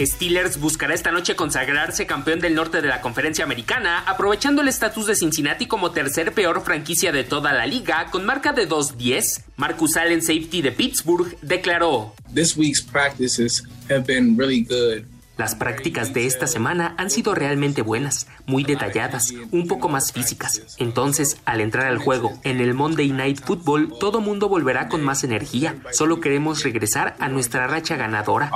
Steelers 0.00 0.58
buscará 0.58 0.94
esta 0.94 1.12
noche 1.12 1.36
consagrarse 1.36 2.06
campeón 2.06 2.40
del 2.40 2.54
norte 2.54 2.80
de 2.80 2.88
la 2.88 3.00
conferencia 3.00 3.44
americana, 3.44 4.00
aprovechando 4.06 4.62
el 4.62 4.68
estatus 4.68 5.06
de 5.06 5.14
Cincinnati 5.14 5.66
como 5.66 5.92
tercer 5.92 6.32
peor 6.32 6.64
franquicia 6.64 7.12
de 7.12 7.24
toda 7.24 7.52
la 7.52 7.66
liga, 7.66 8.06
con 8.10 8.24
marca 8.24 8.52
de 8.52 8.68
2-10. 8.68 9.44
Marcus 9.56 9.96
Allen, 9.96 10.22
safety 10.22 10.62
de 10.62 10.72
Pittsburgh, 10.72 11.36
declaró. 11.42 12.14
This 12.34 12.56
week's 12.56 12.82
practices 12.82 13.62
have 13.90 14.04
been 14.06 14.36
really 14.36 14.62
good. 14.62 15.11
Las 15.38 15.54
prácticas 15.54 16.12
de 16.12 16.26
esta 16.26 16.46
semana 16.46 16.94
han 16.98 17.08
sido 17.08 17.34
realmente 17.34 17.80
buenas, 17.80 18.26
muy 18.46 18.64
detalladas, 18.64 19.32
un 19.50 19.66
poco 19.66 19.88
más 19.88 20.12
físicas. 20.12 20.76
Entonces, 20.78 21.38
al 21.46 21.60
entrar 21.62 21.86
al 21.86 21.98
juego 21.98 22.38
en 22.44 22.60
el 22.60 22.74
Monday 22.74 23.10
Night 23.10 23.40
Football, 23.42 23.94
todo 23.98 24.20
mundo 24.20 24.48
volverá 24.48 24.88
con 24.88 25.02
más 25.02 25.24
energía. 25.24 25.76
Solo 25.92 26.20
queremos 26.20 26.62
regresar 26.62 27.16
a 27.18 27.28
nuestra 27.28 27.66
racha 27.66 27.96
ganadora. 27.96 28.50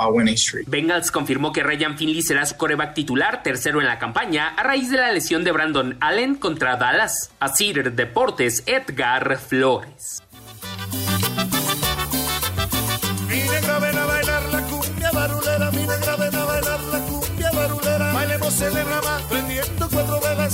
Bengals 0.67 1.11
confirmó 1.11 1.51
que 1.51 1.63
Ryan 1.63 1.97
Finley 1.97 2.21
será 2.21 2.45
su 2.45 2.57
coreback 2.57 2.93
titular, 2.93 3.41
tercero 3.41 3.81
en 3.81 3.87
la 3.87 3.97
campaña, 3.97 4.49
a 4.49 4.63
raíz 4.63 4.91
de 4.91 4.97
la 4.97 5.11
lesión 5.11 5.43
de 5.43 5.51
Brandon 5.51 5.97
Allen 5.99 6.35
contra 6.35 6.75
Dallas. 6.75 7.31
A 7.39 7.49
Cider 7.49 7.93
Deportes, 7.93 8.63
Edgar 8.67 9.37
Flores. 9.39 10.21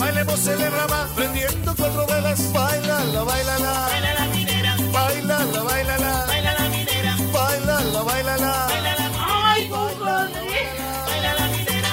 Bailemos 0.03 0.47
en 0.47 0.59
la 0.59 0.69
rama, 0.69 1.07
prendiendo 1.15 1.73
cuatro 1.77 2.05
velas. 2.05 2.51
Bailala, 2.51 3.23
bailala. 3.23 3.87
Baila 3.87 4.13
la 4.13 4.25
minera. 4.35 4.75
Bailala, 4.91 5.63
bailala. 5.63 6.25
Baila 6.27 6.53
la 6.59 6.67
minera. 6.67 7.15
Bailala, 7.31 8.01
bailala. 8.03 8.67
Baila 8.67 8.95
la 8.99 9.07
Ay, 9.53 9.69
compadre. 9.69 10.41
Baila 11.07 11.33
la 11.39 11.47
minera. 11.47 11.91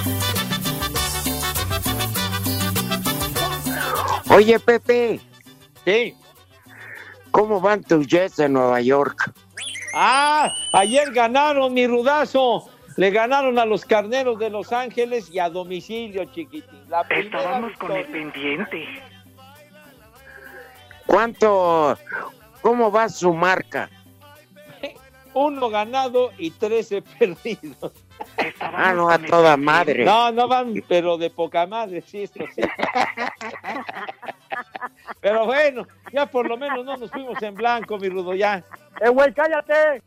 Oye, 4.34 4.58
Pepe. 4.58 5.20
Sí. 5.84 6.16
¿Cómo 7.30 7.60
van 7.60 7.84
tus 7.84 8.08
Jets 8.08 8.38
de 8.38 8.48
Nueva 8.48 8.80
York? 8.80 9.32
Ah, 9.94 10.52
ayer 10.72 11.12
ganaron 11.12 11.72
mi 11.72 11.86
rudazo. 11.86 12.68
Le 13.00 13.10
ganaron 13.10 13.58
a 13.58 13.64
los 13.64 13.86
carneros 13.86 14.38
de 14.38 14.50
Los 14.50 14.74
Ángeles 14.74 15.30
y 15.32 15.38
a 15.38 15.48
domicilio, 15.48 16.26
chiquitín. 16.26 16.82
La 16.90 17.00
Estábamos 17.08 17.72
con 17.78 17.92
el 17.92 18.04
pendiente. 18.04 18.86
¿Cuánto? 21.06 21.96
¿Cómo 22.60 22.92
va 22.92 23.08
su 23.08 23.32
marca? 23.32 23.88
Uno 25.32 25.70
ganado 25.70 26.32
y 26.36 26.50
trece 26.50 27.00
perdidos. 27.18 27.90
Ah, 28.60 28.92
no, 28.92 29.08
a 29.08 29.18
toda 29.18 29.56
madre. 29.56 30.04
No, 30.04 30.30
no 30.30 30.46
van, 30.46 30.74
pero 30.86 31.16
de 31.16 31.30
poca 31.30 31.66
madre, 31.66 32.02
sí, 32.02 32.24
esto 32.24 32.44
sí. 32.54 32.60
Pero 35.22 35.46
bueno, 35.46 35.86
ya 36.12 36.26
por 36.26 36.46
lo 36.46 36.58
menos 36.58 36.84
no 36.84 36.98
nos 36.98 37.10
fuimos 37.10 37.42
en 37.42 37.54
blanco, 37.54 37.96
mi 37.96 38.10
rudo, 38.10 38.34
ya. 38.34 38.62
¡Eh, 39.00 39.08
güey, 39.08 39.32
cállate! 39.32 40.02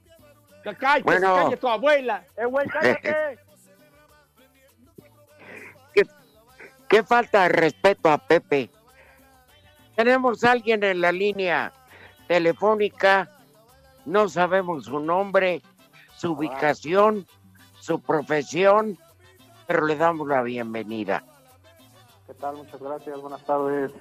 Cállate, 0.64 1.04
Bueno. 1.04 1.36
cállate 1.36 1.58
tu 1.58 1.68
abuela. 1.68 2.26
¡Eh, 2.38 2.46
güey, 2.46 2.68
cállate! 2.68 3.38
¿Qué, 5.94 6.04
qué 6.88 7.04
falta 7.04 7.44
de 7.44 7.50
respeto 7.50 8.10
a 8.10 8.18
Pepe. 8.18 8.70
Tenemos 9.96 10.44
a 10.44 10.52
alguien 10.52 10.84
en 10.84 11.02
la 11.02 11.12
línea 11.12 11.72
telefónica, 12.28 13.30
no 14.06 14.28
sabemos 14.28 14.86
su 14.86 15.00
nombre, 15.00 15.62
su 16.18 16.32
ubicación, 16.32 17.28
su 17.80 18.02
profesión, 18.02 18.98
pero 19.68 19.86
le 19.86 19.96
damos 19.96 20.28
la 20.28 20.42
bienvenida. 20.42 21.24
¿Qué 22.26 22.34
tal? 22.36 22.56
Muchas 22.56 22.82
gracias. 22.82 23.20
Buenas 23.22 23.44
tardes. 23.46 23.92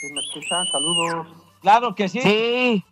¿Sí 0.00 0.12
me 0.12 0.20
escuchan? 0.20 0.66
Saludos. 0.66 1.26
Claro 1.62 1.94
que 1.94 2.08
sí. 2.08 2.20
Sí, 2.20 2.84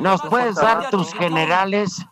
¿nos 0.00 0.22
puedes 0.22 0.56
dar 0.56 0.90
tus 0.90 1.12
generales? 1.14 2.04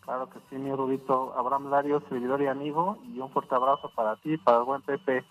Claro 0.00 0.30
que 0.30 0.38
sí, 0.48 0.56
mi 0.56 0.74
Rubito. 0.74 1.34
Abraham 1.36 1.70
Lario, 1.70 2.02
servidor 2.08 2.40
y 2.40 2.46
amigo. 2.46 2.98
Y 3.14 3.20
un 3.20 3.30
fuerte 3.30 3.54
abrazo 3.54 3.90
para 3.94 4.16
ti, 4.16 4.36
para 4.38 4.58
el 4.58 4.64
buen 4.64 4.82
Pepe. 4.82 5.24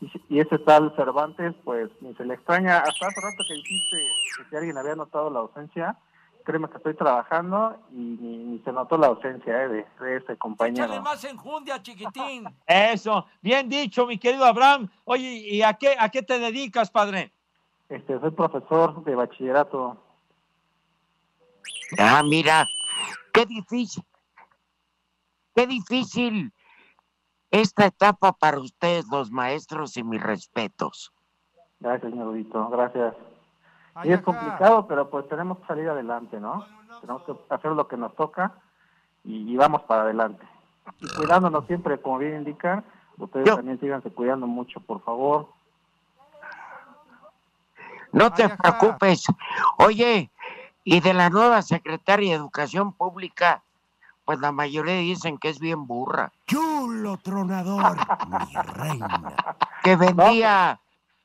Y, 0.00 0.10
y 0.28 0.40
ese 0.40 0.58
tal 0.58 0.94
Cervantes, 0.96 1.54
pues 1.64 1.90
ni 2.00 2.14
se 2.14 2.24
le 2.24 2.34
extraña. 2.34 2.78
Hasta 2.78 3.06
hace 3.06 3.20
rato 3.20 3.44
que 3.46 3.54
dijiste 3.54 3.96
que 4.36 4.44
si 4.48 4.56
alguien 4.56 4.78
había 4.78 4.94
notado 4.94 5.30
la 5.30 5.40
ausencia, 5.40 5.96
créeme 6.44 6.68
que 6.68 6.76
estoy 6.76 6.94
trabajando 6.94 7.76
y 7.90 7.96
ni, 7.96 8.36
ni 8.36 8.58
se 8.60 8.72
notó 8.72 8.96
la 8.96 9.08
ausencia 9.08 9.64
eh, 9.64 9.68
de, 9.68 9.86
de 10.00 10.16
este 10.16 10.36
compañero. 10.36 10.84
Échale 10.84 11.00
más 11.00 11.24
enjundia, 11.24 11.82
chiquitín. 11.82 12.44
Eso, 12.66 13.26
bien 13.40 13.68
dicho, 13.68 14.06
mi 14.06 14.18
querido 14.18 14.44
Abraham. 14.44 14.88
Oye, 15.04 15.28
¿y 15.28 15.62
a 15.62 15.74
qué, 15.74 15.96
a 15.98 16.08
qué 16.10 16.22
te 16.22 16.38
dedicas, 16.38 16.90
padre? 16.90 17.32
Este, 17.88 18.18
soy 18.20 18.30
profesor 18.30 19.04
de 19.04 19.14
bachillerato. 19.14 19.98
Ah, 21.98 22.22
mira, 22.22 22.66
qué 23.32 23.46
difícil, 23.46 24.04
qué 25.54 25.66
difícil 25.66 26.52
esta 27.50 27.86
etapa 27.86 28.32
para 28.32 28.58
ustedes, 28.58 29.06
los 29.10 29.30
maestros, 29.30 29.96
y 29.96 30.02
mis 30.02 30.22
respetos. 30.22 31.12
Gracias, 31.78 32.10
señor 32.10 32.26
Rubito. 32.26 32.68
Gracias. 32.68 33.14
Y 34.02 34.10
es 34.10 34.20
complicado, 34.22 34.88
pero 34.88 35.08
pues 35.08 35.28
tenemos 35.28 35.58
que 35.58 35.66
salir 35.66 35.88
adelante, 35.88 36.40
¿no? 36.40 36.66
Tenemos 37.00 37.22
que 37.22 37.32
hacer 37.50 37.70
lo 37.72 37.86
que 37.86 37.96
nos 37.96 38.14
toca 38.16 38.54
y, 39.22 39.52
y 39.52 39.56
vamos 39.56 39.82
para 39.82 40.02
adelante. 40.02 40.44
Y 41.00 41.06
cuidándonos 41.16 41.66
siempre, 41.66 42.00
como 42.00 42.18
bien 42.18 42.38
indican, 42.38 42.84
ustedes 43.18 43.44
también 43.54 43.78
síganse 43.78 44.10
cuidando 44.10 44.46
mucho, 44.46 44.80
por 44.80 45.00
favor. 45.02 45.48
No 48.12 48.32
te 48.32 48.48
preocupes. 48.48 49.26
Oye, 49.78 50.30
y 50.84 51.00
de 51.00 51.14
la 51.14 51.30
nueva 51.30 51.62
secretaria 51.62 52.30
de 52.30 52.36
Educación 52.36 52.92
Pública, 52.92 53.62
pues 54.24 54.38
la 54.38 54.52
mayoría 54.52 54.94
dicen 54.96 55.38
que 55.38 55.48
es 55.48 55.58
bien 55.58 55.86
burra. 55.86 56.32
Chulo 56.46 57.16
tronador, 57.18 57.96
mi 58.28 58.54
reina. 58.74 59.22
Que 59.82 59.96
vendía, 59.96 60.80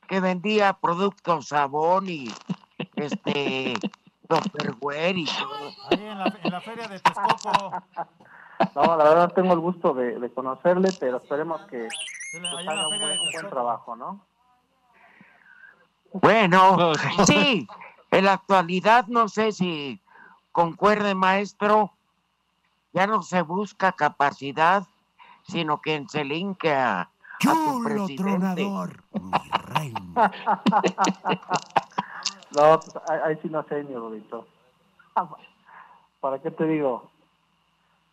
que 0.07 0.19
vendía 0.19 0.73
productos 0.73 1.49
sabón 1.49 2.09
y 2.09 2.33
este 2.95 3.73
Tupperware 4.27 5.17
y 5.17 5.25
todo. 5.25 5.71
Ahí 5.91 6.05
en 6.05 6.19
la, 6.19 6.39
en 6.43 6.51
la 6.51 6.61
feria 6.61 6.87
de 6.87 6.99
Texcoco. 6.99 7.83
No, 8.75 8.97
la 8.97 9.03
verdad 9.05 9.31
tengo 9.33 9.53
el 9.53 9.59
gusto 9.59 9.93
de, 9.93 10.19
de 10.19 10.33
conocerle, 10.33 10.89
pero 10.99 11.17
esperemos 11.17 11.61
que 11.67 11.87
pues, 12.31 12.67
haga 12.67 12.87
un 12.87 12.99
buen, 12.99 13.19
un 13.19 13.31
buen 13.33 13.49
trabajo, 13.49 13.95
¿no? 13.95 14.25
Bueno, 16.11 16.93
sí, 17.25 17.67
en 18.11 18.25
la 18.25 18.33
actualidad 18.33 19.07
no 19.07 19.29
sé 19.29 19.51
si 19.51 20.01
concuerde, 20.51 21.15
maestro, 21.15 21.91
ya 22.93 23.07
no 23.07 23.21
se 23.21 23.41
busca 23.41 23.91
capacidad, 23.91 24.83
sino 25.43 25.81
que 25.81 26.05
se 26.09 26.23
linke 26.23 26.73
a, 26.73 27.01
a 27.01 27.09
su 27.39 27.83
presidente. 27.83 28.67
No, 32.55 32.79
pues, 32.79 32.91
ahí, 33.07 33.37
sí 33.41 33.49
no 33.49 33.63
sé, 33.63 33.83
mi 33.83 33.95
Rudito. 33.95 34.47
¿Para 36.19 36.39
qué 36.39 36.51
te 36.51 36.65
digo? 36.65 37.09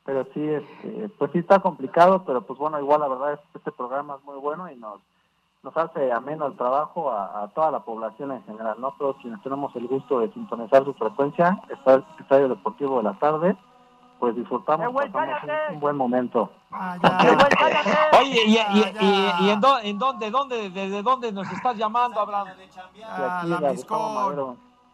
Pero 0.05 0.24
sí, 0.32 0.47
este, 0.47 1.09
pues 1.18 1.32
sí 1.32 1.38
está 1.38 1.61
complicado, 1.61 2.24
pero 2.24 2.42
pues 2.42 2.59
bueno, 2.59 2.78
igual 2.78 3.01
la 3.01 3.09
verdad 3.09 3.32
es 3.32 3.40
que 3.51 3.59
este 3.59 3.72
programa 3.72 4.16
es 4.16 4.24
muy 4.24 4.36
bueno 4.36 4.70
y 4.70 4.76
nos 4.76 5.01
nos 5.67 5.77
hace 5.77 6.12
ameno 6.12 6.47
el 6.47 6.57
trabajo 6.57 7.11
a, 7.11 7.43
a 7.43 7.49
toda 7.49 7.73
la 7.73 7.81
población 7.81 8.31
en 8.31 8.45
general, 8.45 8.77
¿no? 8.79 8.93
Todos 8.99 9.17
quienes 9.21 9.43
tenemos 9.43 9.75
el 9.75 9.89
gusto 9.89 10.21
de 10.21 10.33
sintonizar 10.33 10.85
su 10.85 10.95
frecuencia, 10.95 11.59
está 11.69 11.95
el 11.95 12.05
Estadio 12.21 12.49
Deportivo 12.51 12.99
de 12.99 13.03
la 13.03 13.14
tarde, 13.19 13.57
pues 14.21 14.37
disfrutamos, 14.37 14.87
pasamos 15.11 15.43
un, 15.73 15.81
buen 15.81 15.97
momento. 15.97 16.53
Oye, 18.21 18.43
¿y, 18.47 18.55
y, 18.55 18.85
y- 19.01 19.33
y 19.41 19.51
en, 19.51 19.61
dó- 19.61 19.81
en 19.83 19.99
dónde, 19.99 20.31
dónde, 20.31 20.71
desde 20.71 21.03
dónde 21.03 21.33
nos 21.33 21.51
estás 21.51 21.77
llamando, 21.77 22.21
Abraham? 22.21 22.47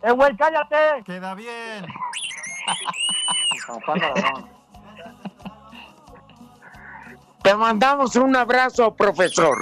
¡Eh, 0.00 0.10
güey, 0.12 0.34
cállate! 0.36 1.04
Queda 1.04 1.34
bien. 1.34 1.84
Te 7.42 7.54
mandamos 7.56 8.16
un 8.16 8.34
abrazo, 8.36 8.94
profesor. 8.94 9.56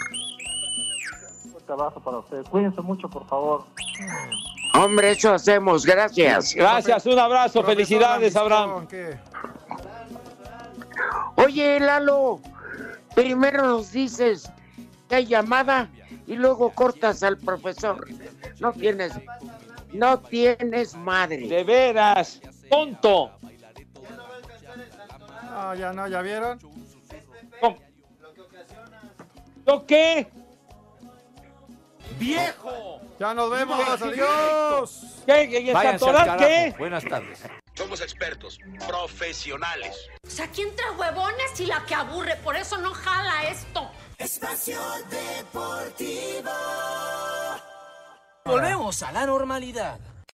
Un 1.71 1.77
fuerte 1.77 1.83
abrazo 1.83 2.01
para 2.01 2.19
ustedes. 2.19 2.49
Cuídense 2.49 2.81
mucho, 2.81 3.09
por 3.09 3.27
favor. 3.27 3.65
Hombre, 4.75 5.13
eso 5.13 5.33
hacemos, 5.33 5.87
gracias. 5.87 6.55
Gracias, 6.55 7.07
un 7.07 7.19
abrazo, 7.19 7.63
felicidades, 7.63 8.35
Abraham. 8.37 8.87
Oye, 11.37 11.81
Lalo, 11.81 12.41
primero 13.15 13.67
nos 13.67 13.93
dices 13.93 14.51
que 15.09 15.17
hay 15.17 15.27
llamada 15.27 15.89
y 16.27 16.35
luego 16.35 16.71
cortas 16.71 17.23
al 17.23 17.39
profesor. 17.39 18.07
No 18.59 18.73
tienes, 18.73 19.13
no 19.93 20.19
tienes 20.19 20.97
madre. 20.97 21.49
De 21.49 21.65
veras, 21.65 22.41
tonto. 22.69 23.31
No, 25.51 25.75
ya 25.75 25.93
no, 25.93 26.09
¿ya 26.09 26.23
vieron? 26.23 26.59
¿Yo 29.67 29.87
qué? 29.87 30.40
¡Viejo! 32.19 33.01
Ya 33.19 33.35
nos 33.35 33.51
vemos, 33.51 33.81
adiós. 34.01 35.01
¿Qué? 35.27 35.45
¿Y 35.45 35.73
Váyanse 35.73 35.89
al 35.89 35.99
Santoral 36.17 36.27
carajo. 36.27 36.47
qué? 36.47 36.75
Buenas 36.79 37.05
tardes. 37.05 37.43
Somos 37.75 38.01
expertos, 38.01 38.59
profesionales. 38.87 39.97
O 40.27 40.31
sea, 40.31 40.49
¿quién 40.49 40.75
trae 40.77 40.91
huevones 40.93 41.61
y 41.61 41.67
la 41.67 41.85
que 41.87 41.95
aburre? 41.95 42.37
Por 42.37 42.57
eso 42.57 42.77
no 42.79 42.93
jala 42.93 43.45
esto. 43.45 43.91
Espacio 44.19 44.79
Deportivo. 45.11 46.51
Volvemos 48.45 49.03
a 49.03 49.13
la 49.13 49.27
normalidad. 49.27 49.99